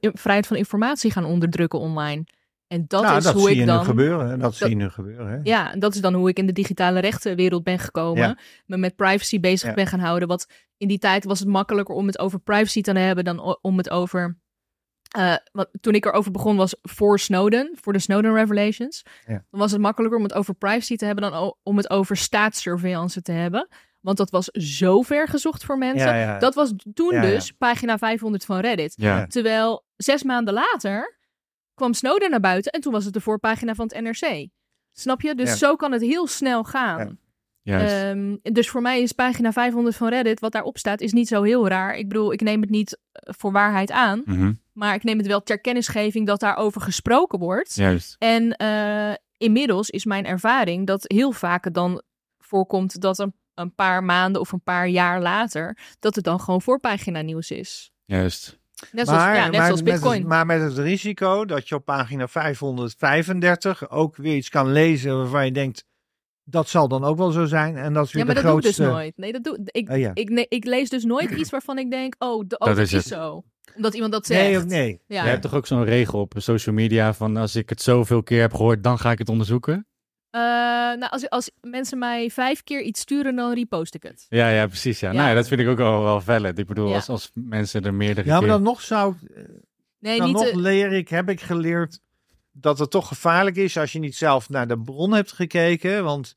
vrijheid 0.00 0.46
van 0.46 0.56
informatie 0.56 1.10
gaan 1.10 1.24
onderdrukken 1.24 1.78
online. 1.78 2.24
En 2.66 2.84
dat 2.86 3.02
nou, 3.02 3.16
is 3.16 3.24
dat 3.24 3.32
hoe 3.34 3.42
zie 3.42 3.50
ik 3.52 3.56
je 3.58 3.66
dan. 3.66 3.78
nu 3.78 3.84
gebeuren. 3.84 4.38
Dat, 4.38 4.54
zie 4.54 4.68
je 4.68 4.74
nu 4.74 4.88
gebeuren. 4.88 5.28
Hè? 5.28 5.38
Ja, 5.42 5.72
en 5.72 5.78
dat 5.78 5.94
is 5.94 6.00
dan 6.00 6.14
hoe 6.14 6.28
ik 6.28 6.38
in 6.38 6.46
de 6.46 6.52
digitale 6.52 7.00
rechtenwereld 7.00 7.62
ben 7.64 7.78
gekomen. 7.78 8.22
Ja. 8.22 8.38
Me 8.66 8.76
met 8.76 8.96
privacy 8.96 9.40
bezig 9.40 9.68
Ja. 9.68 9.74
ben 9.74 9.86
gaan 9.86 10.00
houden. 10.00 10.28
Want 10.28 10.46
in 10.76 10.88
die 10.88 10.98
tijd 10.98 11.24
was 11.24 11.38
het 11.38 11.48
makkelijker 11.48 11.94
om 11.94 12.06
het 12.06 12.18
over 12.18 12.38
privacy 12.40 12.80
te 12.80 12.92
hebben 12.92 13.24
dan 13.24 13.58
om 13.60 13.76
het 13.76 13.90
over. 13.90 14.38
Wat, 15.52 15.68
toen 15.80 15.94
ik 15.94 16.04
erover 16.04 16.30
begon 16.30 16.56
was 16.56 16.76
voor 16.82 17.18
Snowden, 17.18 17.76
voor 17.80 17.92
de 17.92 17.98
Snowden 17.98 18.34
Revelations. 18.34 19.02
Ja. 19.26 19.44
Dan 19.50 19.60
was 19.60 19.70
het 19.72 19.80
makkelijker 19.80 20.18
om 20.18 20.24
het 20.24 20.34
over 20.34 20.54
privacy 20.54 20.96
te 20.96 21.04
hebben 21.04 21.30
dan 21.30 21.54
om 21.62 21.76
het 21.76 21.90
over 21.90 22.16
staatssurveillance 22.16 23.22
te 23.22 23.32
hebben. 23.32 23.68
Want 24.00 24.16
dat 24.16 24.30
was 24.30 24.44
zo 24.46 25.02
ver 25.02 25.28
gezocht 25.28 25.64
voor 25.64 25.78
mensen. 25.78 26.08
Ja, 26.08 26.20
ja. 26.20 26.38
Dat 26.38 26.54
was 26.54 26.72
toen 26.94 27.12
dus 27.20 27.52
pagina 27.52 27.98
500 27.98 28.44
van 28.44 28.58
Reddit. 28.60 28.94
Terwijl 29.26 29.84
zes 29.96 30.22
maanden 30.22 30.54
later 30.54 31.18
kwam 31.74 31.94
Snowden 31.94 32.30
naar 32.30 32.40
buiten 32.40 32.72
en 32.72 32.80
toen 32.80 32.92
was 32.92 33.04
het 33.04 33.14
de 33.14 33.20
voorpagina 33.20 33.74
van 33.74 33.90
het 33.92 34.00
NRC. 34.02 34.48
Snap 34.92 35.20
je? 35.20 35.34
Dus 35.34 35.58
zo 35.58 35.76
kan 35.76 35.92
het 35.92 36.02
heel 36.02 36.26
snel 36.26 36.64
gaan. 36.64 37.18
Ehm, 38.10 38.36
dus 38.42 38.68
voor 38.68 38.82
mij 38.82 39.02
is 39.02 39.12
pagina 39.12 39.52
500 39.52 39.96
van 39.96 40.08
Reddit, 40.08 40.40
wat 40.40 40.52
daarop 40.52 40.78
staat, 40.78 41.00
is 41.00 41.12
niet 41.12 41.28
zo 41.28 41.42
heel 41.42 41.68
raar. 41.68 41.94
Ik 41.96 42.08
bedoel, 42.08 42.32
ik 42.32 42.40
neem 42.40 42.60
het 42.60 42.70
niet 42.70 42.98
eh, 43.12 43.34
voor 43.36 43.52
waarheid 43.52 43.90
aan, 43.90 44.22
Mhm. 44.24 44.52
Maar 44.80 44.94
ik 44.94 45.04
neem 45.04 45.18
het 45.18 45.26
wel 45.26 45.42
ter 45.42 45.60
kennisgeving 45.60 46.26
dat 46.26 46.40
daarover 46.40 46.80
gesproken 46.80 47.38
wordt. 47.38 47.74
Juist. 47.74 48.16
En 48.18 48.56
eh, 48.56 49.14
inmiddels 49.36 49.90
is 49.90 50.04
mijn 50.04 50.26
ervaring 50.26 50.86
dat 50.86 51.04
heel 51.06 51.32
vaak 51.32 51.64
het 51.64 51.74
dan 51.74 52.02
voorkomt 52.38 53.00
dat 53.00 53.18
een, 53.18 53.34
een 53.54 53.74
paar 53.74 54.04
maanden 54.04 54.40
of 54.40 54.52
een 54.52 54.62
paar 54.62 54.88
jaar 54.88 55.20
later, 55.22 55.78
dat 55.98 56.14
het 56.14 56.24
dan 56.24 56.40
gewoon 56.40 56.62
voorpagina 56.62 57.20
nieuws 57.20 57.50
is. 57.50 57.92
Juist. 58.04 58.58
Net 58.92 59.08
zoals, 59.08 59.22
ja, 59.22 59.48
net 59.48 59.64
zoals 59.64 59.82
met 59.82 59.92
Bitcoin. 59.92 60.18
het, 60.18 60.28
maar 60.28 60.46
met 60.46 60.60
het 60.60 60.78
risico 60.78 61.44
dat 61.44 61.68
je 61.68 61.74
op 61.74 61.84
pagina 61.84 62.28
535 62.28 63.90
ook 63.90 64.16
weer 64.16 64.36
iets 64.36 64.48
kan 64.48 64.72
lezen 64.72 65.16
waarvan 65.16 65.44
je 65.44 65.52
denkt, 65.52 65.84
dat 66.44 66.68
zal 66.68 66.88
dan 66.88 67.04
ook 67.04 67.16
wel 67.16 67.30
zo 67.30 67.44
zijn. 67.44 67.76
En 67.76 67.92
dat 67.92 68.06
is 68.06 68.12
weer 68.12 68.26
ja, 68.26 68.32
maar 68.32 68.42
de 68.42 68.42
dat 68.42 68.50
doe 68.50 68.58
ik 68.58 68.64
grootste... 68.64 68.82
dus 68.82 68.92
nooit. 68.92 69.16
Nee, 69.16 69.32
dat 69.32 69.44
doe 69.44 69.58
ik. 69.64 69.90
Oh, 69.90 69.98
ja. 69.98 70.10
Ik, 70.48 70.64
lees 70.64 70.88
dus 70.88 71.04
nooit 71.04 71.30
iets 71.40 71.50
waarvan 71.50 71.78
ik 71.78 71.90
denk, 71.90 72.14
oh, 72.18 72.44
de, 72.46 72.58
oh, 72.58 72.66
Dat 72.66 72.76
dat, 72.76 72.78
is 72.78 72.92
is, 72.92 73.06
zo. 73.06 73.44
Omdat 73.76 73.94
iemand 73.94 74.12
dat 74.12 74.26
zegt. 74.26 74.40
Nee 74.42 74.56
of 74.56 74.64
nee. 74.64 75.00
Ja. 75.06 75.22
Je 75.22 75.28
hebt 75.28 75.42
toch 75.42 75.54
ook 75.54 75.66
zo'n 75.66 75.84
regel 75.84 76.20
op 76.20 76.34
social 76.36 76.74
media 76.74 77.14
van 77.14 77.36
als 77.36 77.56
ik 77.56 77.68
het 77.68 77.82
zoveel 77.82 78.22
keer 78.22 78.40
heb 78.40 78.54
gehoord, 78.54 78.82
dan 78.82 78.98
ga 78.98 79.10
ik 79.10 79.18
het 79.18 79.28
onderzoeken? 79.28 79.86
Eh, 80.30 80.40
nou, 80.40 81.08
als, 81.10 81.28
als 81.28 81.50
mensen 81.60 81.98
mij 81.98 82.30
vijf 82.30 82.62
keer 82.64 82.80
iets 82.82 83.00
sturen, 83.00 83.36
dan 83.36 83.54
repost 83.54 83.94
ik 83.94 84.02
het. 84.02 84.26
Ja, 84.28 84.48
ja, 84.48 84.66
precies. 84.66 85.00
Ja. 85.00 85.08
Ja. 85.10 85.16
Nou 85.16 85.28
ja, 85.28 85.34
dat 85.34 85.48
vind 85.48 85.60
ik 85.60 85.68
ook 85.68 85.76
wel, 85.76 86.02
wel 86.02 86.20
valid. 86.20 86.58
Ik 86.58 86.66
bedoel, 86.66 86.88
Ja. 86.88 86.94
als, 86.94 87.08
als 87.08 87.30
mensen 87.34 87.82
er 87.84 87.94
meerdere 87.94 88.26
Ja, 88.26 88.32
maar 88.32 88.42
keer... 88.42 88.50
dan 88.50 88.62
nog 88.62 88.80
zou 88.80 89.14
Nee, 89.98 90.18
dan 90.18 90.26
niet 90.26 90.36
nog 90.36 90.46
te- 90.46 90.56
leer 90.58 90.92
ik, 90.92 91.08
heb 91.08 91.28
ik 91.28 91.40
geleerd 91.40 92.00
dat 92.52 92.78
het 92.78 92.90
toch 92.90 93.08
gevaarlijk 93.08 93.56
is 93.56 93.76
als 93.78 93.92
je 93.92 93.98
niet 93.98 94.16
zelf 94.16 94.48
naar 94.48 94.68
de 94.68 94.78
bron 94.78 95.12
hebt 95.12 95.32
gekeken. 95.32 96.04
Want 96.04 96.36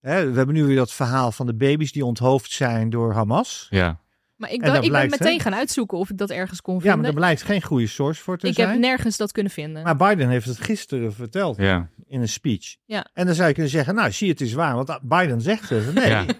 hè, 0.00 0.30
we 0.30 0.36
hebben 0.36 0.54
nu 0.54 0.64
weer 0.64 0.76
dat 0.76 0.92
verhaal 0.92 1.32
van 1.32 1.46
de 1.46 1.54
baby's 1.54 1.92
die 1.92 2.04
onthoofd 2.04 2.50
zijn 2.50 2.90
door 2.90 3.12
Hamas. 3.12 3.66
Ja, 3.70 4.00
Maar 4.44 4.52
ik, 4.52 4.64
dacht- 4.64 4.84
ik 4.84 4.92
ben 4.92 5.10
meteen 5.10 5.40
gaan 5.40 5.54
uitzoeken 5.54 5.98
of 5.98 6.10
ik 6.10 6.18
dat 6.18 6.30
ergens 6.30 6.60
kon 6.60 6.74
Ja, 6.74 6.80
vinden. 6.80 6.98
maar 7.00 7.08
er 7.08 7.14
blijkt 7.14 7.42
geen 7.42 7.62
goede 7.62 7.86
source 7.86 8.22
voor 8.22 8.38
te 8.38 8.46
ik 8.46 8.54
zijn. 8.54 8.68
heb 8.68 8.78
nergens 8.78 9.16
dat 9.16 9.32
kunnen 9.32 9.52
vinden. 9.52 9.82
Maar 9.82 9.96
Biden 9.96 10.28
heeft 10.28 10.46
het 10.46 10.60
gisteren 10.60 11.12
verteld 11.12 11.56
ja, 11.56 11.88
in 12.06 12.20
een 12.20 12.28
speech. 12.28 12.76
Ja. 12.84 13.06
En 13.12 13.26
dan 13.26 13.34
zou 13.34 13.48
je 13.48 13.54
kunnen 13.54 13.72
zeggen, 13.72 13.94
nou 13.94 14.10
zie 14.12 14.28
het 14.30 14.40
is 14.40 14.52
waar, 14.52 14.74
want 14.74 14.98
Biden 15.02 15.40
zegt 15.40 15.68
het. 15.68 15.94
Nee. 15.94 16.08
Ja. 16.08 16.24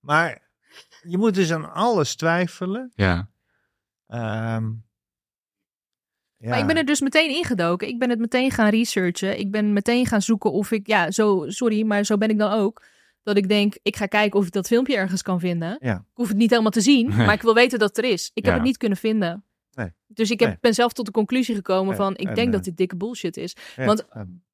Maar 0.00 0.50
je 1.02 1.18
moet 1.18 1.34
dus 1.34 1.52
aan 1.52 1.72
alles 1.72 2.14
twijfelen. 2.14 2.92
ja. 2.94 3.30
Ehm, 4.06 4.70
ja. 6.36 6.48
Maar 6.48 6.58
ik 6.58 6.66
ben 6.66 6.76
er 6.76 6.84
dus 6.84 7.00
meteen 7.00 7.30
ingedoken. 7.30 7.88
Ik 7.88 7.98
ben 7.98 8.10
het 8.10 8.18
meteen 8.18 8.50
gaan 8.50 8.68
researchen. 8.70 9.38
Ik 9.38 9.50
ben 9.50 9.72
meteen 9.72 10.06
gaan 10.06 10.22
zoeken 10.22 10.52
of 10.52 10.70
ik, 10.70 10.86
ja, 10.86 11.10
zo, 11.10 11.44
sorry, 11.48 11.82
maar 11.82 12.04
zo 12.04 12.16
ben 12.18 12.28
ik 12.30 12.38
dan 12.38 12.52
ook. 12.52 12.82
Dat 13.22 13.36
ik 13.36 13.48
denk, 13.48 13.74
ik 13.82 13.96
ga 13.96 14.06
kijken 14.06 14.38
of 14.38 14.46
ik 14.46 14.52
dat 14.52 14.66
filmpje 14.66 14.96
ergens 14.96 15.22
kan 15.22 15.40
vinden. 15.40 15.76
Ja. 15.80 15.94
Ik 15.94 16.02
hoef 16.12 16.28
het 16.28 16.36
niet 16.36 16.50
helemaal 16.50 16.70
te 16.70 16.80
zien, 16.80 17.08
Nee. 17.08 17.26
maar 17.26 17.34
ik 17.34 17.42
wil 17.42 17.54
weten 17.54 17.78
dat 17.78 17.88
het 17.96 18.04
er 18.04 18.10
is. 18.12 18.30
Ik 18.34 18.44
heb 18.44 18.54
het 18.54 18.62
niet 18.62 18.76
kunnen 18.76 18.98
vinden. 18.98 19.44
Nee. 19.74 19.90
Dus 20.06 20.30
ik 20.30 20.40
heb, 20.40 20.48
Nee. 20.48 20.58
ben 20.60 20.74
zelf 20.74 20.92
tot 20.92 21.06
de 21.06 21.12
conclusie 21.12 21.54
gekomen 21.54 21.86
Nee. 21.86 21.96
van, 21.96 22.12
ik 22.16 22.28
En, 22.28 22.34
denk 22.34 22.46
eh, 22.46 22.52
dat 22.52 22.64
dit 22.64 22.76
dikke 22.76 22.96
bullshit 22.96 23.36
is. 23.36 23.56
Ja. 23.76 23.84
want-. 23.84 24.04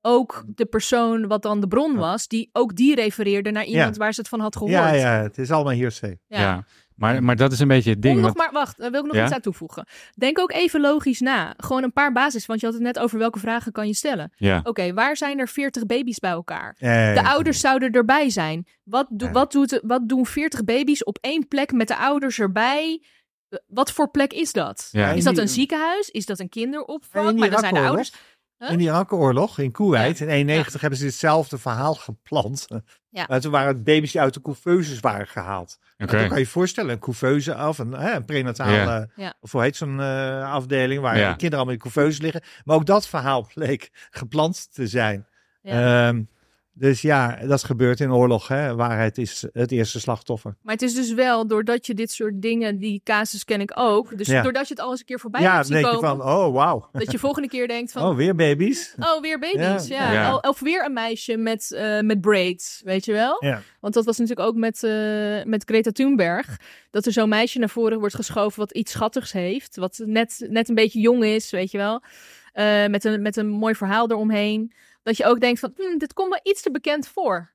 Ook 0.00 0.44
de 0.54 0.64
persoon 0.66 1.26
wat 1.26 1.42
dan 1.42 1.60
de 1.60 1.68
bron 1.68 1.96
was, 1.96 2.28
die 2.28 2.48
ook 2.52 2.74
die 2.76 2.94
refereerde 2.94 3.50
naar 3.50 3.64
iemand 3.64 3.96
waar 3.96 4.12
ze 4.14 4.20
het 4.20 4.28
van 4.28 4.40
had 4.40 4.56
gehoord. 4.56 4.72
ja, 4.74 4.92
ja, 4.92 5.22
het 5.22 5.38
is 5.38 5.50
allemaal 5.50 5.72
hearsay. 5.74 6.18
ja. 6.26 6.64
Maar, 6.98 7.22
maar 7.22 7.36
dat 7.36 7.52
is 7.52 7.60
een 7.60 7.68
beetje 7.68 7.90
het 7.90 8.02
ding. 8.02 8.16
Om 8.16 8.22
nog 8.22 8.32
want- 8.34 8.52
maar, 8.52 8.60
wacht, 8.62 8.78
daar 8.78 8.90
wil 8.90 9.00
ik 9.00 9.06
nog 9.06 9.16
Ja? 9.16 9.24
iets 9.24 9.32
aan 9.34 9.40
toevoegen. 9.40 9.86
Denk 10.16 10.38
ook 10.38 10.52
even 10.52 10.80
logisch 10.80 11.20
na. 11.20 11.54
Gewoon 11.56 11.82
een 11.82 11.92
paar 11.92 12.12
basis, 12.12 12.46
want 12.46 12.60
je 12.60 12.66
had 12.66 12.74
het 12.74 12.84
net 12.84 12.98
over 12.98 13.18
welke 13.18 13.38
vragen 13.38 13.72
kan 13.72 13.86
je 13.86 13.94
stellen. 13.94 14.32
ja. 14.36 14.60
Oké, 14.64 14.92
waar 14.92 15.16
zijn 15.16 15.38
er 15.38 15.48
40 15.48 15.86
baby's 15.86 16.18
bij 16.18 16.30
elkaar? 16.30 16.74
Eh, 16.78 17.14
De 17.14 17.22
ouders 17.28 17.60
zouden 17.60 17.90
erbij 17.92 18.30
zijn. 18.30 18.66
Wat, 18.84 19.06
do- 19.10 19.26
Ja. 19.26 19.32
wat, 19.32 19.52
doet, 19.52 19.80
wat 19.82 20.08
doen 20.08 20.26
40 20.26 20.64
baby's 20.64 21.04
op 21.04 21.18
één 21.20 21.48
plek 21.48 21.72
met 21.72 21.88
de 21.88 21.96
ouders 21.96 22.38
erbij? 22.38 23.02
Eh, 23.48 23.58
Wat 23.66 23.92
voor 23.92 24.10
plek 24.10 24.32
is 24.32 24.52
dat? 24.52 24.88
Ja. 24.92 25.10
Is 25.10 25.24
dat 25.24 25.38
een 25.38 25.48
ziekenhuis? 25.48 26.08
Is 26.10 26.26
dat 26.26 26.38
een 26.38 26.48
kinderopvang? 26.48 27.38
Maar 27.38 27.50
dan 27.50 27.58
zijn 27.60 27.74
de 27.74 27.80
ouders. 27.80 28.12
Huh? 28.58 28.70
In 28.70 28.78
de 28.78 28.84
Irak-oorlog 28.84 29.58
in 29.58 29.70
Kuwait 29.72 30.20
in 30.20 30.28
91 30.28 30.80
hebben 30.80 30.98
ze 30.98 31.04
ditzelfde 31.04 31.58
verhaal 31.58 31.94
gepland. 31.94 32.66
Ja. 33.10 33.24
Maar 33.28 33.40
toen 33.40 33.50
waren 33.52 33.68
het 33.74 33.84
baby's 33.84 34.12
die 34.12 34.20
uit 34.20 34.34
de 34.34 34.40
couveuses 34.42 35.00
waren 35.00 35.26
gehaald. 35.26 35.78
Oké. 35.98 36.16
Dan 36.16 36.26
kan 36.28 36.36
je 36.38 36.44
je 36.44 36.50
voorstellen, 36.50 36.90
een 36.90 36.98
couveuse 36.98 37.54
af, 37.54 37.78
een, 37.78 37.92
hè, 37.92 38.12
een 38.14 38.24
prenatale, 38.24 39.10
Ja. 39.16 39.34
Of 39.40 39.52
hoe 39.52 39.62
heet 39.62 39.76
zo'n 39.76 40.00
eh, 40.00 40.52
afdeling, 40.52 41.00
waar 41.00 41.18
Ja. 41.18 41.28
kinderen 41.28 41.54
allemaal 41.56 41.74
in 41.74 41.80
couveuse 41.80 42.22
liggen. 42.22 42.42
Maar 42.64 42.76
ook 42.76 42.86
dat 42.86 43.06
verhaal 43.08 43.46
bleek 43.54 44.08
gepland 44.10 44.74
te 44.74 44.86
zijn. 44.86 45.26
Ja. 45.62 46.12
Dus 46.78 47.02
ja, 47.02 47.36
dat 47.46 47.64
gebeurt 47.64 48.00
in 48.00 48.12
oorlog. 48.12 48.48
Hè. 48.48 48.74
Waarheid 48.74 49.18
is 49.18 49.44
het 49.52 49.72
eerste 49.72 50.00
slachtoffer. 50.00 50.56
Maar 50.62 50.74
het 50.74 50.82
is 50.82 50.94
dus 50.94 51.12
wel 51.12 51.46
doordat 51.46 51.86
je 51.86 51.94
dit 51.94 52.10
soort 52.10 52.42
dingen, 52.42 52.78
die 52.78 53.00
casus 53.04 53.44
ken 53.44 53.60
ik 53.60 53.72
ook. 53.74 54.18
Dus 54.18 54.26
Ja. 54.26 54.42
doordat 54.42 54.68
je 54.68 54.74
het 54.74 54.82
al 54.82 54.90
eens 54.90 55.00
een 55.00 55.06
keer 55.06 55.20
voorbij 55.20 55.40
ja, 55.40 55.54
hebt 55.54 55.66
zien 55.66 55.74
denk 55.74 55.86
je 55.86 56.00
komen. 56.00 56.16
van, 56.16 56.26
oh 56.34 56.52
wauw. 56.54 56.88
Dat 56.92 57.12
je 57.12 57.18
volgende 57.18 57.48
keer 57.48 57.68
denkt 57.68 57.92
van, 57.92 58.02
Oh, 58.02 58.16
weer 58.16 58.34
baby's? 58.34 58.94
Oh, 58.98 59.20
weer 59.20 59.38
baby's, 59.38 59.86
ja. 59.86 59.96
Ja. 59.96 60.12
Ja. 60.12 60.34
Of- 60.34 60.42
Of 60.48 60.60
weer 60.60 60.84
een 60.84 60.92
meisje 60.92 61.36
met, 61.36 61.72
eh, 61.72 62.00
met 62.00 62.20
braids, 62.20 62.80
weet 62.84 63.04
je 63.04 63.12
wel? 63.12 63.36
Ja. 63.44 63.62
Want 63.80 63.94
dat 63.94 64.04
was 64.04 64.18
natuurlijk 64.18 64.48
ook 64.48 64.56
met, 64.56 64.82
eh, 64.82 65.44
met 65.44 65.62
Greta 65.64 65.90
Thunberg. 65.90 66.56
Dat 66.90 67.06
er 67.06 67.12
zo'n 67.12 67.28
meisje 67.28 67.58
naar 67.58 67.68
voren 67.68 67.98
wordt 67.98 68.14
geschoven 68.14 68.58
wat 68.60 68.70
iets 68.70 68.92
schattigs 68.92 69.32
heeft. 69.32 69.76
Wat 69.76 70.00
net, 70.04 70.46
net 70.50 70.68
een 70.68 70.74
beetje 70.74 71.00
jong 71.00 71.24
is, 71.24 71.50
weet 71.50 71.70
je 71.70 71.78
wel. 71.78 72.02
Eh, 72.52 72.86
met, 72.86 73.04
een, 73.04 73.22
met 73.22 73.36
een 73.36 73.48
mooi 73.48 73.74
verhaal 73.74 74.10
eromheen. 74.10 74.72
Dat 75.08 75.16
je 75.16 75.24
ook 75.24 75.40
denkt 75.40 75.60
van, 75.60 75.72
hm, 75.76 75.98
dit 75.98 76.12
komt 76.12 76.30
me 76.30 76.40
iets 76.42 76.62
te 76.62 76.70
bekend 76.70 77.08
voor. 77.08 77.52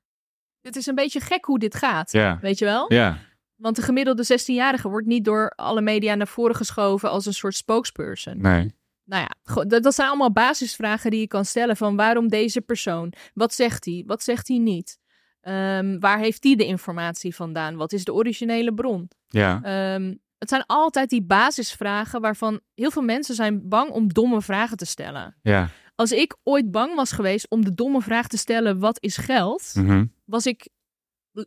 Dit 0.60 0.76
is 0.76 0.86
een 0.86 0.94
beetje 0.94 1.20
gek 1.20 1.44
hoe 1.44 1.58
dit 1.58 1.74
gaat, 1.74 2.12
Ja. 2.12 2.38
weet 2.40 2.58
je 2.58 2.64
wel? 2.64 2.92
Ja. 2.92 3.18
Want 3.54 3.76
de 3.76 3.82
gemiddelde 3.82 4.24
16-jarige 4.24 4.88
wordt 4.88 5.06
niet 5.06 5.24
door 5.24 5.50
alle 5.50 5.80
media 5.80 6.14
naar 6.14 6.26
voren 6.26 6.54
geschoven 6.54 7.10
als 7.10 7.26
een 7.26 7.34
soort 7.34 7.54
spokesperson. 7.54 8.40
Nee. 8.40 8.74
Nou 9.04 9.26
ja, 9.28 9.64
dat 9.80 9.94
zijn 9.94 10.08
allemaal 10.08 10.32
basisvragen 10.32 11.10
die 11.10 11.20
je 11.20 11.26
kan 11.26 11.44
stellen 11.44 11.76
van 11.76 11.96
waarom 11.96 12.28
deze 12.28 12.60
persoon? 12.60 13.12
Wat 13.34 13.54
zegt 13.54 13.84
hij? 13.84 14.02
Wat 14.06 14.22
zegt 14.22 14.48
hij 14.48 14.58
niet? 14.58 14.98
Ehm, 15.40 15.98
waar 15.98 16.18
heeft 16.18 16.44
hij 16.44 16.54
de 16.56 16.66
informatie 16.66 17.34
vandaan? 17.34 17.76
Wat 17.76 17.92
is 17.92 18.04
de 18.04 18.12
originele 18.14 18.74
bron? 18.74 19.10
Ja. 19.28 19.60
Ehm, 19.62 20.14
het 20.38 20.48
zijn 20.48 20.64
altijd 20.66 21.10
die 21.10 21.22
basisvragen 21.22 22.20
waarvan 22.20 22.60
heel 22.74 22.90
veel 22.90 23.02
mensen 23.02 23.34
zijn 23.34 23.68
bang 23.68 23.90
om 23.90 24.12
domme 24.12 24.42
vragen 24.42 24.76
te 24.76 24.84
stellen. 24.86 25.36
Ja. 25.42 25.68
Als 25.94 26.12
ik 26.12 26.36
ooit 26.42 26.70
bang 26.70 26.94
was 26.94 27.12
geweest 27.12 27.50
om 27.50 27.64
de 27.64 27.74
domme 27.74 28.00
vraag 28.02 28.26
te 28.28 28.36
stellen: 28.36 28.78
wat 28.78 28.96
is 29.02 29.16
geld? 29.16 29.72
Mhm. 29.74 30.04
Was 30.24 30.46
ik, 30.46 30.68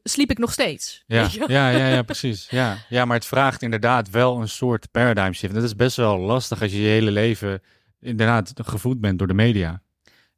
sliep 0.04 0.30
ik 0.30 0.38
nog 0.38 0.52
steeds. 0.52 1.04
Ja. 1.08 1.22
Weet 1.22 1.34
je? 1.34 1.44
Ja, 1.48 1.70
ja, 1.70 1.88
ja, 1.88 2.02
precies. 2.12 2.50
Ja. 2.50 2.78
ja, 2.90 3.06
maar 3.06 3.16
het 3.16 3.26
vraagt 3.26 3.62
inderdaad 3.62 4.10
wel 4.10 4.42
een 4.42 4.50
soort 4.50 4.92
paradigm 4.92 5.32
shift. 5.34 5.54
Dat 5.54 5.64
is 5.64 5.76
best 5.76 5.96
wel 5.98 6.18
lastig 6.18 6.62
als 6.62 6.72
je 6.72 6.82
je 6.82 6.88
hele 6.88 7.12
leven 7.12 7.62
inderdaad 8.00 8.52
gevoed 8.56 9.02
bent 9.02 9.18
door 9.20 9.28
de 9.28 9.34
media. 9.34 9.82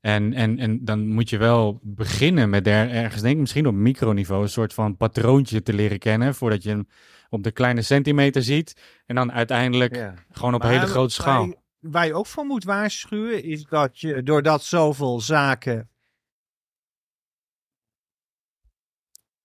En, 0.01 0.33
en, 0.33 0.59
en 0.59 0.85
dan 0.85 1.07
moet 1.07 1.29
je 1.29 1.37
wel 1.37 1.79
beginnen 1.83 2.49
met 2.49 2.67
er, 2.67 2.89
ergens, 2.89 3.21
denk 3.21 3.33
ik 3.33 3.39
misschien 3.39 3.67
op 3.67 3.73
microniveau, 3.73 4.41
een 4.43 4.49
soort 4.49 4.73
van 4.73 4.97
patroontje 4.97 5.63
te 5.63 5.73
leren 5.73 5.99
kennen. 5.99 6.35
Voordat 6.35 6.63
je 6.63 6.69
hem 6.69 6.87
op 7.29 7.43
de 7.43 7.51
kleine 7.51 7.81
centimeter 7.81 8.43
ziet. 8.43 8.81
En 9.05 9.15
dan 9.15 9.31
uiteindelijk 9.31 9.95
Ja. 9.95 10.13
gewoon 10.31 10.53
op 10.53 10.61
Maar 10.61 10.71
hele 10.71 10.85
grote 10.85 11.13
schaal. 11.13 11.53
Waar 11.79 12.05
je, 12.05 12.13
ook 12.13 12.25
voor 12.25 12.45
moet 12.45 12.63
waarschuwen, 12.63 13.43
is 13.43 13.63
dat 13.63 13.99
je 13.99 14.23
doordat 14.23 14.63
zoveel 14.63 15.19
zaken 15.21 15.89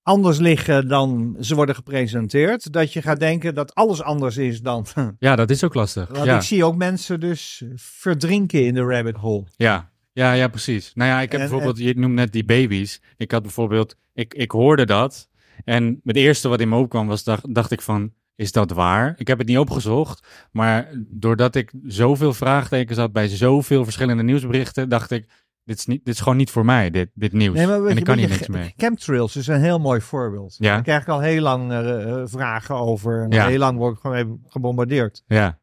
anders 0.03 0.38
liggen 0.38 0.88
dan 0.88 1.37
ze 1.40 1.55
worden 1.55 1.75
gepresenteerd, 1.75 2.73
dat 2.73 2.92
je 2.92 3.03
gaat 3.03 3.18
denken 3.20 3.55
dat 3.55 3.75
alles 3.75 4.03
anders 4.03 4.37
is 4.37 4.61
dan. 4.61 4.87
Ja, 5.18 5.37
dat 5.37 5.51
is 5.51 5.64
ook 5.64 5.75
lastig. 5.75 6.09
Want 6.09 6.25
Ja. 6.25 6.37
ik 6.37 6.42
zie 6.42 6.64
ook 6.64 6.77
mensen 6.77 7.20
dus 7.20 7.62
verdrinken 7.75 8.64
in 8.66 8.75
de 8.75 8.83
rabbit 8.85 9.16
hole. 9.16 9.47
Ja, 9.57 9.92
ja, 10.12 10.33
ja, 10.33 10.49
precies. 10.49 10.94
Nou 10.94 11.11
ja, 11.11 11.20
ik 11.20 11.33
heb 11.33 11.40
En- 11.40 11.47
bijvoorbeeld, 11.49 11.79
je 11.79 11.94
noemt 11.99 12.14
net 12.14 12.33
die 12.33 12.44
baby's. 12.44 13.01
Ik 13.16 13.31
had 13.31 13.42
bijvoorbeeld, 13.42 13.97
ik, 14.12 14.35
ik 14.35 14.51
hoorde 14.51 14.87
dat. 14.87 15.29
En 15.64 16.01
het 16.05 16.16
eerste 16.16 16.49
wat 16.49 16.61
in 16.61 16.68
me 16.68 16.77
opkwam 16.77 17.07
was, 17.07 17.25
dacht, 17.25 17.55
dacht 17.55 17.70
ik 17.70 17.81
van, 17.81 18.12
is 18.37 18.53
dat 18.53 18.70
waar? 18.70 19.14
Ik 19.16 19.29
heb 19.29 19.38
het 19.38 19.47
niet 19.47 19.59
opgezocht, 19.59 20.27
maar 20.53 20.90
doordat 21.09 21.55
ik 21.55 21.73
zoveel 21.87 22.35
vraagtekens 22.35 22.99
had 22.99 23.12
bij 23.12 23.29
zoveel 23.29 23.85
verschillende 23.85 24.23
nieuwsberichten, 24.23 24.88
dacht 24.88 25.11
ik, 25.11 25.29
dit 25.64 25.79
is, 25.79 25.87
niet, 25.87 26.05
dit 26.05 26.14
is 26.14 26.20
gewoon 26.20 26.37
niet 26.38 26.51
voor 26.51 26.64
mij, 26.64 26.90
dit, 26.90 27.11
dit 27.14 27.33
nieuws. 27.33 27.55
Nee, 27.57 27.66
en 27.66 27.97
ik 27.97 28.05
kan 28.05 28.18
hier 28.18 28.29
niks 28.29 28.49
mee. 28.49 28.73
Chemtrails 28.77 29.37
is 29.37 29.47
een 29.47 29.61
heel 29.61 29.79
mooi 29.79 30.01
voorbeeld. 30.01 30.57
Ja. 30.59 30.75
Daar 30.75 30.83
krijg 30.83 31.03
ik 31.03 31.09
al 31.09 31.20
heel 31.20 31.42
lang 31.42 31.70
eh, 31.73 32.11
eh, 32.12 32.23
vragen 32.27 32.75
over. 32.75 33.23
En 33.23 33.31
Ja. 33.31 33.47
Heel 33.49 33.59
lang 33.59 33.79
word 33.79 33.94
ik 33.94 34.01
gewoon 34.01 34.16
even 34.16 34.42
gebombardeerd. 34.47 35.23
Ja, 35.27 35.59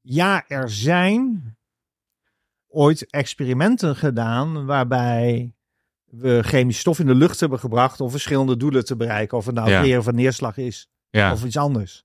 Ja, 0.00 0.44
er 0.48 0.70
zijn 0.70 1.56
ooit 2.68 3.10
experimenten 3.10 3.96
gedaan 3.96 4.66
waarbij 4.66 5.54
we 6.04 6.42
chemische 6.42 6.80
stof 6.80 6.98
in 6.98 7.06
de 7.06 7.14
lucht 7.14 7.40
hebben 7.40 7.58
gebracht 7.58 8.00
om 8.00 8.10
verschillende 8.10 8.56
doelen 8.56 8.84
te 8.84 8.96
bereiken. 8.96 9.38
Of 9.38 9.46
het 9.46 9.54
nou 9.54 9.68
Ja. 9.70 9.76
het 9.76 9.86
leren 9.86 10.02
van 10.02 10.14
neerslag 10.14 10.56
is 10.56 10.90
ja, 11.16 11.32
of 11.32 11.44
iets 11.44 11.56
anders. 11.56 12.04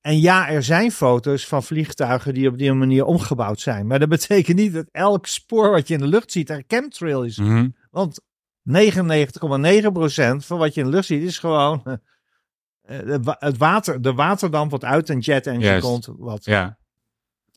En 0.00 0.20
ja, 0.20 0.48
er 0.48 0.62
zijn 0.62 0.92
foto's 0.92 1.46
van 1.46 1.62
vliegtuigen 1.62 2.34
die 2.34 2.48
op 2.48 2.58
die 2.58 2.72
manier 2.72 3.04
omgebouwd 3.04 3.60
zijn. 3.60 3.86
Maar 3.86 3.98
dat 3.98 4.08
betekent 4.08 4.56
niet 4.56 4.72
dat 4.72 4.86
elk 4.92 5.26
spoor 5.26 5.70
wat 5.70 5.88
je 5.88 5.94
in 5.94 6.00
de 6.00 6.06
lucht 6.06 6.32
ziet 6.32 6.50
een 6.50 6.64
chemtrail 6.68 7.22
is. 7.22 7.38
Mhm. 7.38 7.68
Want 7.90 8.20
99,9% 8.62 10.44
van 10.46 10.58
wat 10.58 10.74
je 10.74 10.80
in 10.80 10.86
de 10.86 10.92
lucht 10.92 11.06
ziet 11.06 11.22
is 11.22 11.38
gewoon 11.38 11.82
eh, 11.84 12.98
het 13.06 13.24
wa- 13.24 13.36
het 13.38 13.56
water, 13.56 14.02
de 14.02 14.12
waterdamp 14.14 14.70
wat 14.70 14.84
uit 14.84 15.08
een 15.08 15.18
jet 15.18 15.46
engine 15.46 15.80
komt, 15.80 16.08
wat 16.18 16.44
ja. 16.44 16.78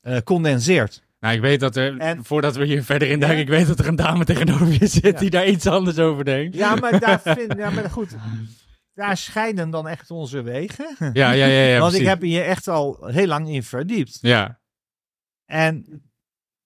eh, 0.02 0.18
condenseert. 0.24 1.04
Nou, 1.20 1.36
ik 1.36 1.42
weet 1.42 1.60
dat 1.60 1.76
er, 1.76 1.98
En- 1.98 2.24
voordat 2.26 2.56
we 2.56 2.66
hier 2.66 2.84
verder 2.84 3.08
in 3.10 3.20
duiken, 3.20 3.40
Ja. 3.40 3.44
ik 3.46 3.50
weet 3.58 3.68
dat 3.68 3.80
er 3.80 3.88
een 3.88 3.96
dame 3.96 4.26
tegenover 4.26 4.68
je 4.68 4.88
zit 4.88 5.04
Ja. 5.04 5.12
die 5.20 5.30
daar 5.30 5.48
iets 5.48 5.68
anders 5.68 6.00
over 6.00 6.26
denkt. 6.26 6.56
Ja, 6.56 6.76
maar 6.76 7.00
daar 7.00 7.22
vind, 7.22 7.54
ja, 7.58 7.70
maar 7.70 7.90
goed, 7.90 8.16
daar 8.98 9.18
scheiden 9.18 9.70
dan 9.70 9.88
echt 9.88 10.12
onze 10.12 10.42
wegen. 10.42 10.96
Ja, 11.14 11.32
ja, 11.32 11.46
ja. 11.46 11.46
ja 11.46 11.80
Want 11.86 11.94
ik 11.94 12.06
heb 12.06 12.22
hier 12.22 12.46
echt 12.46 12.68
al 12.68 13.06
heel 13.06 13.28
lang 13.28 13.50
in 13.50 13.64
verdiept. 13.64 14.18
Ja, 14.22 14.60
En 15.46 16.04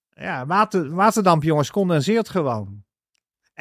ja, 0.09 0.45
water, 0.45 0.95
waterdamp, 0.95 1.43
jongens, 1.43 1.71
condenseert 1.71 2.29
gewoon. 2.29 2.83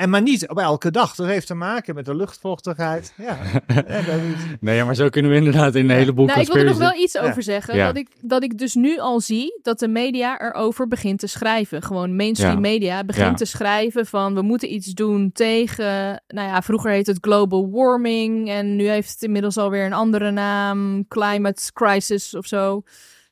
En 0.00 0.10
maar 0.10 0.22
niet 0.22 0.48
op 0.48 0.58
elke 0.58 0.90
dag. 0.90 1.14
Dat 1.14 1.26
heeft 1.26 1.46
te 1.46 1.54
maken 1.54 1.94
met 1.94 2.04
de 2.04 2.14
luchtvochtigheid. 2.14 3.12
Ja, 3.16 3.38
nee, 4.60 4.84
maar 4.84 4.94
zo 4.94 5.08
kunnen 5.08 5.30
we 5.30 5.36
inderdaad 5.36 5.74
in 5.74 5.90
een 5.90 5.96
heleboel 5.96 6.26
Nou, 6.26 6.40
ik 6.40 6.46
wil 6.46 6.56
er 6.56 6.64
nog 6.64 6.78
wel 6.78 6.94
iets 6.94 7.12
Ja. 7.12 7.20
over 7.20 7.42
zeggen. 7.42 7.76
Ja. 7.76 7.86
Dat, 7.86 7.96
ik, 7.96 8.08
dat 8.20 8.42
ik 8.42 8.58
dus 8.58 8.74
nu 8.74 8.98
al 8.98 9.20
zie 9.20 9.58
dat 9.62 9.78
de 9.78 9.88
media 9.88 10.40
erover 10.40 10.88
begint 10.88 11.18
te 11.18 11.26
schrijven. 11.26 11.82
Gewoon 11.82 12.16
mainstream 12.16 12.52
Ja. 12.54 12.60
media 12.60 13.04
begint 13.04 13.26
Ja. 13.26 13.34
te 13.34 13.44
schrijven 13.44 14.06
van 14.06 14.34
we 14.34 14.42
moeten 14.42 14.72
iets 14.74 14.86
doen 14.92 15.32
tegen... 15.32 16.22
Nou 16.26 16.48
ja, 16.48 16.62
vroeger 16.62 16.90
heet 16.90 17.06
het 17.06 17.18
global 17.20 17.70
warming 17.70 18.48
en 18.50 18.76
nu 18.76 18.88
heeft 18.88 19.10
het 19.12 19.22
inmiddels 19.22 19.56
alweer 19.56 19.84
een 19.86 19.92
andere 19.92 20.30
naam. 20.30 21.04
Climate 21.08 21.72
crisis 21.72 22.34
of 22.34 22.46
zo. 22.46 22.82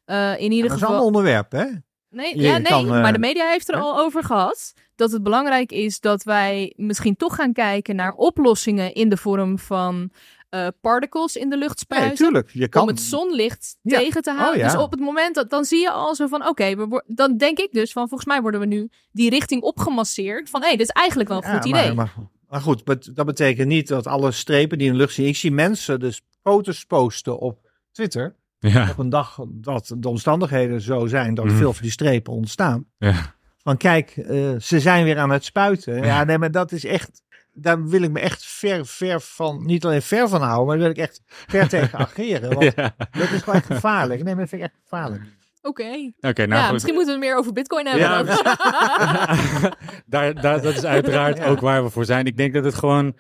Eh, 0.04 0.40
in 0.40 0.52
ieder 0.52 0.68
dat 0.68 0.76
is 0.78 0.82
geval... 0.82 0.98
een 0.98 1.06
onderwerp, 1.06 1.52
hè? 1.52 1.64
Nee, 2.10 2.36
Je 2.36 2.42
ja, 2.42 2.52
nee 2.58 2.62
kan, 2.66 2.84
eh, 2.84 2.90
maar 2.90 3.12
de 3.12 3.18
media 3.18 3.46
heeft 3.48 3.68
er 3.68 3.74
hè? 3.74 3.80
al 3.80 3.98
over 3.98 4.22
gehad. 4.24 4.72
Dat 4.98 5.12
het 5.12 5.22
belangrijk 5.22 5.72
is 5.72 6.00
dat 6.00 6.22
wij 6.22 6.72
misschien 6.76 7.16
toch 7.16 7.34
gaan 7.34 7.52
kijken 7.52 7.96
naar 7.96 8.12
oplossingen 8.12 8.94
in 8.94 9.08
de 9.08 9.16
vorm 9.16 9.58
van 9.58 10.10
eh, 10.48 10.66
particles 10.80 11.36
in 11.36 11.50
de 11.50 11.56
lucht 11.56 11.84
Nee, 11.88 11.98
spuiten. 11.98 12.24
tuurlijk. 12.24 12.50
Je 12.52 12.68
kan. 12.68 12.82
om 12.82 12.88
het 12.88 13.00
zonlicht 13.00 13.76
Ja. 13.82 13.98
tegen 13.98 14.22
te 14.22 14.30
houden. 14.30 14.54
Oh, 14.54 14.66
ja. 14.66 14.72
Dus 14.72 14.82
op 14.82 14.90
het 14.90 15.00
moment 15.00 15.34
dat 15.34 15.50
dan 15.50 15.64
zie 15.64 15.80
je 15.80 15.90
al 15.90 16.14
zo 16.14 16.26
van 16.26 16.46
oké, 16.48 16.74
dan 17.06 17.36
denk 17.36 17.58
ik 17.58 17.68
dus 17.72 17.92
van 17.92 18.08
volgens 18.08 18.28
mij 18.28 18.40
worden 18.42 18.60
we 18.60 18.66
nu 18.66 18.88
die 19.12 19.30
richting 19.30 19.62
opgemasseerd 19.62 20.50
van 20.50 20.62
hé, 20.62 20.70
dit 20.70 20.80
is 20.80 20.88
eigenlijk 20.88 21.28
wel 21.28 21.38
een 21.44 21.50
Ja, 21.50 21.60
goed 21.60 21.70
maar- 21.70 21.80
idee. 21.82 21.94
Maar, 21.94 22.14
maar 22.48 22.60
goed, 22.60 22.84
bet- 22.84 23.10
dat 23.16 23.26
betekent 23.26 23.68
niet 23.68 23.88
dat 23.88 24.06
alle 24.06 24.30
strepen 24.32 24.78
die 24.78 24.86
in 24.86 24.92
de 24.92 24.98
lucht 24.98 25.14
zien. 25.14 25.26
Ik 25.26 25.36
zie 25.36 25.50
mensen 25.52 26.00
dus 26.00 26.20
foto's 26.42 26.84
posten 26.84 27.38
op 27.38 27.70
Twitter. 27.92 28.36
Ja, 28.58 28.90
Op 28.90 28.98
een 28.98 29.08
dag 29.08 29.38
dat 29.48 29.94
de 29.98 30.08
omstandigheden 30.08 30.80
zo 30.80 31.06
zijn 31.06 31.34
dat 31.34 31.44
Mhm. 31.44 31.56
veel 31.56 31.72
van 31.72 31.82
die 31.82 31.90
strepen 31.90 32.32
ontstaan. 32.32 32.84
ja. 32.98 33.36
Van 33.68 33.76
kijk, 33.76 34.10
eh, 34.16 34.50
ze 34.60 34.80
zijn 34.80 35.04
weer 35.04 35.18
aan 35.18 35.30
het 35.30 35.44
spuiten. 35.44 36.04
Ja, 36.04 36.24
nee, 36.24 36.38
maar 36.38 36.50
dat 36.50 36.72
is 36.72 36.84
echt. 36.84 37.22
Daar 37.52 37.84
wil 37.88 38.02
ik 38.02 38.10
me 38.10 38.20
echt 38.20 38.44
ver, 38.46 38.86
ver 38.86 39.20
van. 39.20 39.66
Niet 39.66 39.84
alleen 39.84 40.02
ver 40.02 40.28
van 40.28 40.42
houden, 40.42 40.66
maar 40.66 40.76
daar 40.76 40.84
wil 40.94 40.96
ik 41.04 41.08
echt 41.10 41.20
ver 41.26 41.68
tegen 41.78 41.98
ageren. 41.98 42.54
Want 42.54 42.74
Ja. 42.76 42.94
dat 43.10 43.30
is 43.30 43.40
gewoon 43.42 43.54
echt 43.54 43.66
gevaarlijk. 43.66 44.22
Nee, 44.24 44.34
maar 44.34 44.42
dat 44.42 44.48
vind 44.48 44.62
ik 44.62 44.68
echt 44.68 44.78
gevaarlijk. 44.82 45.22
Oké. 45.62 46.12
Oké, 46.20 46.46
nou 46.46 46.62
ja, 46.62 46.72
misschien 46.72 46.94
moeten 46.94 47.14
we 47.14 47.20
het 47.20 47.28
meer 47.30 47.38
over 47.38 47.52
bitcoin 47.52 47.86
hebben. 47.86 48.02
Ja, 48.06 48.22
daar, 50.06 50.40
daar, 50.40 50.62
dat 50.62 50.74
is 50.76 50.84
uiteraard 50.84 51.38
Ja. 51.38 51.46
ook 51.46 51.60
waar 51.60 51.84
we 51.84 51.90
voor 51.90 52.04
zijn. 52.04 52.26
Ik 52.26 52.36
denk 52.36 52.54
dat 52.54 52.64
het 52.64 52.74
gewoon... 52.74 53.16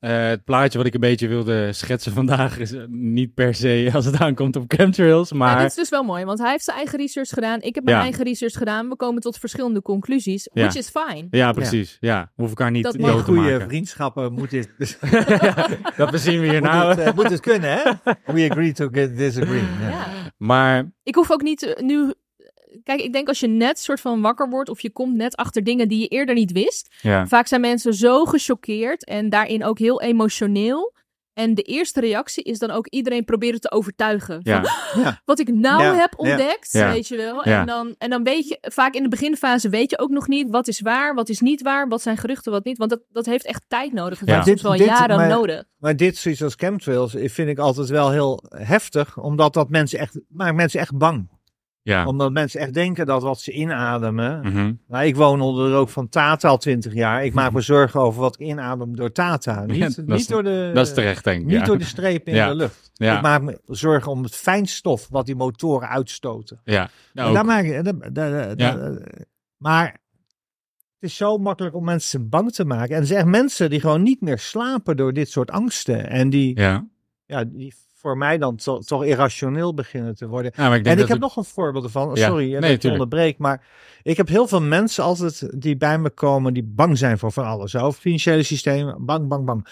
eh, 0.00 0.26
het 0.28 0.44
plaatje 0.44 0.78
wat 0.78 0.86
ik 0.86 0.94
een 0.94 1.00
beetje 1.00 1.28
wilde 1.28 1.72
schetsen 1.72 2.12
vandaag 2.12 2.58
is 2.58 2.72
eh, 2.72 2.82
niet 2.88 3.34
per 3.34 3.54
se 3.54 3.88
als 3.94 4.04
het 4.04 4.18
aankomt 4.20 4.56
op 4.56 4.64
chemtrails, 4.66 5.32
Maar 5.32 5.52
maar 5.52 5.58
dit 5.62 5.70
is 5.70 5.74
dus 5.74 5.88
wel 5.88 6.02
mooi, 6.02 6.24
want 6.24 6.38
hij 6.38 6.50
heeft 6.50 6.64
zijn 6.64 6.76
eigen 6.76 6.98
research 6.98 7.28
gedaan. 7.28 7.60
Ik 7.60 7.74
heb 7.74 7.84
mijn 7.84 7.96
Ja. 7.96 8.02
eigen 8.02 8.24
research 8.24 8.54
gedaan. 8.54 8.88
We 8.88 8.96
komen 8.96 9.20
tot 9.22 9.36
verschillende 9.38 9.82
conclusies, 9.82 10.48
Ja. 10.52 10.62
which 10.62 10.76
is 10.76 10.88
fine. 10.90 11.26
ja, 11.30 11.52
precies. 11.52 11.96
Ja, 12.00 12.20
we 12.20 12.28
hoeven 12.36 12.56
elkaar 12.56 12.70
niet 12.72 12.82
Dat 12.84 12.98
dood 12.98 13.18
te 13.18 13.24
goede 13.24 13.40
maken. 13.40 13.68
vriendschappen 13.68 14.32
moet 14.32 14.50
dit. 14.50 14.68
Dat 15.96 16.10
bezien 16.10 16.40
we 16.40 16.46
hier 16.48 16.60
moet, 16.60 16.70
nou. 16.70 16.88
het, 16.90 16.98
eh, 16.98 17.14
moet 17.14 17.30
het 17.30 17.40
kunnen, 17.40 17.70
hè? 17.70 17.90
We 18.32 18.48
agree 18.50 18.72
to 18.72 18.88
get 18.92 19.16
disagree. 19.16 19.62
Ja. 19.80 19.88
Ja. 19.88 20.06
Maar 20.36 20.92
Ik 21.02 21.14
hoef 21.14 21.30
ook 21.30 21.42
niet 21.42 21.76
nu. 21.82 22.12
Kijk, 22.84 23.00
ik 23.00 23.12
denk 23.12 23.28
als 23.28 23.40
je 23.40 23.46
net 23.46 23.78
soort 23.78 24.00
van 24.00 24.20
wakker 24.20 24.48
wordt 24.48 24.68
of 24.68 24.80
je 24.80 24.90
komt 24.90 25.14
net 25.14 25.36
achter 25.36 25.64
dingen 25.64 25.88
die 25.88 25.98
je 26.00 26.06
eerder 26.08 26.34
niet 26.34 26.52
wist. 26.52 26.94
ja, 27.00 27.26
Vaak 27.26 27.46
zijn 27.46 27.60
mensen 27.60 27.94
zo 27.94 28.24
gechoqueerd 28.24 29.04
en 29.04 29.28
daarin 29.28 29.64
ook 29.64 29.78
heel 29.78 30.00
emotioneel. 30.00 30.98
En 31.32 31.54
de 31.54 31.62
eerste 31.62 32.00
reactie 32.00 32.44
is 32.44 32.58
dan 32.58 32.70
ook 32.70 32.86
iedereen 32.86 33.24
proberen 33.24 33.60
te 33.60 33.70
overtuigen. 33.70 34.40
Van, 34.42 34.66
ja, 35.02 35.20
Wat 35.24 35.38
ik 35.38 35.48
nou 35.54 35.82
Ja, 35.82 35.94
heb 35.94 36.12
ontdekt, 36.18 36.72
ja, 36.72 36.92
weet 36.92 37.08
je 37.08 37.16
wel. 37.16 37.48
ja. 37.48 37.60
En, 37.60 37.66
dan, 37.66 37.94
en 37.98 38.10
dan 38.10 38.22
weet 38.22 38.48
je, 38.48 38.58
vaak 38.60 38.94
in 38.94 39.02
de 39.02 39.08
beginfase 39.08 39.68
weet 39.68 39.90
je 39.90 39.98
ook 39.98 40.10
nog 40.10 40.28
niet 40.28 40.50
wat 40.50 40.68
is 40.68 40.80
waar, 40.80 41.14
wat 41.14 41.28
is 41.28 41.40
niet 41.40 41.62
waar, 41.62 41.88
wat 41.88 42.02
zijn 42.02 42.16
geruchten, 42.16 42.52
wat 42.52 42.64
niet. 42.64 42.78
Want 42.78 42.90
dat, 42.90 43.00
dat 43.08 43.26
heeft 43.26 43.44
echt 43.44 43.64
tijd 43.68 43.92
nodig. 43.92 44.20
Ja. 44.26 44.34
heeft 44.34 44.46
soms 44.46 44.62
wel 44.62 44.72
dit- 44.76 44.86
jaren 44.86 45.16
maar- 45.16 45.28
nodig. 45.28 45.64
Maar 45.78 45.96
dit, 45.96 46.16
zoiets 46.16 46.42
als 46.42 46.54
chemtrails, 46.56 47.14
vind 47.18 47.48
ik 47.48 47.58
altijd 47.58 47.88
wel 47.88 48.10
heel 48.10 48.44
heftig. 48.48 49.18
Omdat 49.18 49.54
dat 49.54 49.68
mensen 49.70 49.98
echt, 49.98 50.20
maakt 50.28 50.54
mensen 50.54 50.80
echt 50.80 50.96
bang. 50.98 51.28
Ja. 51.82 52.06
Omdat 52.06 52.32
mensen 52.32 52.60
echt 52.60 52.74
denken 52.74 53.06
dat 53.06 53.22
wat 53.22 53.40
ze 53.40 53.52
inademen. 53.52 54.40
Mhm. 54.40 54.72
Nou, 54.88 55.04
ik 55.04 55.16
woon 55.16 55.40
onder 55.40 55.64
de 55.66 55.72
rook 55.74 55.88
van 55.88 56.08
Tata 56.08 56.48
al 56.48 56.58
twintig 56.58 56.94
jaar. 56.94 57.24
Ik 57.24 57.34
maak 57.34 57.52
me 57.52 57.60
zorgen 57.60 58.00
over 58.00 58.20
wat 58.20 58.34
ik 58.40 58.46
inadem 58.46 58.96
door 58.96 59.12
Tata. 59.12 59.64
Niet, 59.64 59.76
Ja, 59.76 60.02
niet 60.06 60.28
door 60.28 60.42
de, 60.42 60.70
Dat 60.74 60.86
is 60.86 60.94
terecht, 60.94 61.24
denk 61.24 61.40
ik. 61.40 61.46
niet 61.46 61.54
ja. 61.58 61.64
door 61.64 61.78
de 61.78 61.84
strepen 61.84 62.32
in 62.32 62.48
de 62.48 62.54
lucht. 62.54 62.90
Ik 62.94 63.20
maak 63.20 63.42
me 63.42 63.60
zorgen 63.66 64.12
om 64.12 64.22
het 64.22 64.34
fijnstof 64.36 65.08
wat 65.10 65.26
die 65.26 65.36
motoren 65.36 65.88
uitstoten. 65.88 66.60
Ja, 66.64 66.90
nou, 67.12 67.34
daar 67.34 67.44
maak 67.44 67.64
ik, 67.64 67.84
daar- 67.84 68.12
daar- 68.12 68.48
Ja. 68.48 68.54
daar- 68.54 69.02
maar 69.56 69.84
het 70.98 71.10
is 71.10 71.16
zo 71.16 71.38
makkelijk 71.38 71.74
om 71.74 71.84
mensen 71.84 72.28
bang 72.28 72.52
te 72.52 72.64
maken. 72.64 72.94
En 72.94 73.00
er 73.00 73.06
zijn 73.06 73.18
echt 73.18 73.28
mensen 73.28 73.70
die 73.70 73.80
gewoon 73.80 74.02
niet 74.02 74.20
meer 74.20 74.38
slapen 74.38 74.96
door 74.96 75.12
dit 75.12 75.30
soort 75.30 75.50
angsten. 75.50 76.08
En 76.10 76.30
die, 76.30 76.58
ja. 76.58 76.86
ja, 77.26 77.44
die 77.44 77.74
voor 78.00 78.16
mij 78.16 78.38
dan 78.38 78.56
to- 78.56 78.78
toch 78.78 79.04
irrationeel 79.04 79.74
beginnen 79.74 80.14
te 80.14 80.26
worden. 80.28 80.50
Ik 80.52 80.56
En 80.58 80.74
ik 80.74 80.86
heb 80.86 81.08
het- 81.08 81.20
nog 81.20 81.36
een 81.36 81.44
voorbeeld 81.44 81.84
ervan. 81.84 82.16
Sorry, 82.16 82.56
Nee, 82.56 82.72
ik 82.72 82.84
onderbreek. 82.84 83.38
Maar 83.38 83.66
ik 84.02 84.16
heb 84.16 84.28
heel 84.28 84.46
veel 84.46 84.60
mensen 84.62 85.04
altijd 85.04 85.60
die 85.62 85.76
bij 85.76 85.98
me 85.98 86.10
komen 86.10 86.54
die 86.54 86.62
bang 86.62 86.98
zijn 86.98 87.18
voor 87.18 87.32
van 87.32 87.44
alles. 87.44 87.76
Over 87.76 88.00
financiële 88.00 88.42
systemen, 88.42 89.04
bang, 89.04 89.28
bang, 89.28 89.44
bang. 89.44 89.66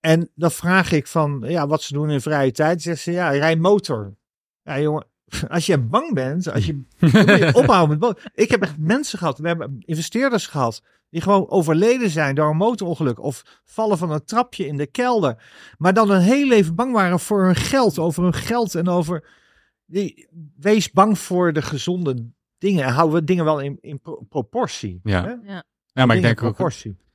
En 0.00 0.30
dan 0.34 0.50
vraag 0.50 0.92
ik 0.92 1.06
van, 1.06 1.44
ja, 1.46 1.66
wat 1.66 1.82
ze 1.82 1.92
doen 1.92 2.10
in 2.10 2.20
vrije 2.20 2.50
tijd. 2.52 2.82
Zeggen 2.82 3.02
ze, 3.02 3.12
ja, 3.12 3.30
rij 3.30 3.56
motor. 3.56 4.14
Ja, 4.62 4.80
jongen, 4.80 5.06
als 5.48 5.66
je 5.66 5.78
bang 5.78 6.14
bent, 6.14 6.52
als 6.52 6.66
je, 6.66 6.82
ophouden 7.60 7.98
met. 7.98 8.30
Ik 8.34 8.50
heb 8.50 8.62
echt 8.62 8.78
mensen 8.78 9.18
gehad, 9.18 9.38
we 9.38 9.48
hebben 9.48 9.76
investeerders 9.80 10.46
gehad, 10.46 10.82
die 11.12 11.20
gewoon 11.20 11.50
overleden 11.50 12.10
zijn 12.10 12.34
door 12.34 12.50
een 12.50 12.56
motorongeluk. 12.56 13.20
Of 13.20 13.60
vallen 13.64 13.98
van 13.98 14.10
een 14.10 14.24
trapje 14.24 14.66
in 14.66 14.76
de 14.76 14.86
kelder. 14.86 15.42
Maar 15.78 15.94
dan 15.94 16.10
een 16.10 16.20
heel 16.20 16.46
leven 16.46 16.74
bang 16.74 16.92
waren 16.92 17.20
voor 17.20 17.44
hun 17.44 17.56
geld, 17.56 17.98
over 17.98 18.22
hun 18.22 18.34
geld 18.34 18.74
en 18.74 18.88
over... 18.88 19.40
Die, 19.86 20.28
wees 20.56 20.90
bang 20.90 21.18
voor 21.18 21.52
de 21.52 21.62
gezonde 21.62 22.30
dingen. 22.58 22.84
En 22.84 22.92
houden 22.92 23.18
we 23.18 23.24
dingen 23.24 23.44
wel 23.44 23.60
in, 23.60 23.78
in 23.80 24.00
pro- 24.00 24.24
proportie. 24.28 25.00
Ja. 25.02 25.24
hè? 25.24 25.62
ja, 25.92 26.06
maar 26.06 26.16
ik 26.16 26.22
denk 26.22 26.42
ook 26.42 26.56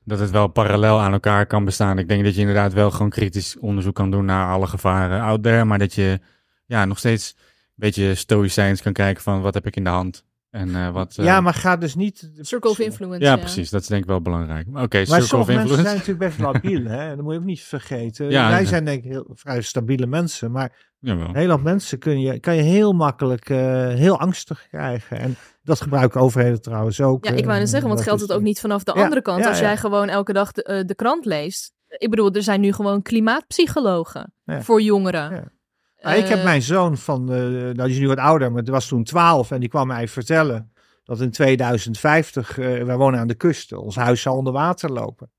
dat 0.04 0.18
het 0.18 0.30
wel 0.30 0.48
parallel 0.48 1.00
aan 1.00 1.12
elkaar 1.12 1.46
kan 1.46 1.64
bestaan. 1.64 1.98
Ik 1.98 2.08
denk 2.08 2.24
dat 2.24 2.34
je 2.34 2.40
inderdaad 2.40 2.72
wel 2.72 2.90
gewoon 2.90 3.10
kritisch 3.10 3.58
onderzoek 3.58 3.94
kan 3.94 4.10
doen 4.10 4.24
naar 4.24 4.52
alle 4.52 4.66
gevaren 4.66 5.20
out 5.20 5.42
there. 5.42 5.64
Maar 5.64 5.78
dat 5.78 5.94
je 5.94 6.20
ja, 6.66 6.84
nog 6.84 6.98
steeds 6.98 7.34
een 7.36 7.44
beetje 7.74 8.14
stoïcijns 8.14 8.82
kan 8.82 8.92
kijken 8.92 9.22
van 9.22 9.40
wat 9.40 9.54
heb 9.54 9.66
ik 9.66 9.76
in 9.76 9.84
de 9.84 9.90
hand. 9.90 10.24
En 10.58 10.74
eh, 10.74 10.90
wat... 10.90 11.16
eh, 11.18 11.24
Ja, 11.24 11.40
maar 11.40 11.54
ga 11.54 11.76
dus 11.76 11.94
niet... 11.94 12.30
Circle 12.40 12.70
of 12.70 12.78
influence. 12.78 13.24
ja, 13.24 13.36
precies. 13.36 13.70
Dat 13.70 13.80
is 13.80 13.86
denk 13.86 14.02
ik 14.02 14.08
wel 14.08 14.20
belangrijk. 14.20 14.66
Oké, 14.68 14.76
Maar 14.78 14.88
circle 15.06 15.16
of 15.18 15.24
sommige 15.24 15.52
mensen 15.52 15.68
influence. 15.78 15.82
zijn 15.88 15.96
natuurlijk 15.98 16.28
best 16.28 16.38
labiel, 16.52 16.84
hè? 16.84 17.08
Dat 17.16 17.24
moet 17.24 17.32
je 17.32 17.38
ook 17.38 17.44
niet 17.44 17.60
vergeten. 17.62 18.30
Ja, 18.30 18.48
Wij 18.50 18.60
ja. 18.60 18.66
zijn 18.66 18.84
denk 18.84 19.04
ik 19.04 19.10
heel, 19.10 19.30
vrij 19.34 19.60
stabiele 19.60 20.06
mensen, 20.06 20.50
maar 20.50 20.86
Jawel. 21.00 21.32
hele 21.32 21.52
hoop 21.52 21.62
mensen 21.62 21.98
kun 21.98 22.20
je, 22.20 22.40
kan 22.40 22.56
je 22.56 22.62
heel 22.62 22.92
makkelijk 22.92 23.50
eh, 23.50 23.58
heel 23.88 24.18
angstig 24.20 24.66
krijgen. 24.68 25.18
En 25.18 25.36
dat 25.62 25.80
gebruiken 25.80 26.20
overheden 26.20 26.62
trouwens 26.62 27.00
ook. 27.00 27.24
Ja, 27.24 27.30
ik 27.30 27.42
wou 27.44 27.52
eh, 27.54 27.58
net 27.60 27.68
zeggen, 27.68 27.88
want 27.88 28.02
geldt 28.02 28.20
het 28.20 28.32
ook 28.32 28.42
niet 28.42 28.60
vanaf 28.60 28.82
de 28.84 28.92
Ja, 28.96 29.02
andere 29.02 29.22
kant. 29.22 29.42
ja, 29.42 29.48
als 29.48 29.58
ja. 29.58 29.64
jij 29.64 29.76
gewoon 29.76 30.08
elke 30.08 30.32
dag 30.32 30.52
de, 30.52 30.62
eh, 30.62 30.84
de 30.86 30.94
krant 30.94 31.24
leest. 31.24 31.72
Ik 31.88 32.10
bedoel, 32.10 32.32
er 32.32 32.42
zijn 32.42 32.60
nu 32.60 32.72
gewoon 32.72 33.02
klimaatpsychologen 33.02 34.32
Ja. 34.44 34.62
voor 34.62 34.80
jongeren. 34.82 35.52
Ja. 36.00 36.08
Nou, 36.08 36.22
ik 36.22 36.28
heb 36.28 36.38
Eh, 36.38 36.44
mijn 36.44 36.62
zoon 36.62 36.96
van, 36.96 37.32
eh 37.32 37.38
nou 37.38 37.74
die 37.74 37.90
is 37.90 37.98
nu 37.98 38.08
wat 38.08 38.18
ouder, 38.18 38.52
maar 38.52 38.64
die 38.64 38.72
was 38.72 38.86
toen 38.88 39.04
12 39.04 39.50
en 39.50 39.60
die 39.60 39.68
kwam 39.68 39.86
mij 39.86 40.08
vertellen 40.08 40.72
dat 41.04 41.20
in 41.20 41.30
2050, 41.30 42.58
eh 42.58 42.82
wij 42.82 42.96
wonen 42.96 43.20
aan 43.20 43.28
de 43.28 43.34
kust, 43.34 43.72
ons 43.72 43.96
huis 43.96 44.22
zal 44.22 44.36
onder 44.36 44.52
water 44.52 44.92
lopen. 44.92 45.30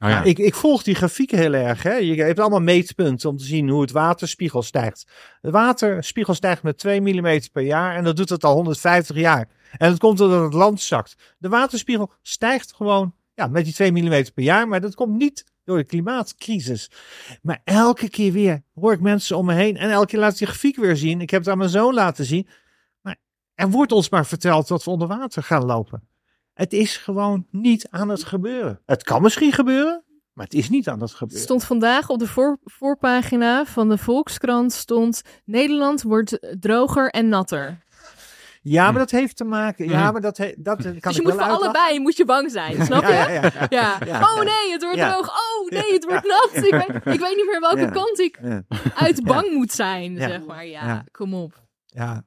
Oh, 0.00 0.08
ja. 0.08 0.14
Nou, 0.14 0.28
ik, 0.28 0.38
ik 0.38 0.54
volg 0.54 0.82
die 0.82 0.94
grafieken 0.94 1.38
heel 1.38 1.52
erg. 1.54 1.82
Hè. 1.82 1.94
Je 1.94 2.22
hebt 2.22 2.38
allemaal 2.40 2.60
meetpunten 2.60 3.30
om 3.30 3.36
te 3.36 3.44
zien 3.44 3.68
hoe 3.68 3.80
het 3.80 3.90
waterspiegel 3.90 4.62
stijgt. 4.62 5.10
De 5.40 5.50
waterspiegel 5.50 6.34
stijgt 6.34 6.62
met 6.62 6.78
2 6.78 7.00
mm 7.00 7.40
per 7.52 7.62
jaar 7.62 7.94
en 7.96 8.04
dat 8.04 8.16
doet 8.16 8.28
het 8.28 8.44
al 8.44 8.54
150 8.54 9.16
jaar. 9.16 9.48
En 9.76 9.90
dat 9.90 9.98
komt 9.98 10.18
doordat 10.18 10.42
het 10.42 10.52
land 10.52 10.80
zakt. 10.80 11.34
De 11.38 11.48
waterspiegel 11.48 12.12
stijgt 12.22 12.74
gewoon 12.74 13.14
ja, 13.34 13.46
met 13.46 13.64
die 13.64 13.74
2 13.74 13.92
mm 13.92 14.24
per 14.34 14.44
jaar, 14.44 14.68
maar 14.68 14.80
dat 14.80 14.94
komt 14.94 15.16
niet 15.16 15.44
door 15.68 15.78
de 15.78 15.84
klimaatcrisis. 15.84 16.90
Maar 17.42 17.60
elke 17.64 18.08
keer 18.08 18.32
weer 18.32 18.62
hoor 18.74 18.92
ik 18.92 19.00
mensen 19.00 19.36
om 19.36 19.46
me 19.46 19.54
heen 19.54 19.76
en 19.76 19.90
elke 19.90 20.06
keer 20.06 20.18
laat 20.18 20.32
ik 20.32 20.38
die 20.38 20.46
grafiek 20.46 20.76
weer 20.76 20.96
zien. 20.96 21.20
Ik 21.20 21.30
heb 21.30 21.40
het 21.40 21.50
aan 21.50 21.58
mijn 21.58 21.70
zoon 21.70 21.94
laten 21.94 22.24
zien. 22.24 22.48
Maar 23.00 23.16
er 23.54 23.70
wordt 23.70 23.92
ons 23.92 24.08
maar 24.08 24.26
verteld 24.26 24.68
dat 24.68 24.84
we 24.84 24.90
onder 24.90 25.08
water 25.08 25.42
gaan 25.42 25.64
lopen. 25.64 26.08
Het 26.52 26.72
is 26.72 26.96
gewoon 26.96 27.46
niet 27.50 27.86
aan 27.90 28.08
het 28.08 28.24
gebeuren. 28.24 28.80
Het 28.86 29.02
kan 29.02 29.22
misschien 29.22 29.52
gebeuren, 29.52 30.04
maar 30.32 30.44
het 30.44 30.54
is 30.54 30.68
niet 30.68 30.88
aan 30.88 31.00
het 31.00 31.14
gebeuren. 31.14 31.44
stond 31.44 31.64
vandaag 31.64 32.08
op 32.08 32.18
de 32.18 32.26
voor, 32.26 32.58
voorpagina 32.64 33.64
van 33.64 33.88
de 33.88 33.98
Volkskrant 33.98 34.72
stond 34.72 35.22
Nederland 35.44 36.02
wordt 36.02 36.56
droger 36.60 37.10
en 37.10 37.28
natter. 37.28 37.84
Ja, 38.62 38.84
Hm. 38.86 38.90
maar 38.90 39.00
dat 39.00 39.10
heeft 39.10 39.36
te 39.36 39.44
maken. 39.44 39.88
Ja, 39.88 40.06
Hm. 40.06 40.12
maar 40.12 40.20
dat, 40.20 40.36
he- 40.36 40.54
dat 40.56 40.76
kan 40.82 40.92
dus 40.92 40.94
je 41.00 41.08
ik 41.20 41.22
moet 41.22 41.34
wel 41.36 41.46
voor 41.46 41.54
allebei 41.56 42.00
moet 42.00 42.16
je 42.16 42.24
bang 42.24 42.50
zijn, 42.50 42.84
snap 42.84 43.02
je? 43.02 43.08
Ja, 43.12 43.28
ja, 43.28 43.42
ja, 43.42 43.50
ja. 43.52 43.66
Ja. 43.68 43.98
Ja. 44.06 44.20
Oh 44.20 44.36
nee, 44.42 44.72
het 44.72 44.82
wordt 44.82 44.96
Ja. 44.98 45.10
droog. 45.12 45.28
Oh 45.28 45.68
nee, 45.70 45.92
het 45.92 46.04
wordt 46.04 46.26
nat. 46.26 46.64
Ik 46.64 46.70
weet, 46.72 47.14
ik 47.14 47.20
weet 47.20 47.36
niet 47.36 47.46
meer 47.50 47.60
welke 47.60 47.80
Ja. 47.80 47.90
kant 47.90 48.18
ik 48.18 48.38
Ja. 48.42 48.62
uit 48.94 49.24
bang 49.24 49.50
moet 49.52 49.72
zijn, 49.72 50.14
Ja. 50.14 50.28
zeg 50.28 50.44
maar. 50.46 50.66
Ja, 50.66 50.86
Ja. 50.86 51.04
kom 51.10 51.34
op. 51.34 51.62
Ja. 51.86 52.22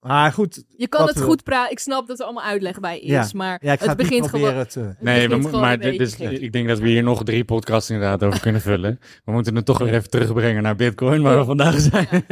Maar 0.00 0.32
goed, 0.32 0.64
Je 0.76 0.88
kan 0.88 1.06
het 1.06 1.20
goed 1.20 1.42
praten. 1.42 1.70
Ik 1.72 1.78
snap 1.78 2.06
dat 2.06 2.18
er 2.18 2.24
allemaal 2.24 2.44
uitleg 2.44 2.80
bij 2.80 2.98
is, 2.98 3.08
Ja. 3.10 3.26
maar 3.32 3.58
ja, 3.62 3.72
ik 3.72 3.80
ga 3.80 3.86
het 3.88 3.96
begint 3.96 4.28
gewoon... 4.28 4.40
proberen 4.40 4.68
te... 4.68 4.80
het 4.80 5.00
Nee, 5.00 5.14
begint 5.14 5.22
we 5.30 5.34
moeten, 5.34 5.50
gewoon 5.50 5.60
maar 5.60 6.32
ik 6.40 6.52
denk 6.52 6.68
dat 6.68 6.78
we 6.78 6.88
hier 6.88 7.02
nog 7.02 7.24
drie 7.24 7.44
podcasts 7.44 7.90
inderdaad 7.90 8.22
over 8.24 8.40
kunnen 8.40 8.60
vullen. 8.60 9.00
We 9.24 9.32
moeten 9.32 9.56
het 9.56 9.64
toch 9.64 9.78
weer 9.78 9.94
even 9.94 10.10
terugbrengen 10.10 10.62
naar 10.62 10.76
Bitcoin, 10.76 11.22
waar 11.22 11.38
we 11.38 11.44
vandaag 11.44 11.78
zijn. 11.80 12.08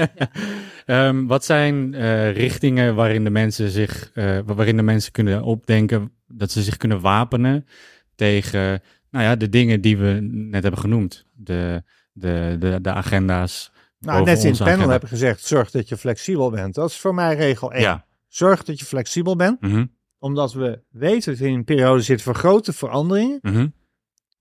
Ehm, 0.86 1.26
wat 1.26 1.44
zijn 1.44 1.94
eh, 1.94 2.32
richtingen 2.32 2.94
waarin 2.94 3.24
de 3.24 3.30
mensen 3.30 3.70
zich, 3.70 4.10
eh, 4.14 4.38
waarin 4.44 4.76
de 4.76 4.82
mensen 4.82 5.12
kunnen 5.12 5.42
opdenken 5.42 6.12
dat 6.26 6.50
ze 6.50 6.62
zich 6.62 6.76
kunnen 6.76 7.00
wapenen 7.00 7.66
tegen, 8.14 8.82
nou 9.10 9.24
ja, 9.24 9.36
de 9.36 9.48
dingen 9.48 9.80
die 9.80 9.96
we 9.98 10.18
net 10.30 10.62
hebben 10.62 10.80
genoemd, 10.80 11.24
de, 11.32 11.82
de, 12.12 12.56
de, 12.58 12.78
de 12.80 12.92
agenda's. 12.92 13.72
Nou, 13.98 14.24
net 14.24 14.44
in 14.44 14.50
het 14.50 14.58
panel 14.58 14.72
agenda. 14.74 14.92
heb 14.92 15.02
ik 15.02 15.08
gezegd, 15.08 15.44
zorg 15.44 15.70
dat 15.70 15.88
je 15.88 15.96
flexibel 15.96 16.50
bent. 16.50 16.74
Dat 16.74 16.90
is 16.90 16.96
voor 16.96 17.14
mij 17.14 17.34
regel 17.36 17.72
1. 17.72 17.80
Ja. 17.82 18.04
Zorg 18.28 18.62
dat 18.64 18.78
je 18.78 18.84
flexibel 18.84 19.36
bent, 19.36 19.60
Mhm, 19.60 19.86
omdat 20.18 20.52
we 20.52 20.80
weten 20.90 21.30
dat 21.32 21.40
we 21.40 21.48
in 21.48 21.54
een 21.54 21.64
periode 21.64 22.02
zitten 22.02 22.24
van 22.24 22.34
grote 22.34 22.72
veranderingen. 22.72 23.38
mhm, 23.42 23.66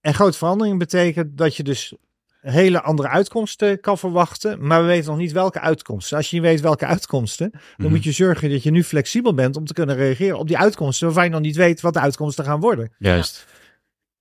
En 0.02 0.14
grote 0.14 0.38
veranderingen 0.38 0.78
betekent 0.78 1.38
dat 1.38 1.56
je 1.56 1.64
dus 1.64 1.96
hele 2.52 2.82
andere 2.82 3.08
uitkomsten 3.08 3.80
kan 3.80 3.98
verwachten, 3.98 4.68
maar 4.68 4.82
we 4.82 4.88
weten 4.88 5.10
nog 5.10 5.18
niet 5.18 5.32
welke 5.32 5.60
uitkomsten. 5.60 6.18
Als 6.18 6.30
je 6.30 6.36
niet 6.36 6.46
weet 6.46 6.62
welke 6.62 6.86
uitkomsten, 6.86 7.52
dan 7.52 7.62
mhm. 7.78 7.90
moet 7.90 8.04
je 8.04 8.12
zorgen 8.12 8.50
dat 8.50 8.64
je 8.64 8.72
nu 8.72 8.84
flexibel 8.84 9.34
bent 9.34 9.58
om 9.58 9.66
te 9.66 9.74
kunnen 9.74 9.96
reageren 9.96 10.38
op 10.38 10.48
die 10.48 10.58
uitkomsten 10.58 11.06
waarvan 11.06 11.24
je 11.24 11.30
nog 11.30 11.42
niet 11.42 11.56
weet 11.56 11.82
wat 11.82 11.94
de 11.94 12.00
uitkomsten 12.00 12.46
gaan 12.46 12.60
worden. 12.60 12.92
Juist. 12.98 13.46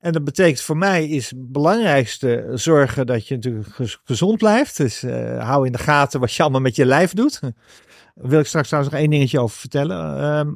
En 0.04 0.12
dat 0.12 0.24
betekent 0.24 0.60
voor 0.60 0.76
mij 0.76 1.08
is 1.08 1.30
het 1.30 1.52
belangrijkste 1.52 2.50
zorgen 2.54 3.06
dat 3.06 3.28
je 3.28 3.34
natuurlijk 3.34 3.68
gez- 3.68 3.98
gezond 4.04 4.38
blijft. 4.38 4.76
Dus 4.76 5.02
eh, 5.02 5.48
hou 5.48 5.66
in 5.66 5.72
de 5.72 5.78
gaten 5.78 6.20
wat 6.20 6.34
je 6.34 6.42
allemaal 6.42 6.60
met 6.60 6.76
je 6.76 6.84
lijf 6.84 7.12
doet. 7.12 7.40
Daar 8.14 8.28
wil 8.28 8.40
ik 8.40 8.46
straks 8.46 8.66
trouwens 8.66 8.94
nog 8.94 9.02
één 9.02 9.10
dingetje 9.10 9.40
over 9.40 9.58
vertellen. 9.58 10.20
Ehm, 10.20 10.52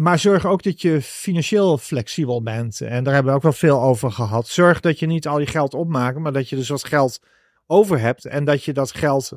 maar 0.00 0.18
zorg 0.18 0.46
ook 0.46 0.62
dat 0.62 0.80
je 0.82 1.02
financieel 1.02 1.78
flexibel 1.78 2.42
bent. 2.42 2.80
En 2.80 3.04
daar 3.04 3.14
hebben 3.14 3.32
we 3.32 3.36
ook 3.38 3.42
wel 3.44 3.52
veel 3.52 3.82
over 3.82 4.10
gehad. 4.12 4.48
Zorg 4.48 4.80
dat 4.80 4.98
je 4.98 5.06
niet 5.06 5.26
al 5.28 5.38
je 5.38 5.46
geld 5.46 5.74
opmaakt, 5.74 6.18
maar 6.18 6.32
dat 6.32 6.48
je 6.48 6.56
dus 6.56 6.68
wat 6.68 6.84
geld 6.84 7.20
over 7.66 8.00
hebt. 8.00 8.24
En 8.24 8.44
dat 8.44 8.64
je 8.64 8.72
dat 8.72 8.92
geld 8.92 9.32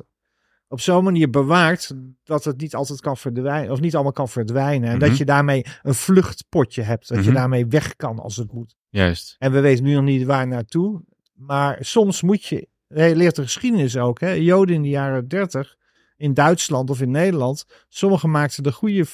op 0.68 0.80
zo'n 0.80 1.04
manier 1.04 1.30
bewaart 1.30 1.90
dat 2.24 2.44
het 2.44 2.60
niet 2.60 2.74
altijd 2.74 3.00
kan 3.00 3.16
verdwijnen. 3.16 3.70
Of 3.72 3.80
niet 3.80 3.94
allemaal 3.94 4.12
kan 4.12 4.28
verdwijnen. 4.28 4.88
En 4.90 4.96
Mhm. 4.98 5.08
dat 5.08 5.18
je 5.18 5.24
daarmee 5.24 5.64
een 5.82 5.94
vluchtpotje 5.94 6.82
hebt. 6.82 7.08
Dat 7.08 7.18
je 7.18 7.24
Mhm. 7.30 7.34
daarmee 7.34 7.66
weg 7.66 7.96
kan 7.96 8.18
als 8.18 8.36
het 8.36 8.52
moet. 8.52 8.76
Juist. 8.88 9.36
En 9.38 9.52
we 9.52 9.60
weten 9.60 9.84
nu 9.84 9.94
nog 9.94 10.04
niet 10.04 10.24
waar 10.26 10.46
naartoe. 10.46 11.02
Maar 11.34 11.76
soms 11.80 12.22
moet 12.22 12.44
je, 12.44 12.68
je 12.88 13.16
leert 13.16 13.36
de 13.36 13.42
geschiedenis 13.42 13.96
ook, 13.96 14.20
hè? 14.20 14.30
Joden 14.30 14.74
in 14.74 14.82
de 14.82 14.88
jaren 14.88 15.28
30 15.28 15.76
in 16.16 16.34
Duitsland 16.34 16.90
of 16.90 17.00
in 17.00 17.10
Nederland. 17.10 17.64
Sommigen 17.88 18.30
maakten 18.30 18.62
de 18.62 18.72
goede 18.72 19.04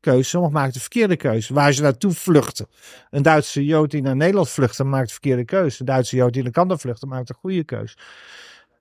keuze, 0.00 0.28
sommigen 0.28 0.54
maakten 0.56 0.72
de 0.72 0.80
verkeerde 0.80 1.16
keuze. 1.16 1.54
Waar 1.54 1.72
ze 1.72 1.82
naartoe 1.82 2.12
vluchten. 2.12 2.66
Een 3.10 3.22
Duitse 3.22 3.64
Jood 3.64 3.90
die 3.90 4.02
naar 4.02 4.16
Nederland 4.16 4.48
vluchtte, 4.48 4.84
maakt 4.84 5.06
de 5.06 5.12
verkeerde 5.12 5.44
keuze. 5.44 5.80
Een 5.80 5.86
Duitse 5.86 6.16
Jood 6.16 6.32
die 6.32 6.42
naar 6.42 6.52
Canada 6.52 6.76
vluchtte, 6.76 7.06
maakt 7.06 7.28
de 7.28 7.34
goede 7.34 7.64
keuze. 7.64 7.96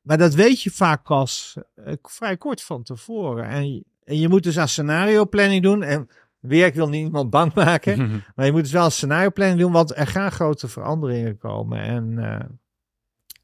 Maar 0.01 0.17
dat 0.17 0.33
weet 0.33 0.61
je 0.61 0.71
vaak 0.71 1.03
pas 1.03 1.57
eh, 1.75 1.93
vrij 2.01 2.37
kort 2.37 2.63
van 2.63 2.83
tevoren. 2.83 3.45
En, 3.47 3.73
je- 3.73 3.83
en 4.03 4.19
je 4.19 4.27
moet 4.29 4.43
dus 4.43 4.57
aan 4.59 4.67
scenario 4.67 5.25
planning 5.25 5.63
doen. 5.63 5.83
En 5.83 6.09
weer, 6.39 6.65
ik 6.65 6.73
wil 6.75 6.89
niemand 6.89 7.29
bang 7.29 7.53
maken. 7.53 7.97
Maar 8.35 8.45
je 8.45 8.51
moet 8.51 8.61
dus 8.63 8.71
wel 8.71 8.85
een 8.85 8.91
scenario 8.91 9.29
planning 9.31 9.59
doen, 9.59 9.71
want 9.71 9.97
er 9.97 10.07
gaan 10.07 10.31
grote 10.31 10.67
veranderingen 10.67 11.37
komen. 11.37 11.79
En 11.81 12.17
eh, 12.17 12.45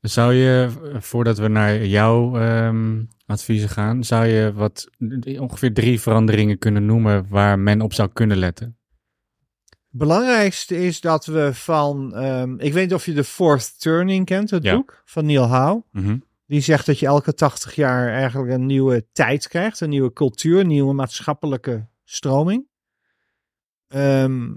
Zou 0.04 0.34
je, 0.34 0.70
voordat 1.00 1.38
we 1.38 1.48
naar 1.48 1.86
jouw 1.86 2.38
ehm, 2.38 3.04
adviezen 3.26 3.70
gaan, 3.70 4.04
zou 4.04 4.26
je 4.26 4.54
wat 4.54 4.90
ongeveer 5.40 5.74
drie 5.74 6.02
veranderingen 6.02 6.58
kunnen 6.58 6.86
noemen 6.86 7.26
waar 7.30 7.60
men 7.60 7.82
op 7.82 7.94
zou 7.94 8.10
kunnen 8.14 8.38
letten? 8.38 8.78
belangrijkste 9.96 10.86
is 10.86 11.02
dat 11.02 11.26
we 11.26 11.50
van, 11.54 12.16
ehm, 12.16 12.54
ik 12.60 12.74
weet 12.74 12.84
niet 12.84 12.94
of 12.94 13.06
je 13.06 13.14
de 13.14 13.24
Fourth 13.24 13.80
Turning 13.80 14.26
kent, 14.26 14.50
het 14.50 14.64
Ja. 14.64 14.76
boek 14.76 15.02
van 15.06 15.26
Neil 15.26 15.48
Howe. 15.48 15.84
Mhm, 15.92 16.18
Die 16.48 16.62
zegt 16.62 16.86
dat 16.86 17.00
je 17.00 17.06
elke 17.06 17.34
80 17.34 17.76
jaar 17.76 18.10
eigenlijk 18.14 18.52
een 18.52 18.66
nieuwe 18.66 19.06
tijd 19.12 19.48
krijgt, 19.48 19.80
een 19.80 19.90
nieuwe 19.90 20.14
cultuur, 20.14 20.60
een 20.60 20.68
nieuwe 20.68 20.94
maatschappelijke 20.94 21.88
stroming. 22.04 22.68
Ehm, 23.88 24.54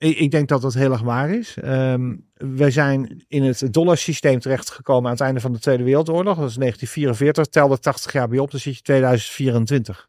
ik, 0.00 0.30
denk 0.30 0.48
dat 0.48 0.62
dat 0.62 0.74
heel 0.74 0.92
erg 0.92 1.00
waar 1.00 1.30
is. 1.30 1.56
Ehm 1.56 2.16
wij 2.34 2.70
zijn 2.70 3.24
in 3.28 3.42
het 3.42 3.68
dollarsysteem 3.70 4.40
terechtgekomen 4.40 5.04
aan 5.04 5.16
het 5.16 5.20
einde 5.20 5.40
van 5.40 5.52
de 5.52 5.58
Tweede 5.58 5.82
Wereldoorlog. 5.82 6.38
Dat 6.38 6.48
is 6.48 6.54
1944, 6.54 7.46
tel 7.46 7.70
er 7.70 7.80
80 7.80 8.12
jaar 8.12 8.28
bij 8.28 8.38
op, 8.38 8.50
dan 8.50 8.60
zit 8.60 8.76
je 8.76 8.82
2024. 8.82 10.08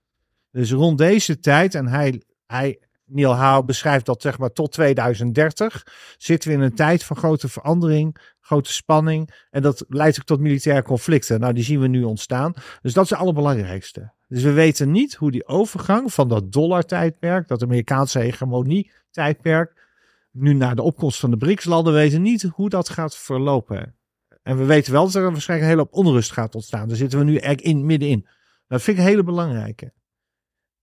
Dus 0.51 0.71
rond 0.71 0.97
deze 0.97 1.39
tijd, 1.39 1.75
en 1.75 1.87
hij, 1.87 2.21
hij 2.45 2.79
Neil 3.05 3.35
Howe 3.35 3.65
beschrijft 3.65 4.05
dat 4.05 4.21
zeg 4.21 4.37
maar 4.37 4.51
tot 4.51 4.71
2030, 4.71 5.85
zitten 6.17 6.49
we 6.49 6.55
in 6.55 6.61
een 6.61 6.75
tijd 6.75 7.03
van 7.03 7.17
grote 7.17 7.49
verandering, 7.49 8.35
grote 8.39 8.73
spanning. 8.73 9.33
En 9.49 9.61
dat 9.61 9.85
leidt 9.87 10.19
ook 10.19 10.25
tot 10.25 10.39
militaire 10.39 10.83
conflicten. 10.83 11.39
Nou, 11.39 11.53
die 11.53 11.63
zien 11.63 11.79
we 11.79 11.87
nu 11.87 12.03
ontstaan. 12.03 12.53
Dus 12.81 12.93
dat 12.93 13.03
is 13.03 13.09
het 13.09 13.19
allerbelangrijkste. 13.19 14.11
Dus 14.27 14.43
we 14.43 14.51
weten 14.51 14.91
niet 14.91 15.15
hoe 15.15 15.31
die 15.31 15.47
overgang 15.47 16.13
van 16.13 16.27
dat 16.27 16.51
dollar-tijdperk, 16.51 17.47
dat 17.47 17.63
Amerikaanse 17.63 18.19
hegemonie-tijdperk, 18.19 19.80
nu 20.32 20.53
naar 20.53 20.75
de 20.75 20.82
opkomst 20.82 21.19
van 21.19 21.32
de 21.32 21.38
BRICS-landen, 21.38 21.93
weten 21.93 22.21
niet 22.21 22.41
hoe 22.43 22.69
dat 22.69 22.89
gaat 22.89 23.17
verlopen. 23.17 23.95
En 24.43 24.57
we 24.57 24.65
weten 24.65 24.91
wel 24.91 25.05
dat 25.05 25.15
er 25.15 25.32
waarschijnlijk 25.32 25.71
een 25.71 25.77
hele 25.77 25.89
hoop 25.89 26.05
onrust 26.05 26.32
gaat 26.32 26.55
ontstaan. 26.55 26.88
Daar 26.88 26.97
zitten 26.97 27.19
we 27.19 27.25
nu 27.25 27.36
echt 27.36 27.61
in, 27.61 27.86
middenin. 27.86 28.27
Dat 28.67 28.82
vind 28.82 28.97
ik 28.97 29.03
een 29.03 29.09
hele 29.09 29.23
belangrijke. 29.23 29.93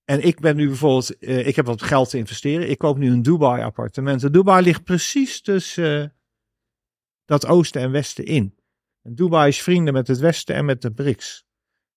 En 0.05 0.21
ik 0.25 0.39
ben 0.39 0.55
nu 0.55 0.67
bijvoorbeeld, 0.67 1.17
eh, 1.17 1.47
ik 1.47 1.55
heb 1.55 1.65
wat 1.65 1.81
geld 1.81 2.09
te 2.09 2.17
investeren. 2.17 2.69
Ik 2.69 2.77
koop 2.77 2.97
nu 2.97 3.11
een 3.11 3.21
Dubai 3.21 3.63
appartement. 3.63 4.23
En 4.23 4.31
Dubai 4.31 4.63
ligt 4.63 4.83
precies 4.83 5.41
tussen 5.41 6.03
eh, 6.03 6.09
dat 7.25 7.45
oosten 7.45 7.81
en 7.81 7.91
westen 7.91 8.25
in. 8.25 8.55
En 9.01 9.15
Dubai 9.15 9.47
is 9.47 9.61
vrienden 9.61 9.93
met 9.93 10.07
het 10.07 10.19
westen 10.19 10.55
en 10.55 10.65
met 10.65 10.81
de 10.81 10.91
BRICS. 10.91 11.45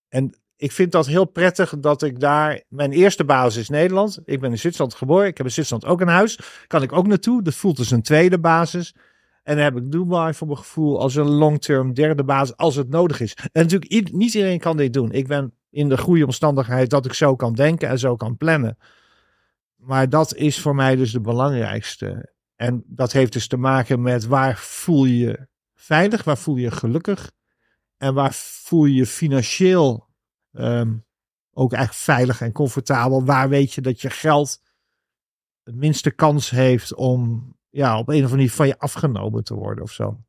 En 0.09 0.42
ik 0.63 0.73
vind 0.73 0.93
dat 0.93 1.07
heel 1.07 1.25
prettig 1.25 1.75
dat 1.79 2.03
ik 2.03 2.21
daar, 2.21 2.63
mijn 2.69 2.93
eerste 2.93 3.25
basis 3.25 3.63
is 3.63 3.69
Nederland. 3.69 4.21
Ik 4.25 4.41
ben 4.41 4.51
in 4.51 4.59
Zwitserland 4.59 4.95
geboren. 4.95 5.27
Ik 5.27 5.37
heb 5.37 5.47
in 5.47 5.53
Zwitserland 5.53 5.87
ook 5.87 6.01
een 6.01 6.09
huis. 6.09 6.39
Kan 6.67 6.83
ik 6.83 6.93
ook 6.93 7.07
naartoe. 7.07 7.43
Dat 7.43 7.55
voelt 7.55 7.79
als 7.79 7.91
een 7.91 8.03
tweede 8.03 8.39
basis. 8.39 8.95
En 9.43 9.55
dan 9.55 9.65
heb 9.65 9.77
ik 9.77 9.91
Dubai 9.91 10.35
voor 10.35 10.47
mijn 10.47 10.59
gevoel 10.59 11.01
als 11.01 11.15
een 11.15 11.29
long-term 11.29 11.95
derde 11.95 12.25
basis 12.25 12.57
als 12.57 12.75
het 12.75 12.89
nodig 12.89 13.21
is. 13.21 13.35
En 13.53 13.63
natuurlijk, 13.63 14.13
niet 14.13 14.35
iedereen 14.35 14.59
kan 14.59 14.77
dit 14.77 14.93
doen. 14.93 15.13
Ik 15.13 15.27
ben 15.27 15.55
in 15.71 15.89
de 15.89 15.99
goede 15.99 16.25
omstandigheid 16.25 16.91
dat 16.91 17.05
ik 17.05 17.13
zo 17.13 17.37
kan 17.37 17.55
denken 17.55 17.89
en 17.89 17.99
zo 17.99 18.17
kan 18.17 18.37
plannen. 18.37 18.79
Maar 19.77 20.09
dat 20.09 20.35
is 20.35 20.61
voor 20.61 20.75
mij 20.75 20.97
dus 20.97 21.13
de 21.13 21.21
belangrijkste. 21.21 22.33
En 22.57 22.85
dat 22.87 23.13
heeft 23.13 23.33
dus 23.33 23.47
te 23.47 23.57
maken 23.57 24.03
met 24.03 24.27
waar 24.27 24.57
voel 24.59 25.05
je 25.05 25.47
veilig, 25.75 26.25
waar 26.25 26.39
voel 26.39 26.57
je 26.57 26.71
gelukkig 26.71 27.31
en 27.97 28.15
waar 28.15 28.33
voel 28.35 28.85
je 28.85 29.07
financieel 29.07 30.11
ehm, 30.53 30.93
ook 31.53 31.73
echt 31.73 31.97
veilig 31.97 32.41
en 32.41 32.53
comfortabel. 32.53 33.25
Waar 33.25 33.49
weet 33.49 33.73
je 33.73 33.81
dat 33.81 34.01
je 34.01 34.11
geld 34.11 34.61
het 35.63 35.75
minste 35.75 36.11
kans 36.11 36.51
heeft 36.51 36.95
om 36.95 37.51
ja, 37.71 37.99
op 37.99 38.09
een 38.09 38.15
of 38.15 38.21
andere 38.21 38.37
manier 38.37 38.51
van 38.51 38.67
je 38.67 38.79
afgenomen 38.79 39.45
te 39.45 39.55
worden 39.55 39.85
of 39.85 39.93
zo. 39.93 40.21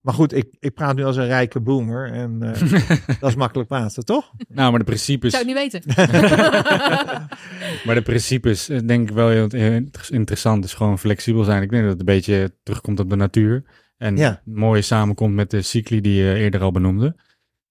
Maar 0.00 0.14
goed, 0.14 0.32
ik, 0.32 0.56
ik 0.60 0.74
praat 0.74 0.96
nu 0.96 1.04
als 1.04 1.16
een 1.16 1.26
rijke 1.26 1.60
boomer 1.60 2.12
en 2.12 2.42
eh, 2.42 2.60
dat 3.20 3.30
is 3.30 3.34
makkelijk 3.36 3.68
praten, 3.68 4.04
toch? 4.04 4.30
Nou, 4.48 4.70
maar 4.70 4.72
de 4.72 4.78
Ik 4.78 4.84
principes, 4.84 5.32
zou 5.32 5.44
het 5.48 5.54
niet 5.54 5.72
weten. 5.72 5.92
maar 7.84 7.94
de 7.94 8.02
principes 8.02 8.68
eh, 8.68 8.78
denk 8.86 9.08
ik 9.08 9.14
wel 9.14 9.28
heel 9.28 9.46
heel 9.50 9.82
interessant. 10.08 10.64
is 10.64 10.74
gewoon 10.74 10.98
flexibel 10.98 11.44
zijn. 11.44 11.62
Ik 11.62 11.70
denk 11.70 11.82
dat 11.82 11.90
het 11.90 12.00
een 12.00 12.06
beetje 12.14 12.54
terugkomt 12.62 13.00
op 13.00 13.10
de 13.10 13.16
natuur. 13.16 13.64
En 13.96 14.16
Ja. 14.16 14.40
mooi 14.44 14.82
samenkomt 14.82 15.34
met 15.34 15.50
de 15.50 15.62
cycli 15.62 16.00
die 16.00 16.22
je 16.22 16.34
eerder 16.34 16.60
al 16.60 16.72
benoemde. 16.72 17.16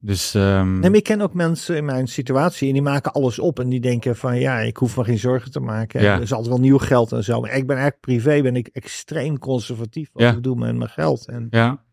Dus 0.06 0.34
ehm, 0.34 0.80
Nee, 0.80 0.90
maar 0.90 0.98
ik 1.00 1.04
ken 1.04 1.22
ook 1.22 1.34
mensen 1.34 1.76
in 1.76 1.86
mijn 1.86 2.08
situatie 2.08 2.68
en 2.68 2.74
die 2.74 2.82
maken 2.82 3.12
alles 3.12 3.40
op 3.40 3.60
en 3.60 3.70
die 3.70 3.80
denken 3.80 4.16
van 4.16 4.40
ja, 4.40 4.60
ik 4.60 4.78
hoef 4.78 4.98
me 4.98 5.04
geen 5.04 5.18
zorgen 5.20 5.52
te 5.52 5.60
maken. 5.60 6.02
Ja. 6.02 6.16
Er 6.16 6.22
is 6.22 6.32
altijd 6.32 6.50
wel 6.50 6.60
nieuw 6.60 6.78
geld 6.78 7.12
en 7.12 7.24
zo. 7.24 7.42
Maar 7.42 7.50
ik 7.56 7.68
ben 7.68 7.76
eigenlijk 7.78 8.00
privé, 8.06 8.42
ben 8.42 8.56
ik 8.56 8.68
extreem 8.68 9.40
conservatief 9.40 10.10
wat 10.14 10.22
Ja. 10.24 10.32
ik 10.32 10.44
doe 10.44 10.56
met 10.56 10.76
mijn 10.76 10.90
geld. 10.90 11.28
En, 11.28 11.48
ja, 11.50 11.84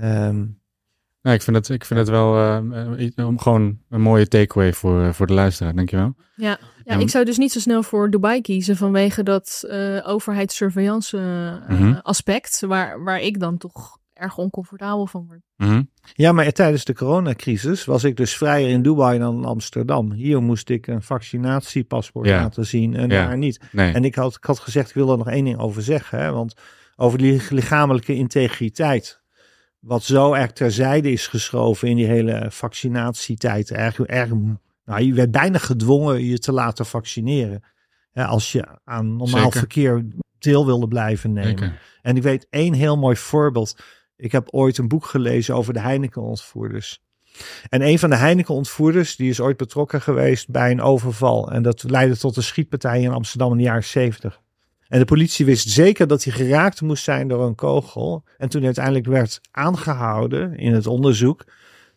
ehm, 0.00 0.44
Ja, 1.22 1.32
ik 1.32 1.42
vind 1.42 1.56
het, 1.56 1.68
ik 1.68 1.84
vind 1.84 2.00
het 2.00 2.08
wel 2.08 2.34
eh, 2.36 3.08
eh, 3.16 3.26
om 3.26 3.38
gewoon 3.38 3.78
een 3.88 4.00
mooie 4.00 4.28
takeaway 4.28 4.72
voor, 4.72 5.02
eh, 5.02 5.12
voor 5.12 5.26
de 5.26 5.32
luisteraar, 5.32 5.74
dankjewel. 5.74 6.14
Ja, 6.36 6.48
ja, 6.48 6.58
Ja, 6.94 6.96
ik 7.00 7.10
zou 7.10 7.24
dus 7.24 7.38
niet 7.38 7.52
zo 7.52 7.58
snel 7.60 7.82
voor 7.82 8.10
Dubai 8.10 8.40
kiezen 8.40 8.76
vanwege 8.76 9.22
dat 9.22 9.64
eh 9.68 9.98
overheidssurveillance 10.08 11.16
Mhm. 11.68 11.94
aspect, 12.02 12.60
waar, 12.60 13.02
waar 13.04 13.20
ik 13.20 13.40
dan 13.40 13.58
toch 13.58 13.97
erg 14.18 14.38
oncomfortabel 14.38 15.06
van 15.06 15.26
word. 15.26 15.40
Mhm. 15.56 15.82
ja, 16.14 16.32
maar 16.32 16.52
tijdens 16.52 16.84
de 16.84 16.94
coronacrisis 16.94 17.84
was 17.84 18.04
ik 18.04 18.16
dus 18.16 18.36
vrijer 18.36 18.68
in 18.68 18.82
Dubai 18.82 19.18
dan 19.18 19.36
in 19.36 19.44
Amsterdam. 19.44 20.12
Hier 20.12 20.42
moest 20.42 20.68
ik 20.68 20.86
een 20.86 21.02
vaccinatiepaspoort 21.02 22.26
Ja. 22.26 22.40
laten 22.40 22.66
zien 22.66 22.94
en 22.96 23.08
Ja. 23.08 23.26
daar 23.26 23.38
niet. 23.38 23.60
Nee, 23.72 23.92
En 23.92 24.04
ik 24.04 24.14
had, 24.14 24.34
ik 24.36 24.44
had 24.44 24.58
gezegd, 24.58 24.88
ik 24.88 24.94
wil 24.94 25.10
er 25.10 25.18
nog 25.18 25.28
één 25.28 25.44
ding 25.44 25.58
over 25.58 25.82
zeggen. 25.82 26.18
Hè? 26.18 26.32
Want 26.32 26.54
over 26.96 27.18
die 27.18 27.42
lichamelijke 27.50 28.14
integriteit. 28.14 29.22
Wat 29.78 30.02
zo 30.02 30.32
erg 30.32 30.52
terzijde 30.52 31.10
is 31.12 31.26
geschoven 31.26 31.88
in 31.88 31.96
die 31.96 32.06
hele 32.06 32.46
vaccinatietijd. 32.50 33.70
Erg, 33.70 34.00
erg, 34.00 34.30
nou, 34.84 35.02
je 35.02 35.14
werd 35.14 35.30
bijna 35.30 35.58
gedwongen 35.58 36.24
je 36.24 36.38
te 36.38 36.52
laten 36.52 36.86
vaccineren. 36.86 37.62
Hè, 38.12 38.24
als 38.24 38.52
je 38.52 38.78
aan 38.84 39.16
normaal 39.16 39.42
Zeker. 39.42 39.58
verkeer 39.58 40.04
deel 40.38 40.66
wilde 40.66 40.88
blijven 40.88 41.32
nemen. 41.32 41.48
zeker. 41.58 41.80
En 42.02 42.16
ik 42.16 42.22
weet 42.22 42.46
één 42.50 42.72
heel 42.72 42.96
mooi 42.96 43.16
voorbeeld. 43.16 43.78
Ik 44.18 44.32
heb 44.32 44.48
ooit 44.50 44.78
een 44.78 44.88
boek 44.88 45.04
gelezen 45.04 45.54
over 45.54 45.72
de 45.72 45.80
Heineken-ontvoerders. 45.80 47.02
En 47.68 47.82
een 47.82 47.98
van 47.98 48.10
de 48.10 48.16
Heineken-ontvoerders, 48.16 49.16
die 49.16 49.30
is 49.30 49.40
ooit 49.40 49.56
betrokken 49.56 50.00
geweest 50.00 50.50
bij 50.50 50.70
een 50.70 50.80
overval. 50.80 51.50
En 51.50 51.62
dat 51.62 51.82
leidde 51.82 52.16
tot 52.16 52.36
een 52.36 52.42
schietpartij 52.42 53.00
in 53.00 53.10
Amsterdam 53.10 53.50
in 53.50 53.56
de 53.56 53.62
jaren 53.62 53.84
70. 53.84 54.40
En 54.88 54.98
de 54.98 55.04
politie 55.04 55.44
wist 55.46 55.68
zeker 55.68 56.06
dat 56.06 56.24
hij 56.24 56.32
geraakt 56.32 56.80
moest 56.80 57.04
zijn 57.04 57.28
door 57.28 57.46
een 57.46 57.54
kogel. 57.54 58.24
En 58.38 58.48
toen 58.48 58.58
hij 58.58 58.66
uiteindelijk 58.66 59.06
werd 59.06 59.40
aangehouden 59.50 60.56
in 60.56 60.72
het 60.72 60.86
onderzoek, 60.86 61.44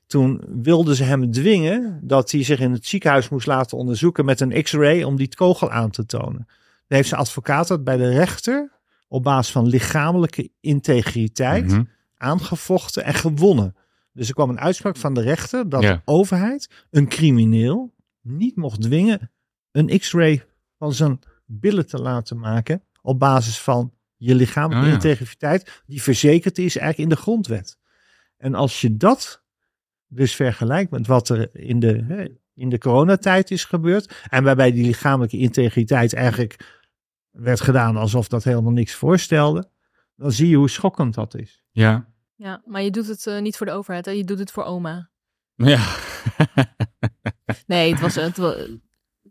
toen 0.08 0.42
wilden 0.62 0.96
ze 0.96 1.04
hem 1.04 1.32
dwingen 1.32 2.00
dat 2.04 2.32
hij 2.32 2.44
zich 2.44 2.60
in 2.60 2.72
het 2.72 2.86
ziekenhuis 2.86 3.30
moest 3.30 3.48
laten 3.48 3.78
onderzoeken 3.78 4.26
met 4.26 4.40
een 4.40 4.64
x-ray 4.64 5.04
om 5.04 5.16
die 5.16 5.36
kogel 5.36 5.72
aan 5.72 5.90
te 5.90 6.06
tonen. 6.06 6.48
Dan 6.88 6.98
heeft 6.98 7.08
zijn 7.08 7.22
advocaat 7.22 7.68
dat 7.68 7.84
bij 7.84 7.98
de 7.98 8.10
rechter 8.10 8.72
op 9.08 9.24
basis 9.24 9.52
van 9.52 9.68
lichamelijke 9.68 10.50
integriteit 10.60 11.68
Mhm. 11.68 11.82
Aangevochten 12.22 13.04
en 13.04 13.14
gewonnen. 13.14 13.76
Dus 14.14 14.28
er 14.28 14.34
kwam 14.34 14.50
een 14.50 14.60
uitspraak 14.60 14.98
van 14.98 15.14
de 15.14 15.22
rechter 15.22 15.70
dat 15.70 15.82
Ja. 15.82 15.94
de 15.94 16.02
overheid 16.06 16.86
een 16.90 17.08
crimineel 17.08 17.94
niet 18.22 18.56
mocht 18.56 18.82
dwingen 18.82 19.32
een 19.72 20.00
x-ray 20.00 20.46
van 20.78 20.94
zijn 20.94 21.20
billen 21.46 21.88
te 21.88 21.98
laten 22.02 22.40
maken 22.40 22.84
op 23.02 23.20
basis 23.20 23.60
van 23.60 23.94
je 24.18 24.36
lichamelijke 24.36 24.86
Oh 24.86 24.92
ja. 24.92 24.94
integriteit 24.94 25.84
die 25.86 26.02
verzekerd 26.02 26.58
is 26.58 26.78
eigenlijk 26.78 27.10
in 27.10 27.16
de 27.16 27.22
grondwet. 27.22 27.78
En 28.38 28.56
als 28.56 28.82
je 28.82 28.98
dat 28.98 29.44
dus 30.08 30.36
vergelijkt 30.36 30.92
met 30.92 31.08
wat 31.08 31.30
er 31.30 31.56
in 31.56 31.80
de, 31.80 32.38
in 32.54 32.70
de 32.70 32.78
coronatijd 32.78 33.52
is 33.52 33.66
gebeurd 33.66 34.14
en 34.30 34.44
waarbij 34.44 34.72
die 34.72 34.86
lichamelijke 34.86 35.38
integriteit 35.38 36.14
eigenlijk 36.14 36.82
werd 37.32 37.62
gedaan 37.62 37.98
alsof 37.98 38.28
dat 38.28 38.44
helemaal 38.44 38.72
niks 38.72 38.94
voorstelde, 38.94 39.70
dan 40.16 40.32
zie 40.32 40.48
je 40.50 40.56
hoe 40.56 40.70
schokkend 40.70 41.14
dat 41.14 41.36
is. 41.36 41.61
Ja. 41.72 42.06
Ja, 42.36 42.62
maar 42.66 42.82
je 42.82 42.92
doet 42.92 43.08
het 43.08 43.28
eh, 43.28 43.40
niet 43.42 43.58
voor 43.58 43.66
de 43.66 43.72
overheid, 43.72 44.06
hè? 44.06 44.12
je 44.12 44.24
doet 44.24 44.40
het 44.40 44.52
voor 44.52 44.64
oma. 44.64 45.10
Ja. 45.56 45.96
Nee, 47.68 47.92
het 47.92 48.02
was, 48.02 48.16
het 48.16 48.38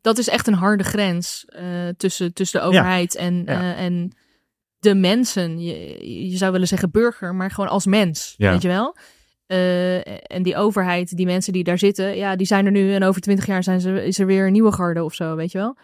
dat 0.00 0.18
is 0.18 0.28
echt 0.28 0.46
een 0.46 0.54
harde 0.54 0.84
grens 0.84 1.44
eh, 1.44 1.88
tussen, 1.96 2.32
tussen 2.34 2.60
de 2.60 2.66
overheid 2.66 3.14
en, 3.16 3.34
Ja. 3.34 3.46
eh, 3.46 3.84
en 3.84 4.12
de 4.78 4.94
mensen. 4.94 5.60
Je, 5.60 6.28
je 6.30 6.36
zou 6.36 6.52
willen 6.52 6.68
zeggen 6.68 6.90
burger, 6.90 7.34
maar 7.34 7.50
gewoon 7.50 7.70
als 7.70 7.86
mens, 7.86 8.34
Ja. 8.36 8.50
weet 8.52 8.62
je 8.62 8.68
wel? 8.68 8.96
En 10.26 10.42
die 10.42 10.56
overheid, 10.56 11.16
die 11.16 11.26
mensen 11.26 11.52
die 11.52 11.64
daar 11.64 11.78
zitten, 11.78 12.16
ja, 12.16 12.36
die 12.36 12.46
zijn 12.46 12.66
er 12.66 12.72
nu 12.72 12.94
en 12.94 13.02
over 13.02 13.20
twintig 13.20 13.46
jaar 13.46 13.62
zijn 13.62 13.80
ze, 13.80 14.04
is 14.04 14.18
er 14.18 14.26
weer 14.26 14.46
een 14.46 14.52
nieuwe 14.52 14.72
garde 14.72 15.04
of 15.04 15.14
zo, 15.14 15.36
weet 15.36 15.52
je 15.52 15.58
wel? 15.58 15.76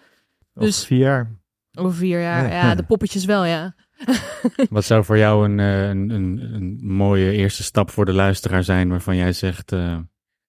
Dus 0.55 0.65
Dus- 0.65 0.85
vier 0.85 0.99
jaar. 0.99 1.31
Over 1.79 1.95
vier 1.95 2.21
jaar, 2.21 2.43
Ja. 2.49 2.55
ja, 2.69 2.75
de 2.75 2.83
poppetjes 2.85 3.25
wel, 3.25 3.45
ja. 3.45 3.75
Wat 4.71 4.85
zou 4.85 5.05
voor 5.05 5.19
jou 5.19 5.45
een, 5.45 5.61
eh, 5.61 5.89
een, 5.89 6.11
een, 6.11 6.55
een 6.55 6.79
mooie 6.87 7.33
eerste 7.33 7.63
stap 7.63 7.91
voor 7.91 8.05
de 8.05 8.13
luisteraar 8.13 8.65
zijn 8.65 8.89
waarvan 8.89 9.17
jij 9.17 9.33
zegt, 9.33 9.73
eh, 9.73 9.99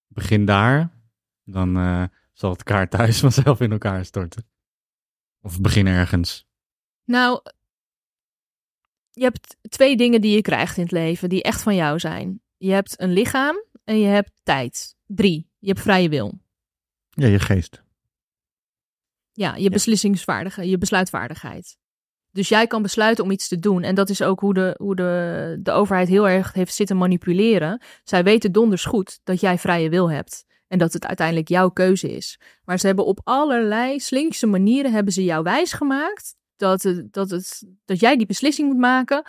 begin 0.08 0.46
daar, 0.46 0.92
dan 1.44 1.78
eh, 1.78 2.04
zal 2.34 2.50
het 2.52 2.64
kaart 2.64 2.92
thuis 2.92 3.20
vanzelf 3.28 3.62
in 3.62 3.72
elkaar 3.72 4.06
storten. 4.06 4.48
Of 5.42 5.62
begin 5.62 5.88
ergens. 5.88 6.48
Nou, 7.04 7.42
je 9.12 9.24
hebt 9.24 9.58
twee 9.70 9.98
dingen 9.98 10.22
die 10.22 10.36
je 10.36 10.42
krijgt 10.42 10.78
in 10.78 10.84
het 10.84 10.92
leven 10.92 11.30
die 11.30 11.44
echt 11.44 11.62
van 11.62 11.76
jou 11.76 12.00
zijn. 12.00 12.42
Je 12.58 12.72
hebt 12.72 13.02
een 13.02 13.12
lichaam 13.12 13.64
en 13.84 14.00
je 14.00 14.08
hebt 14.08 14.32
tijd. 14.44 14.96
Drie, 15.06 15.50
je 15.60 15.68
hebt 15.68 15.82
vrije 15.82 16.10
wil. 16.10 16.40
Ja, 17.10 17.28
je 17.28 17.40
geest. 17.40 17.84
Ja, 19.32 19.56
je 19.56 19.70
beslissingsvaardigheid, 19.70 20.70
je 20.70 20.78
besluitvaardigheid. 20.78 21.78
Dus 22.38 22.50
jij 22.50 22.68
kan 22.68 22.82
besluiten 22.82 23.24
om 23.24 23.32
iets 23.32 23.48
te 23.48 23.60
doen. 23.60 23.84
En 23.84 23.96
dat 23.96 24.10
is 24.10 24.22
ook 24.22 24.40
hoe 24.40 24.54
de, 24.54 24.76
hoe 24.78 24.96
de, 24.96 25.58
de 25.60 25.72
overheid 25.72 26.08
heel 26.08 26.30
erg 26.30 26.54
heeft 26.54 26.74
zitten 26.74 26.98
manipuleren. 26.98 27.82
Zij 28.04 28.24
weten 28.24 28.52
donders 28.52 28.86
goed 28.86 29.20
dat 29.24 29.40
jij 29.40 29.58
vrije 29.58 29.90
wil 29.90 30.12
hebt. 30.12 30.46
En 30.68 30.78
dat 30.78 30.94
het 30.94 31.06
uiteindelijk 31.06 31.48
jouw 31.48 31.70
keuze 31.70 32.16
is. 32.16 32.40
Maar 32.64 32.80
ze 32.80 32.88
hebben 32.88 33.06
op 33.06 33.20
allerlei 33.24 34.00
slinkse 34.00 34.48
manieren 34.48 34.92
hebben 34.92 35.14
ze 35.14 35.24
jou 35.24 35.44
wijsgemaakt 35.44 36.36
dat, 36.56 36.84
het, 36.84 37.14
dat, 37.14 37.30
het, 37.30 37.64
dat 37.86 38.00
jij 38.00 38.18
die 38.18 38.26
beslissing 38.28 38.68
moet 38.68 38.80
maken. 38.80 39.24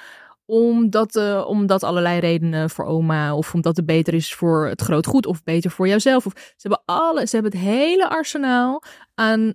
Omdat, 0.45 1.17
eh, 1.17 1.45
omdat 1.47 1.83
allerlei 1.83 2.21
redenen 2.21 2.71
voor 2.71 2.85
oma. 2.85 3.35
Of 3.37 3.55
omdat 3.55 3.77
het 3.77 3.87
beter 3.87 4.15
is 4.15 4.35
voor 4.35 4.69
het 4.69 4.81
groot 4.81 5.07
goed. 5.07 5.27
Of 5.27 5.43
beter 5.43 5.71
voor 5.71 5.89
jouzelf. 5.89 6.27
Of, 6.27 6.33
ze, 6.37 6.69
hebben 6.69 6.83
alle, 6.85 7.27
ze 7.27 7.35
hebben 7.37 7.53
het 7.53 7.61
hele 7.61 8.09
arsenaal 8.09 8.83
aan 9.15 9.55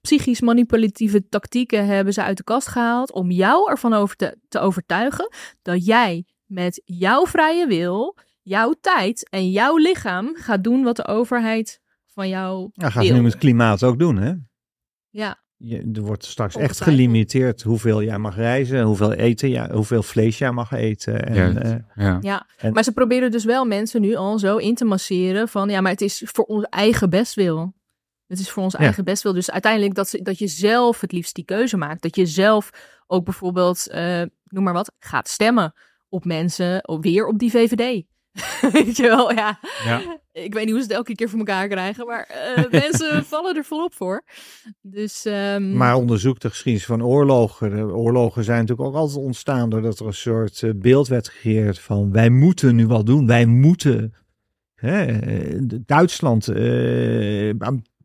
psychisch 0.00 0.40
manipulatieve 0.40 1.28
tactieken 1.28 1.86
hebben 1.86 2.12
ze 2.12 2.22
uit 2.22 2.36
de 2.36 2.44
kast 2.44 2.68
gehaald 2.68 3.12
om 3.12 3.30
jou 3.30 3.70
ervan 3.70 3.92
over 3.92 4.16
te, 4.16 4.38
te 4.48 4.58
overtuigen 4.58 5.28
dat 5.62 5.84
jij 5.86 6.24
met 6.46 6.82
jouw 6.84 7.26
vrije 7.26 7.66
wil, 7.66 8.16
jouw 8.42 8.74
tijd 8.80 9.28
en 9.30 9.50
jouw 9.50 9.76
lichaam 9.76 10.30
gaat 10.36 10.64
doen 10.64 10.82
wat 10.82 10.96
de 10.96 11.06
overheid 11.06 11.80
van 12.06 12.28
jou 12.28 12.70
Ja, 12.72 12.90
gaat 12.90 13.04
wil. 13.04 13.14
nu 13.14 13.22
met 13.22 13.32
het 13.32 13.40
klimaat 13.40 13.82
ook 13.82 13.98
doen, 13.98 14.16
hè? 14.16 14.32
Ja, 15.10 15.42
Je, 15.56 15.90
er 15.94 16.02
wordt 16.02 16.24
straks 16.24 16.56
echt 16.56 16.80
gelimiteerd 16.80 17.62
hoeveel 17.62 18.02
jij 18.02 18.18
mag 18.18 18.36
reizen, 18.36 18.82
hoeveel 18.82 19.12
eten, 19.12 19.48
ja, 19.48 19.70
hoeveel 19.72 20.02
vlees 20.02 20.38
jij 20.38 20.52
mag 20.52 20.72
eten. 20.72 21.26
En, 21.26 21.34
Juist. 21.34 21.56
eh, 21.58 21.74
Ja. 21.94 22.18
ja. 22.20 22.46
En- 22.58 22.72
maar 22.72 22.82
ze 22.84 22.92
proberen 22.92 23.30
dus 23.30 23.44
wel 23.44 23.64
mensen 23.64 24.00
nu 24.00 24.14
al 24.14 24.38
zo 24.38 24.56
in 24.56 24.74
te 24.74 24.84
masseren 24.84 25.48
van 25.48 25.68
ja, 25.68 25.80
maar 25.80 25.92
het 25.92 26.00
is 26.00 26.22
voor 26.26 26.44
ons 26.44 26.64
eigen 26.64 27.10
bestwil. 27.10 27.74
Het 28.28 28.38
is 28.38 28.50
voor 28.50 28.62
ons 28.62 28.72
Ja. 28.72 28.78
eigen 28.78 29.04
bestwil. 29.04 29.32
Dus 29.32 29.50
uiteindelijk 29.50 29.94
dat, 29.94 30.08
ze, 30.08 30.22
dat 30.22 30.38
je 30.38 30.46
zelf 30.46 31.00
het 31.00 31.12
liefst 31.12 31.34
die 31.34 31.44
keuze 31.44 31.76
maakt. 31.76 32.02
Dat 32.02 32.16
je 32.16 32.26
zelf 32.26 32.70
ook 33.06 33.24
bijvoorbeeld, 33.24 33.88
eh, 33.88 34.22
noem 34.44 34.64
maar 34.64 34.72
wat, 34.72 34.92
gaat 34.98 35.28
stemmen 35.28 35.72
op 36.08 36.24
mensen, 36.24 36.88
op, 36.88 37.02
weer 37.02 37.26
op 37.26 37.38
die 37.38 37.50
VVD. 37.50 38.04
Weet 38.72 38.96
je 38.96 39.02
wel, 39.02 39.32
ja. 39.32 39.58
Ja. 39.84 40.02
Ik 40.32 40.54
weet 40.54 40.64
niet 40.64 40.72
hoe 40.72 40.82
ze 40.82 40.86
het 40.88 40.96
elke 40.96 41.14
keer 41.14 41.28
voor 41.28 41.38
elkaar 41.38 41.68
krijgen, 41.68 42.06
maar 42.06 42.22
eh, 42.24 42.70
mensen 42.82 43.24
vallen 43.24 43.56
er 43.56 43.64
volop 43.64 43.94
voor. 43.94 44.24
Dus, 44.80 45.24
ehm, 45.24 45.76
Maar 45.76 45.94
onderzoek 45.94 46.40
de 46.40 46.48
geschiedenis 46.48 46.86
van 46.86 47.04
oorlogen. 47.04 47.70
De 47.76 47.94
oorlogen 47.94 48.44
zijn 48.44 48.60
natuurlijk 48.60 48.88
ook 48.88 48.94
altijd 48.94 49.24
ontstaan 49.24 49.70
doordat 49.70 49.98
er 50.00 50.06
een 50.06 50.12
soort 50.14 50.62
eh, 50.62 50.70
beeld 50.76 51.08
werd 51.08 51.28
gecreëerd 51.28 51.78
van 51.78 52.12
wij 52.12 52.30
moeten 52.30 52.74
nu 52.74 52.86
wat 52.86 53.06
doen. 53.06 53.26
Wij 53.26 53.46
moeten. 53.46 54.14
Hè, 54.74 55.06
Duitsland, 55.84 56.46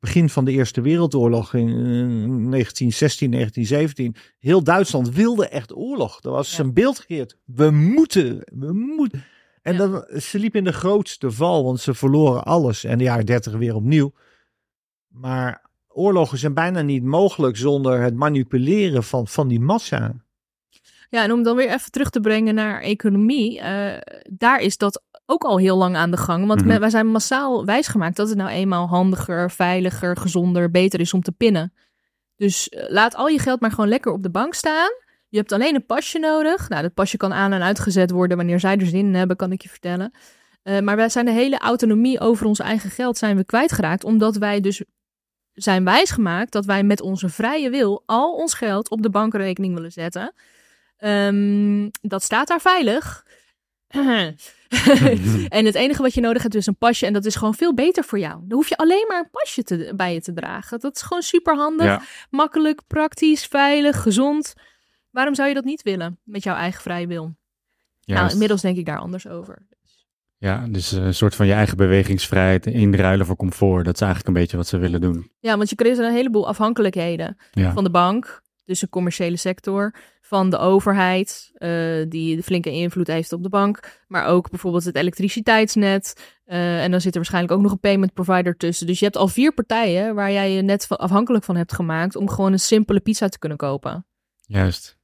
begin 0.04 0.30
van 0.30 0.46
de 0.46 0.52
Eerste 0.52 0.82
Wereldoorlog 0.82 1.54
in 1.54 1.68
eh, 1.68 1.76
1916, 1.76 3.32
1917. 3.32 4.16
Heel 4.40 4.64
Duitsland 4.64 5.10
wilde 5.10 5.48
echt 5.48 5.76
oorlog. 5.76 6.20
Er 6.24 6.32
was 6.32 6.56
Ja. 6.58 6.64
een 6.64 6.74
beeld 6.74 7.00
gecreëerd. 7.00 7.38
We 7.46 7.70
moeten, 7.72 8.40
we 8.54 8.74
moeten. 8.74 9.24
En 9.62 9.74
Ja. 9.74 9.88
dat, 9.88 10.24
ze 10.24 10.40
liepen 10.40 10.60
in 10.60 10.66
de 10.66 10.74
grootste 10.74 11.32
val, 11.32 11.64
want 11.64 11.80
ze 11.80 11.94
verloren 11.94 12.44
alles. 12.44 12.84
En 12.84 12.98
de 12.98 13.04
jaren 13.04 13.26
dertig 13.26 13.54
weer 13.54 13.76
opnieuw. 13.76 14.14
Maar 15.08 15.70
oorlogen 15.88 16.38
zijn 16.38 16.54
bijna 16.54 16.82
niet 16.82 17.04
mogelijk 17.04 17.58
zonder 17.58 18.02
het 18.02 18.16
manipuleren 18.16 19.04
van, 19.04 19.28
van 19.28 19.48
die 19.48 19.60
massa. 19.60 20.14
Ja, 21.10 21.24
en 21.24 21.32
om 21.32 21.44
dan 21.44 21.56
weer 21.56 21.70
even 21.74 21.92
terug 21.92 22.10
te 22.10 22.20
brengen 22.20 22.56
naar 22.56 22.82
economie, 22.82 23.60
eh, 23.60 24.02
daar 24.30 24.60
is 24.62 24.78
dat 24.78 25.04
ook 25.26 25.44
al 25.44 25.58
heel 25.58 25.78
lang 25.78 25.96
aan 25.96 26.12
de 26.12 26.18
gang. 26.18 26.48
Want 26.48 26.66
Mhm. 26.66 26.80
wij 26.80 26.90
zijn 26.90 27.08
massaal 27.08 27.66
wijsgemaakt 27.66 28.16
dat 28.16 28.30
het 28.30 28.38
nou 28.38 28.50
eenmaal 28.50 28.88
handiger, 28.88 29.52
veiliger, 29.52 30.18
gezonder, 30.18 30.72
beter 30.72 31.00
is 31.00 31.14
om 31.14 31.22
te 31.22 31.32
pinnen. 31.32 31.74
Dus 32.36 32.70
eh, 32.70 32.90
laat 32.90 33.16
al 33.16 33.28
je 33.28 33.40
geld 33.40 33.60
maar 33.62 33.70
gewoon 33.70 33.88
lekker 33.90 34.12
op 34.12 34.24
de 34.24 34.30
bank 34.32 34.54
staan. 34.54 34.90
Je 35.30 35.38
hebt 35.38 35.52
alleen 35.52 35.76
een 35.76 35.86
pasje 35.86 36.20
nodig. 36.20 36.70
Nou, 36.70 36.82
dat 36.82 36.94
pasje 36.94 37.18
kan 37.18 37.34
aan 37.34 37.52
en 37.52 37.62
uitgezet 37.62 38.12
worden 38.12 38.38
wanneer 38.38 38.60
zij 38.60 38.78
er 38.78 38.86
zin 38.86 39.06
in 39.06 39.14
hebben, 39.16 39.36
kan 39.36 39.52
ik 39.52 39.62
je 39.62 39.70
vertellen. 39.70 40.12
Eh, 40.64 40.80
maar 40.80 40.96
wij 40.96 41.10
zijn 41.10 41.26
de 41.26 41.32
hele 41.32 41.58
autonomie 41.58 42.20
over 42.20 42.46
ons 42.46 42.60
eigen 42.60 42.90
geld 42.90 43.18
zijn 43.18 43.36
we 43.38 43.46
kwijtgeraakt, 43.46 44.04
omdat 44.04 44.36
wij 44.36 44.60
dus 44.60 44.84
zijn 45.54 45.84
wijsgemaakt 45.84 46.52
dat 46.52 46.66
wij 46.66 46.84
met 46.84 47.02
onze 47.02 47.30
vrije 47.30 47.70
wil 47.70 48.04
al 48.06 48.34
ons 48.34 48.54
geld 48.54 48.90
op 48.90 49.02
de 49.02 49.10
bankrekening 49.10 49.74
willen 49.74 49.92
zetten. 49.92 50.34
Ehm, 50.98 51.90
dat 52.02 52.24
staat 52.24 52.48
daar 52.48 52.62
veilig. 52.62 53.26
en 55.58 55.66
het 55.66 55.76
enige 55.76 56.02
wat 56.02 56.14
je 56.14 56.22
nodig 56.22 56.42
hebt 56.42 56.56
is 56.56 56.66
een 56.66 56.78
pasje. 56.78 57.06
En 57.06 57.14
dat 57.14 57.26
is 57.26 57.36
gewoon 57.36 57.54
veel 57.54 57.74
beter 57.74 58.04
voor 58.04 58.20
jou. 58.20 58.40
Dan 58.48 58.58
hoef 58.58 58.70
je 58.70 58.78
alleen 58.78 59.06
maar 59.08 59.20
een 59.20 59.30
pasje 59.32 59.64
te, 59.64 59.94
bij 59.96 60.14
je 60.14 60.22
te 60.22 60.34
dragen. 60.34 60.80
Dat 60.80 60.96
is 60.96 61.02
gewoon 61.02 61.22
super 61.22 61.56
handig, 61.56 61.86
Ja. 61.86 62.02
makkelijk, 62.30 62.82
praktisch, 62.88 63.46
veilig, 63.46 64.02
gezond. 64.02 64.54
Waarom 65.12 65.36
zou 65.36 65.48
je 65.48 65.54
dat 65.54 65.64
niet 65.64 65.82
willen 65.82 66.20
met 66.24 66.44
jouw 66.44 66.56
eigen 66.56 66.82
vrije 66.82 67.08
wil? 67.08 67.24
Nou, 67.24 68.20
Juist. 68.20 68.34
inmiddels 68.34 68.62
denk 68.62 68.78
ik 68.78 68.86
daar 68.86 69.00
anders 69.00 69.28
over. 69.28 69.68
Ja, 70.38 70.66
dus 70.70 70.92
eh, 70.92 71.04
een 71.06 71.14
soort 71.14 71.36
van 71.36 71.46
je 71.48 71.54
eigen 71.54 71.78
bewegingsvrijheid 71.78 72.66
inruilen 72.66 73.26
voor 73.26 73.36
comfort. 73.36 73.86
Dat 73.86 73.94
is 73.96 74.02
eigenlijk 74.02 74.30
een 74.36 74.42
beetje 74.42 74.58
wat 74.58 74.68
ze 74.68 74.78
willen 74.78 75.02
doen. 75.02 75.32
Ja, 75.40 75.58
want 75.58 75.70
je 75.70 75.76
creëert 75.76 75.98
een 75.98 76.12
heleboel 76.14 76.48
afhankelijkheden. 76.48 77.38
Ja, 77.52 77.74
van 77.74 77.84
de 77.84 77.90
bank, 77.90 78.42
dus 78.66 78.80
de 78.80 78.90
commerciële 78.90 79.38
sector, 79.38 79.96
van 80.34 80.50
de 80.50 80.58
overheid, 80.58 81.52
eh, 81.54 81.70
die 82.10 82.36
de 82.36 82.44
flinke 82.44 82.72
invloed 82.72 83.08
heeft 83.08 83.34
op 83.34 83.44
de 83.44 83.50
bank, 83.50 84.02
maar 84.08 84.26
ook 84.26 84.50
bijvoorbeeld 84.50 84.84
het 84.84 84.96
elektriciteitsnet. 84.96 86.32
eh, 86.44 86.84
en 86.84 86.92
dan 86.92 87.02
zit 87.02 87.12
er 87.12 87.18
waarschijnlijk 87.18 87.54
ook 87.54 87.62
nog 87.62 87.72
een 87.72 87.80
payment 87.80 88.14
provider 88.14 88.58
tussen. 88.58 88.88
Dus 88.88 89.00
je 89.00 89.06
hebt 89.06 89.18
al 89.18 89.28
vier 89.28 89.54
partijen 89.54 90.16
waar 90.16 90.32
jij 90.32 90.52
je 90.52 90.62
net 90.62 90.86
van 90.86 90.98
afhankelijk 90.98 91.44
van 91.44 91.56
hebt 91.56 91.74
gemaakt 91.74 92.16
om 92.16 92.30
gewoon 92.30 92.52
een 92.52 92.60
simpele 92.60 93.00
pizza 93.00 93.28
te 93.30 93.40
kunnen 93.40 93.58
kopen. 93.58 94.06
juist. 94.46 94.98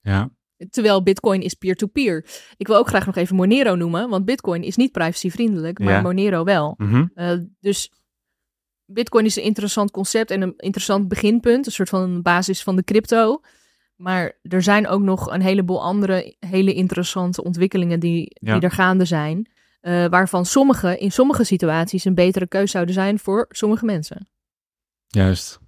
Ja, 0.00 0.30
Terwijl 0.70 1.02
Bitcoin 1.02 1.42
is 1.42 1.54
peer-to-peer. 1.54 2.26
Ik 2.56 2.66
wil 2.66 2.76
ook 2.76 2.88
graag 2.88 3.06
nog 3.06 3.16
even 3.16 3.36
Monero 3.36 3.74
noemen, 3.74 4.08
want 4.08 4.24
Bitcoin 4.24 4.62
is 4.62 4.76
niet 4.76 4.92
privacyvriendelijk, 4.92 5.78
maar 5.78 5.92
Ja. 5.92 6.00
Monero 6.00 6.44
wel. 6.44 6.74
Mhm. 6.76 7.06
Eh, 7.14 7.38
dus 7.60 7.92
Bitcoin 8.84 9.24
is 9.24 9.36
een 9.36 9.42
interessant 9.42 9.90
concept 9.90 10.30
en 10.30 10.42
een 10.42 10.54
interessant 10.56 11.08
beginpunt, 11.08 11.66
een 11.66 11.72
soort 11.72 11.88
van 11.88 12.22
basis 12.22 12.62
van 12.62 12.76
de 12.76 12.84
crypto. 12.84 13.40
Maar 13.96 14.32
er 14.42 14.62
zijn 14.62 14.86
ook 14.88 15.02
nog 15.02 15.30
een 15.32 15.40
heleboel 15.42 15.82
andere 15.82 16.36
hele 16.40 16.74
interessante 16.74 17.44
ontwikkelingen 17.44 18.00
die, 18.00 18.36
Ja. 18.40 18.52
die 18.52 18.62
er 18.62 18.70
gaande 18.70 19.04
zijn. 19.04 19.52
eh, 19.80 20.06
waarvan 20.06 20.46
sommige 20.46 20.98
in 20.98 21.12
sommige 21.12 21.44
situaties 21.44 22.04
een 22.04 22.14
betere 22.14 22.46
keus 22.48 22.70
zouden 22.70 22.94
zijn 22.94 23.18
voor 23.18 23.46
sommige 23.48 23.84
mensen. 23.84 24.28
juist. 25.06 25.58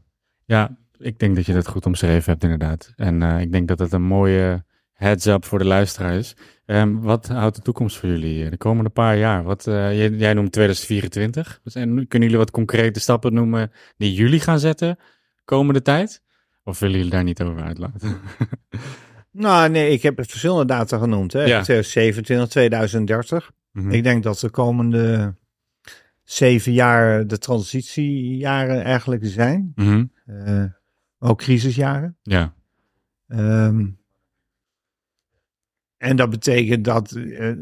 Ja, 0.45 0.77
ik 0.99 1.19
denk 1.19 1.37
dat 1.37 1.47
je 1.47 1.53
dat 1.53 1.69
goed 1.69 1.87
omschreven 1.87 2.31
hebt 2.33 2.43
inderdaad. 2.43 2.93
En 2.97 3.23
eh, 3.23 3.41
ik 3.41 3.53
denk 3.53 3.69
dat 3.69 3.79
het 3.79 3.93
een 3.93 4.03
mooie 4.03 4.65
heads-up 4.93 5.45
voor 5.45 5.59
de 5.59 5.65
luisteraar 5.65 6.15
is. 6.15 6.37
Ehm, 6.67 6.99
wat 6.99 7.27
houdt 7.29 7.57
de 7.57 7.63
toekomst 7.63 7.97
voor 7.97 8.09
jullie 8.09 8.51
de 8.51 8.57
komende 8.57 8.91
paar 8.91 9.17
jaar? 9.17 9.43
Wat, 9.43 9.67
eh, 9.67 9.75
jij, 9.99 10.09
jij 10.11 10.35
noemt 10.35 10.53
2024. 10.53 11.61
Wat 11.65 11.73
zijn- 11.73 11.89
kunnen 12.09 12.29
jullie 12.29 12.37
wat 12.45 12.51
concrete 12.51 13.01
stappen 13.01 13.35
noemen 13.35 13.73
die 13.97 14.15
jullie 14.15 14.41
gaan 14.41 14.59
zetten 14.59 14.99
komende 15.45 15.83
tijd? 15.83 16.23
Of 16.67 16.79
willen 16.79 16.97
jullie 16.97 17.13
daar 17.13 17.25
niet 17.25 17.43
over 17.43 17.63
uitlaten? 17.63 18.17
Nou, 19.31 19.69
nee, 19.71 19.91
ik 19.91 20.03
heb 20.03 20.15
verschillende 20.17 20.65
data 20.65 20.99
genoemd. 20.99 21.33
Hè? 21.33 21.41
Ja. 21.41 21.63
2027, 21.63 22.49
2030. 22.49 23.51
Mhm. 23.73 23.91
Ik 23.91 24.03
denk 24.03 24.23
dat 24.23 24.39
de 24.39 24.51
komende 24.51 25.35
zeven 26.23 26.73
jaar 26.73 27.27
de 27.27 27.39
transitiejaren 27.39 28.85
eigenlijk 28.85 29.27
zijn. 29.27 29.73
Mhm. 29.75 30.05
Eh, 30.27 30.65
ook 31.19 31.39
crisisjaren. 31.39 32.17
Ja, 32.23 32.55
Ehm, 33.29 33.87
en 35.97 36.17
dat 36.17 36.31
betekent 36.31 36.85
dat, 36.85 37.13
eh, 37.13 37.53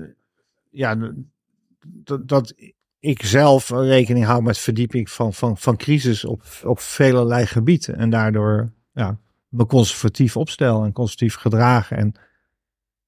ja, 0.71 1.13
dat, 1.87 2.29
dat 2.29 2.55
ik 2.99 3.23
zelf 3.23 3.71
rekening 3.71 4.25
hou 4.25 4.43
met 4.43 4.59
verdieping 4.59 5.11
van, 5.11 5.35
van, 5.35 5.57
van 5.57 5.77
crisis 5.77 6.25
op, 6.25 6.43
op 6.65 6.81
velelei 6.81 7.47
gebieden. 7.47 7.97
En 7.97 8.11
daardoor 8.11 8.73
ja, 8.95 9.19
me 9.49 9.67
conservatief 9.67 10.37
opstel 10.37 10.85
en 10.85 10.93
conservatief 10.93 11.35
gedragen. 11.35 11.97
En 11.97 12.15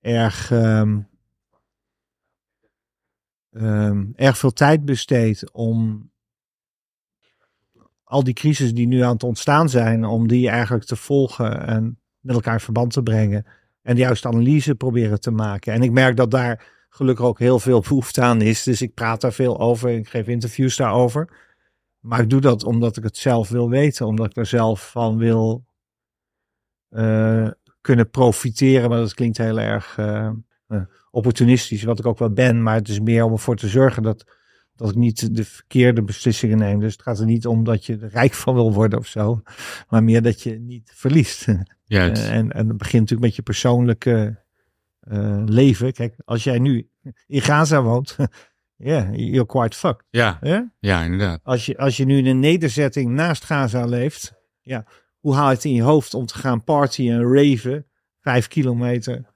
erg, 0.00 0.50
ehm, 0.50 1.00
ehm, 3.50 4.06
erg 4.14 4.38
veel 4.38 4.52
tijd 4.52 4.84
besteed 4.84 5.52
om 5.52 6.10
al 8.04 8.24
die 8.24 8.34
crisis 8.34 8.74
die 8.74 8.86
nu 8.86 9.00
aan 9.00 9.12
het 9.12 9.22
ontstaan 9.22 9.68
zijn, 9.68 10.04
om 10.04 10.28
die 10.28 10.48
eigenlijk 10.48 10.84
te 10.84 10.96
volgen 10.96 11.66
en 11.66 12.00
met 12.20 12.34
elkaar 12.34 12.54
in 12.54 12.60
verband 12.60 12.92
te 12.92 13.02
brengen. 13.02 13.46
En 13.82 13.94
de 13.94 14.00
juiste 14.00 14.28
analyse 14.28 14.74
proberen 14.74 15.20
te 15.20 15.30
maken. 15.30 15.72
En 15.72 15.82
ik 15.82 15.90
merk 15.90 16.16
dat 16.16 16.30
daar 16.30 16.64
gelukkig 16.88 17.24
ook 17.24 17.38
heel 17.38 17.58
veel 17.58 17.80
behoefte 17.80 18.22
aan 18.22 18.40
is. 18.40 18.62
Dus 18.62 18.82
ik 18.82 18.94
praat 18.94 19.20
daar 19.20 19.32
veel 19.32 19.58
over. 19.58 19.90
Ik 19.90 20.08
geef 20.08 20.26
interviews 20.26 20.76
daarover. 20.76 21.44
Maar 22.00 22.20
ik 22.20 22.30
doe 22.30 22.40
dat 22.40 22.64
omdat 22.64 22.96
ik 22.96 23.02
het 23.02 23.16
zelf 23.16 23.48
wil 23.48 23.70
weten. 23.70 24.06
Omdat 24.06 24.26
ik 24.26 24.36
er 24.36 24.46
zelf 24.46 24.90
van 24.90 25.16
wil 25.18 25.65
kunnen 27.86 28.10
profiteren. 28.10 28.88
Maar 28.88 28.98
dat 28.98 29.14
klinkt 29.14 29.38
heel 29.38 29.60
erg 29.60 29.94
eh, 29.98 30.30
eh, 30.66 30.80
opportunistisch, 31.10 31.82
wat 31.82 31.98
ik 31.98 32.06
ook 32.06 32.18
wel 32.18 32.32
ben. 32.32 32.62
Maar 32.62 32.74
het 32.74 32.88
is 32.88 33.00
meer 33.00 33.24
om 33.24 33.32
ervoor 33.32 33.56
te 33.56 33.68
zorgen 33.68 34.02
dat, 34.02 34.24
dat 34.74 34.90
ik 34.90 34.96
niet 34.96 35.36
de 35.36 35.44
verkeerde 35.44 36.02
beslissingen 36.02 36.58
neem. 36.58 36.80
Dus 36.80 36.92
het 36.92 37.02
gaat 37.02 37.18
er 37.18 37.26
niet 37.26 37.46
om 37.46 37.64
dat 37.64 37.86
je 37.86 37.98
er 37.98 38.08
rijk 38.08 38.34
van 38.34 38.54
wil 38.54 38.72
worden 38.72 38.98
of 38.98 39.06
zo. 39.06 39.42
Maar 39.88 40.04
meer 40.04 40.22
dat 40.22 40.42
je 40.42 40.58
niet 40.58 40.92
verliest. 40.94 41.46
juist. 41.84 42.22
Eh, 42.22 42.34
en, 42.34 42.52
en 42.52 42.68
het 42.68 42.76
begint 42.76 43.00
natuurlijk 43.00 43.28
met 43.28 43.36
je 43.36 43.42
persoonlijke 43.42 44.42
eh, 45.00 45.42
leven. 45.44 45.92
Kijk, 45.92 46.14
als 46.24 46.44
jij 46.44 46.58
nu 46.58 46.90
in 47.26 47.40
Gaza 47.40 47.82
woont, 47.82 48.16
ja, 48.76 49.10
you're 49.12 49.46
quite 49.46 49.76
fucked. 49.76 50.06
ja, 50.10 50.38
ja, 50.80 51.02
inderdaad. 51.02 51.40
Als, 51.42 51.66
je, 51.66 51.78
als 51.78 51.96
je 51.96 52.04
nu 52.04 52.16
in 52.18 52.26
een 52.26 52.40
nederzetting 52.40 53.10
naast 53.10 53.44
Gaza 53.44 53.84
leeft, 53.84 54.34
ja, 54.60 54.86
hoe 55.26 55.34
haal 55.34 55.48
je 55.48 55.54
het 55.54 55.64
in 55.64 55.74
je 55.74 55.82
hoofd 55.82 56.14
om 56.14 56.26
te 56.26 56.38
gaan 56.38 56.64
partyen 56.64 57.16
en 57.16 57.32
raven, 57.32 57.86
vijf 58.20 58.48
kilometer 58.48 59.26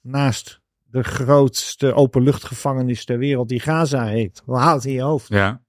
naast 0.00 0.60
de 0.84 1.02
grootste 1.02 1.94
openluchtgevangenis 1.94 3.04
ter 3.04 3.18
wereld 3.18 3.48
die 3.48 3.60
Gaza 3.60 4.06
heet? 4.06 4.42
Hoe 4.44 4.56
haal 4.56 4.68
je 4.68 4.74
het 4.74 4.84
in 4.84 4.92
je 4.92 5.00
hoofd? 5.00 5.28
Ja, 5.28 5.62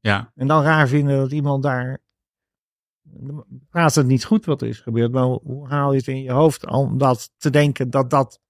ja, 0.00 0.32
En 0.34 0.46
dan 0.46 0.62
raar 0.62 0.88
vinden 0.88 1.18
dat 1.18 1.32
iemand 1.32 1.62
daar. 1.62 1.98
Praat 3.70 3.94
het 3.94 4.06
niet 4.06 4.24
goed 4.24 4.44
wat 4.44 4.62
er 4.62 4.68
is 4.68 4.80
gebeurd, 4.80 5.12
maar 5.12 5.24
hoe 5.24 5.68
haal 5.68 5.92
je 5.92 5.98
het 5.98 6.08
in 6.08 6.22
je 6.22 6.32
hoofd 6.32 6.66
om 6.66 6.98
dat 6.98 7.30
te 7.36 7.50
denken 7.50 7.90
dat 7.90 8.10
dat, 8.10 8.40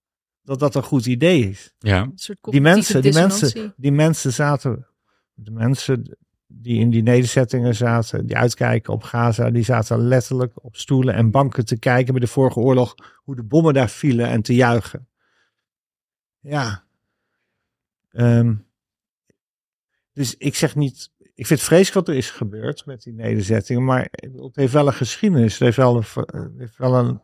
dat, 0.42 0.58
dat 0.58 0.74
een 0.74 0.82
goed 0.82 1.06
idee 1.06 1.48
is? 1.48 1.74
ja. 1.78 2.02
Een 2.02 2.12
soort 2.14 2.38
Die 2.42 2.60
mensen, 2.60 3.02
die 3.02 3.12
mensen, 3.12 3.74
die 3.76 3.92
mensen 3.92 4.32
zaten, 4.32 4.86
de 5.32 5.50
mensen 5.50 6.16
die 6.52 6.80
in 6.80 6.90
die 6.90 7.02
nederzettingen 7.02 7.74
zaten, 7.74 8.26
die 8.26 8.36
uitkijken 8.36 8.92
op 8.92 9.02
Gaza, 9.02 9.50
die 9.50 9.64
zaten 9.64 9.98
letterlijk 10.08 10.64
op 10.64 10.76
stoelen 10.76 11.14
en 11.14 11.30
banken 11.30 11.64
te 11.64 11.78
kijken 11.78 12.12
bij 12.12 12.20
de 12.20 12.26
vorige 12.26 12.58
oorlog 12.58 12.94
hoe 13.16 13.36
de 13.36 13.42
bommen 13.42 13.74
daar 13.74 13.90
vielen 13.90 14.26
en 14.26 14.42
te 14.42 14.54
juichen. 14.54 15.08
Ja. 16.40 16.84
Ehm, 18.10 18.54
dus 20.12 20.36
ik 20.36 20.54
zeg 20.54 20.76
niet, 20.76 21.10
ik 21.18 21.46
vind 21.46 21.60
het 21.60 21.68
vreselijk 21.68 22.06
wat 22.06 22.08
er 22.08 22.20
is 22.20 22.30
gebeurd 22.30 22.86
met 22.86 23.02
die 23.02 23.14
nederzettingen, 23.14 23.84
maar 23.84 24.08
het 24.10 24.56
heeft 24.56 24.72
wel 24.72 24.86
een 24.86 24.92
geschiedenis. 24.92 25.52
Het 25.52 25.62
heeft 25.62 25.76
wel 25.76 25.96
een, 25.96 26.54
heeft 26.58 26.76
wel 26.76 26.94
een 26.94 27.20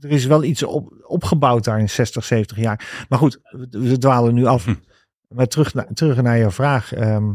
er 0.00 0.10
is 0.10 0.26
wel 0.26 0.44
iets 0.44 0.62
op, 0.62 0.92
opgebouwd 1.06 1.64
daar 1.64 1.80
in 1.80 1.90
60, 1.90 2.24
70 2.24 2.56
jaar. 2.56 3.06
Maar 3.08 3.18
goed, 3.18 3.40
we, 3.42 3.66
we 3.70 3.98
dwalen 3.98 4.34
nu 4.34 4.44
af. 4.44 4.64
Hm. 4.64 4.74
Maar 5.28 5.46
terug, 5.46 5.74
naar 5.74 5.92
terug 5.92 6.22
naar 6.22 6.38
je 6.38 6.50
vraag. 6.50 6.92
ehm, 6.92 7.32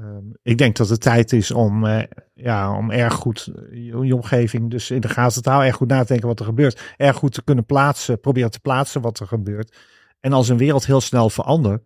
ehm, 0.00 0.24
ik 0.42 0.58
denk 0.58 0.76
dat 0.76 0.88
het 0.88 1.00
tijd 1.00 1.32
is 1.32 1.50
om, 1.50 1.86
eh, 1.86 2.02
ja, 2.34 2.76
om 2.76 2.90
erg 2.90 3.14
goed 3.14 3.52
eh, 3.70 3.86
je, 3.86 4.14
omgeving 4.14 4.70
dus 4.70 4.90
in 4.90 5.00
de 5.00 5.08
gaten 5.08 5.42
te 5.42 5.48
houden. 5.48 5.68
Erg 5.68 5.78
goed 5.78 5.88
na 5.88 6.00
te 6.00 6.06
denken 6.06 6.28
wat 6.28 6.38
er 6.38 6.44
gebeurt. 6.44 6.94
Erg 6.96 7.16
goed 7.16 7.32
te 7.32 7.44
kunnen 7.44 7.66
plaatsen, 7.66 8.20
proberen 8.20 8.50
te 8.50 8.60
plaatsen 8.60 9.00
wat 9.00 9.18
er 9.18 9.26
gebeurt. 9.26 9.76
En 10.20 10.32
als 10.32 10.48
een 10.48 10.56
wereld 10.56 10.86
heel 10.86 11.00
snel 11.00 11.30
verandert. 11.30 11.82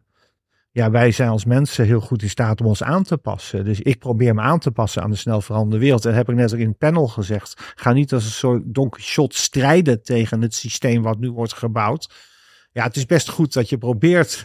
Ja, 0.71 0.91
wij 0.91 1.11
zijn 1.11 1.29
als 1.29 1.45
mensen 1.45 1.85
heel 1.85 2.01
goed 2.01 2.23
in 2.23 2.29
staat 2.29 2.61
om 2.61 2.67
ons 2.67 2.83
aan 2.83 3.03
te 3.03 3.17
passen. 3.17 3.65
Dus 3.65 3.81
ik 3.81 3.99
probeer 3.99 4.35
me 4.35 4.41
aan 4.41 4.59
te 4.59 4.71
passen 4.71 5.03
aan 5.03 5.11
de 5.11 5.17
snel 5.17 5.41
veranderende 5.41 5.85
wereld. 5.85 6.05
En 6.05 6.15
heb 6.15 6.29
ik 6.29 6.35
net 6.35 6.55
ook 6.55 6.61
in 6.61 6.69
het 6.69 6.79
panel 6.79 7.09
gezegd. 7.09 7.73
Ga 7.75 7.93
niet 7.93 8.13
als 8.13 8.25
een 8.25 8.31
soort 8.31 8.63
Don 8.65 8.89
Quixote 8.89 9.37
strijden 9.37 10.03
tegen 10.03 10.43
het 10.43 10.55
systeem 10.55 11.03
wat 11.03 11.19
nu 11.19 11.31
wordt 11.31 11.53
gebouwd. 11.53 12.11
Ja, 12.73 12.85
het 12.85 12.97
is 12.97 13.07
best 13.07 13.29
goed 13.29 13.53
dat 13.53 13.69
je 13.69 13.79
probeert, 13.79 14.43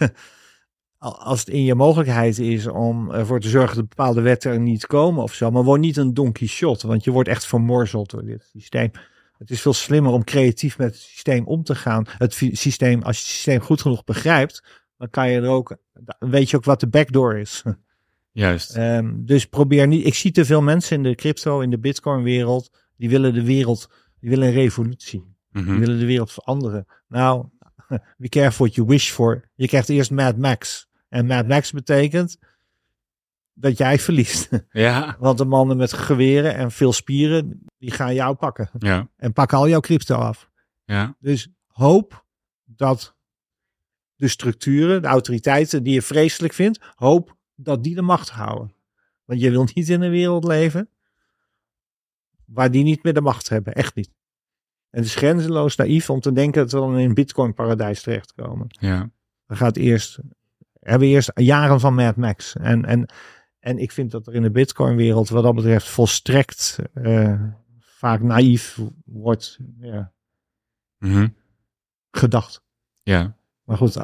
als 0.99 1.39
het 1.39 1.49
in 1.49 1.63
je 1.63 1.75
mogelijkheid 1.75 2.39
is, 2.39 2.67
om 2.67 3.11
ervoor 3.11 3.39
te 3.39 3.49
zorgen 3.49 3.75
dat 3.75 3.89
bepaalde 3.89 4.21
wetten 4.21 4.51
er 4.51 4.59
niet 4.59 4.87
komen 4.87 5.23
of 5.23 5.33
zo. 5.33 5.51
Maar 5.51 5.63
word 5.63 5.81
niet 5.81 5.97
een 5.97 6.13
Don 6.13 6.31
Quixote, 6.31 6.87
want 6.87 7.03
je 7.03 7.11
wordt 7.11 7.29
echt 7.29 7.45
vermorzeld 7.45 8.09
door 8.09 8.25
dit 8.25 8.49
systeem. 8.51 8.91
Het 9.37 9.49
is 9.49 9.61
veel 9.61 9.73
slimmer 9.73 10.11
om 10.11 10.23
creatief 10.23 10.77
met 10.77 10.87
het 10.87 11.01
systeem 11.01 11.45
om 11.45 11.63
te 11.63 11.75
gaan. 11.75 12.05
Het 12.17 12.33
systeem, 12.51 13.01
als 13.01 13.17
je 13.17 13.23
het 13.23 13.31
systeem 13.31 13.59
goed 13.59 13.81
genoeg 13.81 14.03
begrijpt, 14.03 14.63
dan 14.97 15.09
kan 15.09 15.29
je 15.29 15.41
er 15.41 15.47
ook, 15.47 15.77
dan 15.93 16.29
weet 16.29 16.49
je 16.49 16.57
ook 16.57 16.65
wat 16.65 16.79
de 16.79 16.87
backdoor 16.87 17.37
is. 17.37 17.63
Juist. 18.31 18.75
Ehm, 18.75 19.13
dus 19.15 19.45
probeer 19.45 19.87
niet. 19.87 20.05
Ik 20.05 20.15
zie 20.15 20.31
te 20.31 20.45
veel 20.45 20.61
mensen 20.61 20.97
in 20.97 21.03
de 21.03 21.15
crypto, 21.15 21.59
in 21.59 21.69
de 21.69 21.79
Bitcoin 21.79 22.23
wereld, 22.23 22.71
die 22.97 23.09
willen 23.09 23.33
de 23.33 23.43
wereld, 23.43 23.89
die 24.19 24.29
willen 24.29 24.47
een 24.47 24.53
revolutie. 24.53 25.35
Mhm. 25.51 25.65
Die 25.65 25.79
willen 25.79 25.99
de 25.99 26.05
wereld 26.05 26.31
veranderen. 26.31 26.85
Nou, 27.07 27.45
be 28.17 28.29
careful 28.29 28.65
what 28.65 28.75
you 28.75 28.87
wish 28.87 29.11
for. 29.11 29.49
Je 29.55 29.67
krijgt 29.67 29.89
eerst 29.89 30.11
Mad 30.11 30.37
Max. 30.37 30.88
En 31.09 31.25
Mad 31.25 31.47
Max 31.47 31.71
betekent 31.71 32.37
dat 33.53 33.77
jij 33.77 33.99
verliest. 33.99 34.49
Ja. 34.71 35.15
Want 35.19 35.37
de 35.37 35.45
mannen 35.45 35.77
met 35.77 35.93
geweren 35.93 36.55
en 36.55 36.71
veel 36.71 36.93
spieren, 36.93 37.65
die 37.77 37.91
gaan 37.91 38.13
jou 38.13 38.35
pakken. 38.35 38.69
Ja. 38.77 39.09
En 39.15 39.33
pakken 39.33 39.57
al 39.57 39.69
jouw 39.69 39.79
crypto 39.79 40.15
af. 40.15 40.49
Ja. 40.85 41.15
Dus 41.19 41.49
hoop 41.67 42.25
dat 42.65 43.15
de 44.15 44.27
structuren, 44.27 45.01
de 45.01 45.07
autoriteiten 45.07 45.83
die 45.83 45.93
je 45.93 46.01
vreselijk 46.01 46.53
vindt, 46.53 46.79
hoop 46.95 47.37
dat 47.55 47.83
die 47.83 47.95
de 47.95 48.01
macht 48.01 48.29
houden. 48.29 48.73
Want 49.25 49.41
je 49.41 49.49
wil 49.49 49.67
niet 49.73 49.89
in 49.89 50.01
een 50.01 50.11
wereld 50.11 50.43
leven 50.43 50.89
waar 52.45 52.71
die 52.71 52.83
niet 52.83 53.03
meer 53.03 53.13
de 53.13 53.21
macht 53.21 53.49
hebben. 53.49 53.73
Echt 53.73 53.95
niet. 53.95 54.11
En 54.89 54.99
het 54.99 55.05
is 55.05 55.15
grenzeloos 55.15 55.75
naïef 55.75 56.09
om 56.09 56.19
te 56.19 56.31
denken 56.31 56.61
dat 56.61 56.71
we 56.71 56.77
dan 56.77 56.97
in 56.97 57.07
een 57.07 57.13
bitcoin 57.13 57.53
paradijs 57.53 58.01
terechtkomen. 58.01 58.67
Ja. 58.69 59.09
We 59.45 59.55
gaat 59.55 59.77
eerst, 59.77 60.19
hebben 60.79 61.07
eerst 61.07 61.31
jaren 61.35 61.79
van 61.79 61.95
Mad 61.95 62.15
Max. 62.15 62.55
En, 62.55 62.85
en, 62.85 63.09
en 63.59 63.77
ik 63.77 63.91
vind 63.91 64.11
dat 64.11 64.27
er 64.27 64.33
in 64.35 64.41
de 64.41 64.51
bitcoin 64.51 64.95
wereld 64.95 65.29
wat 65.29 65.43
dat 65.43 65.55
betreft 65.55 65.87
volstrekt 65.87 66.79
eh, 66.93 67.41
vaak 67.79 68.21
naïef 68.21 68.79
wordt 69.05 69.57
ja, 69.79 70.11
Mhm. 70.97 71.27
gedacht. 72.11 72.61
Ja. 73.03 73.35
Maar 73.63 73.77
goed, 73.77 73.97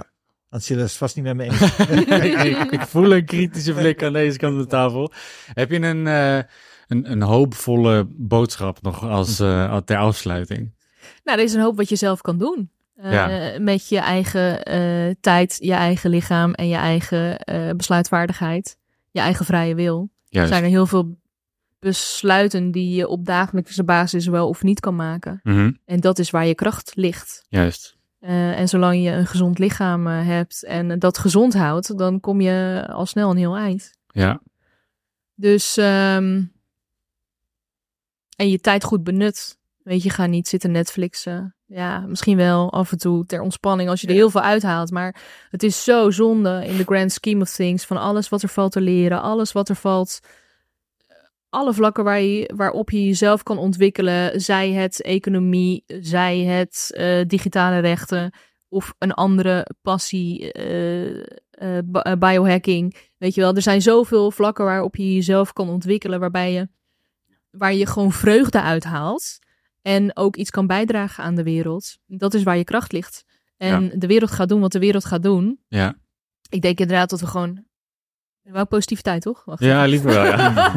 Attila 0.49 0.83
is 0.83 0.89
het 0.89 0.97
vast 0.97 1.15
niet 1.15 1.25
met 1.25 1.35
me 1.35 1.43
eens. 1.43 1.77
ik, 2.61 2.71
ik 2.71 2.81
voel 2.81 3.13
een 3.15 3.25
kritische 3.25 3.73
blik 3.73 4.03
aan 4.03 4.13
deze 4.13 4.37
kant 4.37 4.53
van 4.53 4.61
de 4.61 4.67
tafel. 4.69 5.11
Heb 5.53 5.71
je 5.71 5.81
een, 5.81 6.07
eh, 6.07 6.37
een, 6.87 7.11
een 7.11 7.21
hoopvolle 7.21 8.07
boodschap 8.09 8.81
nog 8.81 9.03
als, 9.03 9.39
eh, 9.49 9.77
ter 9.77 9.97
afsluiting? 9.97 10.73
Nou, 11.23 11.37
er 11.37 11.43
is 11.43 11.53
een 11.53 11.61
hoop 11.61 11.77
wat 11.77 11.89
je 11.89 11.95
zelf 11.95 12.21
kan 12.21 12.37
doen. 12.37 12.69
Eh, 12.95 13.11
Ja. 13.11 13.59
Met 13.59 13.87
je 13.87 13.99
eigen 13.99 14.63
eh, 14.63 15.13
tijd, 15.21 15.57
je 15.59 15.73
eigen 15.73 16.09
lichaam 16.09 16.53
en 16.53 16.67
je 16.67 16.75
eigen 16.75 17.39
eh, 17.39 17.69
besluitvaardigheid. 17.75 18.77
Je 19.11 19.19
eigen 19.19 19.45
vrije 19.45 19.75
wil. 19.75 20.09
Juist. 20.29 20.49
zijn 20.49 20.63
er 20.63 20.69
heel 20.69 20.85
veel 20.85 21.17
besluiten 21.79 22.71
die 22.71 22.95
je 22.95 23.07
op 23.07 23.25
dagelijkse 23.25 23.83
basis 23.83 24.27
wel 24.27 24.47
of 24.47 24.63
niet 24.63 24.79
kan 24.79 24.95
maken. 24.95 25.39
Mhm. 25.43 25.71
En 25.85 25.99
dat 25.99 26.19
is 26.19 26.29
waar 26.29 26.45
je 26.45 26.55
kracht 26.55 26.91
ligt. 26.95 27.45
Juist. 27.49 27.93
En 28.19 28.67
zolang 28.67 29.03
je 29.03 29.09
een 29.09 29.25
gezond 29.27 29.59
lichaam 29.59 30.07
hebt 30.07 30.63
en 30.63 30.99
dat 30.99 31.17
gezond 31.17 31.53
houdt, 31.53 31.97
dan 31.97 32.19
kom 32.19 32.41
je 32.41 32.85
al 32.89 33.05
snel 33.05 33.29
een 33.29 33.37
heel 33.37 33.55
eind. 33.55 33.97
Ja. 34.07 34.41
Dus, 35.35 35.77
ehm, 35.77 36.43
en 38.35 38.49
je 38.49 38.59
tijd 38.59 38.83
goed 38.83 39.03
benut. 39.03 39.57
Weet 39.85 40.03
je, 40.03 40.09
ga 40.09 40.25
niet 40.25 40.47
zitten 40.47 40.71
Netflixen. 40.71 41.55
Ja, 41.65 41.99
misschien 41.99 42.37
wel 42.37 42.71
af 42.71 42.91
en 42.91 42.97
toe 42.97 43.25
ter 43.25 43.41
ontspanning 43.41 43.89
als 43.89 44.01
je 44.01 44.07
er 44.07 44.13
heel 44.13 44.29
veel 44.29 44.41
uithaalt. 44.41 44.91
Maar 44.91 45.21
het 45.49 45.63
is 45.63 45.83
zo 45.83 46.11
zonde 46.11 46.65
in 46.65 46.77
the 46.77 46.83
grand 46.83 47.11
scheme 47.11 47.41
of 47.41 47.51
things 47.51 47.85
van 47.85 47.97
alles 47.97 48.29
wat 48.29 48.41
er 48.41 48.49
valt 48.49 48.71
te 48.71 48.81
leren, 48.81 49.21
alles 49.21 49.51
wat 49.51 49.69
er 49.69 49.75
valt. 49.75 50.19
Alle 51.49 51.73
vlakken 51.73 52.03
waar 52.03 52.21
je, 52.21 52.51
waarop 52.55 52.89
je 52.89 53.05
jezelf 53.05 53.43
kan 53.43 53.57
ontwikkelen, 53.57 54.41
zij 54.41 54.71
het 54.71 55.01
economie, 55.01 55.83
zij 55.87 56.39
het 56.39 56.91
eh, 56.93 57.25
digitale 57.27 57.79
rechten 57.79 58.31
of 58.69 58.93
een 58.97 59.13
andere 59.13 59.67
passie, 59.81 60.51
eh, 60.51 61.19
eh, 61.51 61.77
eh, 61.77 62.17
biohacking. 62.19 62.95
Weet 63.17 63.35
je 63.35 63.41
wel, 63.41 63.55
er 63.55 63.61
zijn 63.61 63.81
zoveel 63.81 64.31
vlakken 64.31 64.65
waarop 64.65 64.95
je 64.95 65.13
jezelf 65.13 65.53
kan 65.53 65.69
ontwikkelen, 65.69 66.19
waarbij 66.19 66.53
je, 66.53 66.67
waar 67.49 67.73
je 67.73 67.85
gewoon 67.85 68.11
vreugde 68.11 68.61
uithaalt 68.61 69.43
en 69.85 70.15
ook 70.17 70.35
iets 70.35 70.49
kan 70.49 70.67
bijdragen 70.67 71.23
aan 71.23 71.35
de 71.35 71.43
wereld. 71.43 71.97
Dat 72.07 72.33
is 72.33 72.43
waar 72.43 72.57
je 72.57 72.63
kracht 72.63 72.91
ligt. 72.91 73.25
En 73.57 73.91
de 73.99 74.07
wereld 74.07 74.31
gaat 74.31 74.49
doen 74.49 74.61
wat 74.61 74.71
de 74.71 74.79
wereld 74.79 75.05
gaat 75.05 75.23
doen. 75.23 75.59
Ja. 75.67 75.95
Ik 76.49 76.61
denk 76.61 76.79
inderdaad 76.79 77.09
dat 77.09 77.19
we 77.19 77.27
gewoon. 77.27 77.63
Wel 78.41 78.67
positiviteit, 78.67 79.21
toch? 79.21 79.45
Wacht 79.45 79.63
Ja, 79.63 79.77
even. 79.77 79.89
liever 79.89 80.09
wel, 80.11 80.25
ja. 80.25 80.73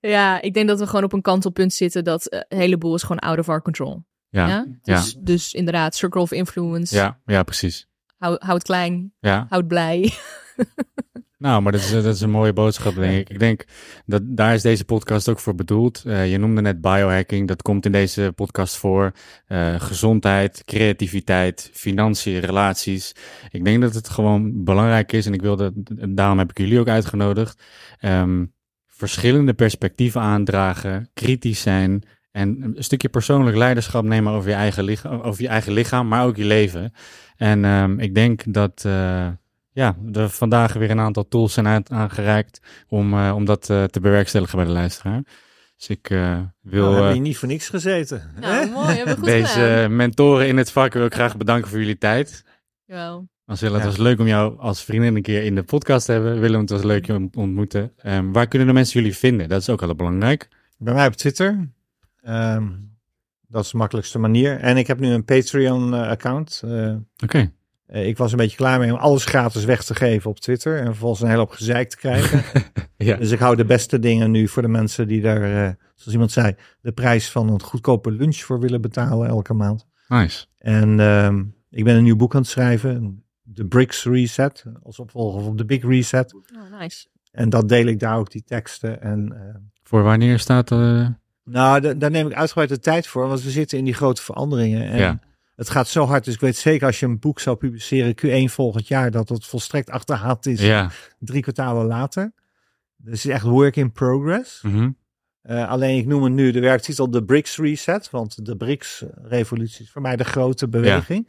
ja, 0.16 0.40
ik 0.40 0.54
denk 0.54 0.68
dat 0.68 0.78
we 0.78 0.86
gewoon 0.86 1.04
op 1.04 1.12
een 1.12 1.22
kantelpunt 1.22 1.72
zitten 1.72 2.04
dat 2.04 2.26
een 2.32 2.58
heleboel 2.58 2.94
is 2.94 3.02
gewoon 3.02 3.18
out 3.18 3.38
of 3.38 3.48
our 3.48 3.62
control. 3.62 4.04
Ja. 4.28 4.46
Ja? 4.48 4.66
Ja. 4.82 4.94
Dus, 5.00 5.14
dus 5.18 5.52
inderdaad, 5.54 5.94
circle 5.94 6.20
of 6.20 6.32
influence. 6.32 6.94
Ja, 6.94 7.20
ja, 7.24 7.42
precies. 7.42 7.86
Hou, 8.16 8.36
hou 8.38 8.54
het 8.54 8.62
klein, 8.62 9.12
Ja. 9.20 9.36
hou 9.48 9.60
het 9.60 9.68
blij. 9.68 10.12
Nou, 11.38 11.62
maar 11.62 11.72
dat 11.72 11.80
is, 11.80 11.90
dat 11.90 12.04
is 12.04 12.20
een 12.20 12.30
mooie 12.30 12.52
boodschap, 12.52 12.94
denk 12.94 13.20
ik. 13.20 13.28
Ik 13.28 13.38
denk 13.38 13.64
dat 14.06 14.22
daar 14.24 14.54
is 14.54 14.62
deze 14.62 14.84
podcast 14.84 15.28
ook 15.28 15.38
voor 15.38 15.54
bedoeld. 15.54 16.02
Eh, 16.06 16.30
je 16.30 16.38
noemde 16.38 16.60
net 16.60 16.80
biohacking, 16.80 17.48
dat 17.48 17.62
komt 17.62 17.86
in 17.86 17.92
deze 17.92 18.32
podcast 18.34 18.76
voor. 18.76 19.12
Eh, 19.46 19.80
gezondheid, 19.80 20.64
creativiteit, 20.64 21.70
financiën, 21.72 22.40
relaties. 22.40 23.14
Ik 23.50 23.64
denk 23.64 23.80
dat 23.82 23.94
het 23.94 24.08
gewoon 24.08 24.64
belangrijk 24.64 25.12
is 25.12 25.26
en 25.26 25.32
ik 25.32 25.42
wilde, 25.42 25.72
daarom 26.14 26.38
heb 26.38 26.50
ik 26.50 26.58
jullie 26.58 26.80
ook 26.80 26.88
uitgenodigd. 26.88 27.62
ehm, 27.98 28.44
verschillende 28.86 29.54
perspectieven 29.54 30.20
aandragen, 30.20 31.10
kritisch 31.14 31.60
zijn 31.60 32.02
en 32.30 32.72
een 32.76 32.84
stukje 32.84 33.08
persoonlijk 33.08 33.56
leiderschap 33.56 34.04
nemen 34.04 34.32
over 34.32 34.50
je 34.50 34.56
eigen 34.56 34.84
lichaam, 34.84 35.20
over 35.20 35.42
je 35.42 35.48
eigen 35.48 35.72
lichaam 35.72 36.08
maar 36.08 36.26
ook 36.26 36.36
je 36.36 36.44
leven. 36.44 36.92
En 37.36 37.64
ehm, 37.64 37.98
ik 37.98 38.14
denk 38.14 38.52
dat 38.52 38.82
eh, 38.86 39.28
ja, 39.76 39.96
er 40.12 40.28
vandaag 40.30 40.72
weer 40.72 40.90
een 40.90 41.00
aantal 41.00 41.28
tools 41.28 41.52
zijn 41.52 41.66
uit, 41.66 41.90
aangereikt 41.90 42.60
om, 42.88 43.12
eh, 43.18 43.32
om 43.34 43.44
dat 43.44 43.70
eh, 43.70 43.84
te 43.84 44.00
bewerkstelligen 44.00 44.56
bij 44.56 44.66
de 44.66 44.72
luisteraar. 44.72 45.22
Dus 45.76 45.88
ik 45.88 46.10
eh, 46.10 46.40
wil 46.60 46.84
Nou, 46.90 46.98
eh, 46.98 47.04
heb 47.06 47.14
je 47.14 47.20
niet 47.20 47.36
voor 47.38 47.48
niks 47.48 47.68
gezeten. 47.68 48.30
Nou, 48.40 48.54
hè? 48.54 48.70
mooi, 48.70 48.86
hebben 48.96 49.14
we 49.14 49.20
goed 49.20 49.24
deze 49.38 49.46
gedaan. 49.48 49.96
mentoren 49.96 50.48
in 50.48 50.56
het 50.56 50.70
vak 50.70 50.92
wil 50.92 51.04
ik 51.04 51.14
graag 51.14 51.36
bedanken 51.36 51.70
voor 51.70 51.78
jullie 51.78 51.98
tijd. 51.98 52.44
Jawel. 52.84 53.28
Marcella, 53.44 53.72
het 53.74 53.82
Ja. 53.82 53.88
was 53.88 53.96
leuk 53.98 54.18
om 54.20 54.26
jou 54.26 54.58
als 54.58 54.84
vriendin 54.84 55.16
een 55.16 55.22
keer 55.22 55.42
in 55.42 55.54
de 55.54 55.62
podcast 55.62 56.06
te 56.06 56.12
hebben. 56.12 56.40
Willem, 56.40 56.60
het 56.60 56.70
was 56.70 56.82
leuk 56.82 57.06
je 57.06 57.14
om 57.14 57.30
te 57.30 57.38
ontmoeten. 57.38 57.92
Ehm, 57.96 58.32
waar 58.32 58.46
kunnen 58.46 58.68
de 58.68 58.74
mensen 58.74 59.00
jullie 59.00 59.16
vinden? 59.16 59.48
Dat 59.48 59.60
is 59.60 59.68
ook 59.68 59.80
heel 59.80 59.94
belangrijk. 59.94 60.48
Bij 60.78 60.94
mij 60.94 61.06
op 61.06 61.12
Twitter. 61.12 61.68
Ehm, 62.22 62.68
dat 63.48 63.64
is 63.64 63.70
de 63.70 63.76
makkelijkste 63.76 64.18
manier. 64.18 64.58
En 64.60 64.76
ik 64.76 64.86
heb 64.86 64.98
nu 64.98 65.08
een 65.08 65.24
Patreon-account. 65.24 66.62
Oké. 67.24 67.50
Ik 67.88 68.16
was 68.16 68.30
een 68.32 68.38
beetje 68.38 68.56
klaar 68.56 68.78
mee 68.78 68.92
om 68.92 68.98
alles 68.98 69.24
gratis 69.24 69.64
weg 69.64 69.84
te 69.84 69.94
geven 69.94 70.30
op 70.30 70.38
Twitter. 70.40 70.78
En 70.78 70.84
vervolgens 70.86 71.20
een 71.20 71.26
hele 71.28 71.38
hoop 71.40 71.50
gezeik 71.50 71.88
te 71.90 71.96
krijgen. 71.96 72.42
Ja. 72.98 73.16
Dus 73.16 73.30
ik 73.30 73.38
hou 73.38 73.56
de 73.56 73.64
beste 73.64 73.98
dingen 73.98 74.30
nu 74.30 74.48
voor 74.48 74.62
de 74.62 74.68
mensen 74.68 75.08
die 75.08 75.20
daar, 75.20 75.42
eh, 75.42 75.72
zoals 75.94 76.12
iemand 76.12 76.32
zei, 76.32 76.54
de 76.80 76.92
prijs 76.92 77.30
van 77.30 77.48
een 77.48 77.60
goedkope 77.62 78.10
lunch 78.10 78.36
voor 78.36 78.60
willen 78.60 78.80
betalen 78.80 79.28
elke 79.28 79.54
maand. 79.54 79.86
Nice. 80.08 80.46
En 80.58 81.00
ehm, 81.00 81.44
ik 81.70 81.84
ben 81.84 81.96
een 81.96 82.02
nieuw 82.02 82.16
boek 82.16 82.34
aan 82.34 82.40
het 82.40 82.50
schrijven. 82.50 83.22
De 83.42 83.66
Bricks 83.66 84.04
Reset. 84.04 84.64
Als 84.82 84.98
opvolger 84.98 85.42
van 85.42 85.56
de 85.56 85.64
Big 85.64 85.82
Reset. 85.84 86.34
Oh, 86.34 86.80
nice. 86.80 87.06
En 87.32 87.50
dat 87.50 87.68
deel 87.68 87.86
ik 87.86 87.98
daar 88.00 88.16
ook 88.18 88.30
die 88.30 88.42
teksten. 88.44 89.02
En 89.02 89.32
eh, 89.32 89.54
Voor 89.82 90.02
wanneer 90.02 90.38
staat... 90.38 90.70
eh 90.70 91.08
nou, 91.44 91.80
da- 91.80 91.94
daar 91.94 92.10
neem 92.10 92.26
ik 92.26 92.34
uitgebreid 92.34 92.68
de 92.68 92.78
tijd 92.78 93.06
voor. 93.06 93.28
Want 93.28 93.42
we 93.42 93.50
zitten 93.50 93.78
in 93.78 93.84
die 93.84 93.94
grote 93.94 94.22
veranderingen. 94.22 94.82
En 94.90 94.98
Ja. 94.98 95.18
Het 95.56 95.70
gaat 95.70 95.88
zo 95.88 96.04
hard. 96.04 96.24
Dus 96.24 96.34
ik 96.34 96.40
weet 96.40 96.56
zeker 96.56 96.86
als 96.86 97.00
je 97.00 97.06
een 97.06 97.18
boek 97.18 97.40
zou 97.40 97.56
publiceren 97.56 98.14
Q1 98.48 98.52
volgend 98.52 98.88
jaar. 98.88 99.10
Dat 99.10 99.28
het 99.28 99.46
volstrekt 99.46 99.90
achterhaald 99.90 100.46
is. 100.46 100.60
ja. 100.60 100.90
Drie 101.18 101.42
kwartalen 101.42 101.86
later. 101.86 102.32
Dus 102.96 103.22
het 103.22 103.24
is 103.24 103.36
echt 103.36 103.44
work 103.44 103.76
in 103.76 103.92
progress. 103.92 104.62
Mhm. 104.62 104.90
Eh, 105.42 105.68
alleen 105.68 105.98
ik 105.98 106.06
noem 106.06 106.22
het 106.22 106.32
nu 106.32 106.50
de 106.50 106.60
werktitel 106.60 107.10
de 107.10 107.24
BRICS 107.24 107.56
Reset. 107.56 108.10
Want 108.10 108.44
de 108.46 108.56
BRICS-revolutie 108.56 109.84
is 109.84 109.90
voor 109.90 110.02
mij 110.02 110.16
de 110.16 110.24
grote 110.24 110.68
beweging. 110.68 111.28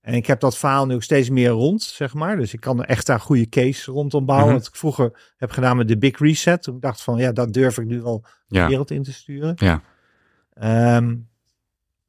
En 0.00 0.14
ik 0.14 0.26
heb 0.26 0.40
dat 0.40 0.58
verhaal 0.58 0.86
nu 0.86 0.94
ook 0.94 1.02
steeds 1.02 1.30
meer 1.30 1.48
rond, 1.50 1.82
zeg 1.82 2.14
maar. 2.14 2.36
Dus 2.36 2.52
ik 2.52 2.60
kan 2.60 2.78
er 2.78 2.84
echt 2.88 3.06
daar 3.06 3.20
goede 3.20 3.48
case 3.48 3.90
rondom 3.90 4.24
bouwen. 4.26 4.48
Mhm. 4.48 4.56
Wat 4.58 4.66
ik 4.68 4.76
vroeger 4.76 5.32
heb 5.36 5.50
gedaan 5.50 5.76
met 5.76 5.88
de 5.88 5.98
Big 5.98 6.18
Reset. 6.18 6.62
Toen 6.62 6.74
ik 6.74 6.80
dacht 6.80 7.02
van, 7.02 7.18
ja, 7.18 7.32
dat 7.32 7.52
durf 7.52 7.78
ik 7.78 7.86
nu 7.86 8.02
al 8.02 8.24
de 8.46 8.56
Ja. 8.56 8.68
wereld 8.68 8.90
in 8.90 9.02
te 9.02 9.12
sturen. 9.12 9.52
Ja. 9.56 9.82
Ehm, 10.52 11.16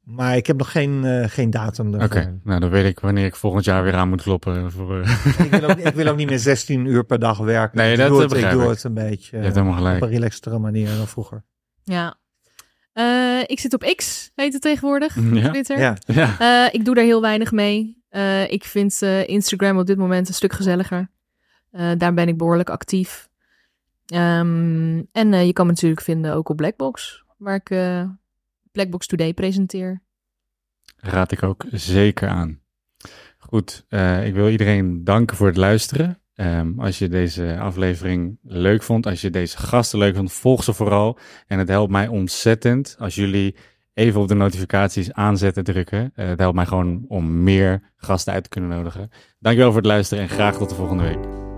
maar 0.10 0.36
ik 0.36 0.48
heb 0.48 0.58
nog 0.58 0.72
geen, 0.72 1.06
eh, 1.06 1.30
geen 1.30 1.50
datum 1.50 2.02
Oké, 2.02 2.40
nou 2.44 2.60
dan 2.60 2.70
weet 2.70 2.86
ik 2.86 3.00
wanneer 3.00 3.26
ik 3.26 3.36
volgend 3.36 3.66
jaar 3.66 3.84
weer 3.84 3.94
aan 3.96 4.10
moet 4.10 4.22
kloppen. 4.22 4.72
Voor, 4.72 5.02
eh, 5.02 5.26
ik, 5.46 5.52
wil 5.52 5.70
ook, 5.70 5.78
ik 5.78 5.94
wil 5.94 6.08
ook 6.08 6.16
niet 6.18 6.30
meer 6.30 6.40
16 6.40 6.86
uur 6.86 7.04
per 7.04 7.20
dag 7.20 7.38
werken. 7.38 7.78
Nee, 7.78 7.92
ik 7.92 7.98
dat, 7.98 8.08
doe 8.08 8.18
eh, 8.24 8.30
het, 8.30 8.38
ik 8.38 8.50
doe 8.52 8.64
ik. 8.64 8.70
het 8.70 8.84
een 8.84 8.94
beetje 8.94 9.38
Je 9.38 9.44
hebt 9.44 9.58
eh, 9.58 9.68
op 9.68 10.02
een 10.02 10.08
relaxtere 10.10 10.60
manier 10.60 10.88
dan 10.98 11.08
vroeger. 11.08 11.44
Ja. 11.84 12.18
Eh, 12.94 13.40
ik 13.46 13.60
zit 13.60 13.74
op 13.74 13.94
X, 13.96 14.32
heet 14.36 14.54
het 14.54 14.62
tegenwoordig. 14.62 15.16
Ja. 15.34 15.50
Twitter. 15.50 15.80
Ja, 15.80 15.98
Ja. 16.06 16.40
Eh, 16.40 16.74
ik 16.74 16.86
doe 16.86 16.96
daar 16.96 17.04
heel 17.04 17.22
weinig 17.22 17.52
mee. 17.52 18.04
Eh, 18.10 18.52
ik 18.52 18.64
vind 18.64 19.02
eh, 19.02 19.28
Instagram 19.28 19.78
op 19.78 19.86
dit 19.86 19.98
moment 19.98 20.28
een 20.28 20.34
stuk 20.34 20.54
gezelliger. 20.54 21.10
Eh, 21.72 21.92
daar 21.98 22.14
ben 22.14 22.28
ik 22.28 22.38
behoorlijk 22.38 22.70
actief. 22.70 23.30
Ehm, 24.06 25.02
en 25.12 25.34
eh, 25.34 25.46
je 25.46 25.54
kan 25.54 25.66
me 25.66 25.72
natuurlijk 25.72 26.02
vinden 26.02 26.34
ook 26.34 26.50
op 26.50 26.56
Blackbox, 26.58 27.24
waar 27.38 27.56
ik 27.56 27.70
eh, 27.70 28.04
Blackbox 28.72 29.08
Today 29.08 29.34
presenteer. 29.34 30.02
Raad 30.96 31.32
ik 31.32 31.44
ook 31.44 31.66
zeker 31.72 32.28
aan. 32.28 32.60
Goed, 33.38 33.86
uh, 33.90 34.26
ik 34.26 34.34
wil 34.34 34.50
iedereen 34.50 35.04
danken 35.04 35.38
voor 35.38 35.48
het 35.48 35.58
luisteren. 35.58 36.22
Um, 36.36 36.80
als 36.80 37.00
je 37.00 37.08
deze 37.08 37.58
aflevering 37.60 38.40
leuk 38.44 38.84
vond, 38.84 39.06
als 39.06 39.22
je 39.22 39.30
deze 39.30 39.58
gasten 39.58 40.00
leuk 40.00 40.16
vond, 40.16 40.32
volg 40.32 40.64
ze 40.64 40.74
vooral. 40.74 41.20
En 41.48 41.60
het 41.60 41.68
helpt 41.68 41.92
mij 41.92 42.08
ontzettend 42.08 42.96
als 43.00 43.16
jullie 43.16 43.56
even 43.94 44.22
op 44.22 44.28
de 44.28 44.34
notificaties 44.34 45.14
aanzetten 45.14 45.64
drukken. 45.64 46.12
Uh, 46.16 46.28
het 46.28 46.40
helpt 46.40 46.56
mij 46.56 46.66
gewoon 46.66 47.06
om 47.08 47.44
meer 47.44 47.92
gasten 47.96 48.34
uit 48.34 48.44
te 48.44 48.50
kunnen 48.50 48.70
nodigen. 48.70 49.10
Dankjewel 49.40 49.72
voor 49.72 49.82
het 49.82 49.90
luisteren 49.90 50.24
en 50.24 50.30
graag 50.30 50.58
tot 50.58 50.70
de 50.70 50.76
volgende 50.76 51.04
week. 51.04 51.49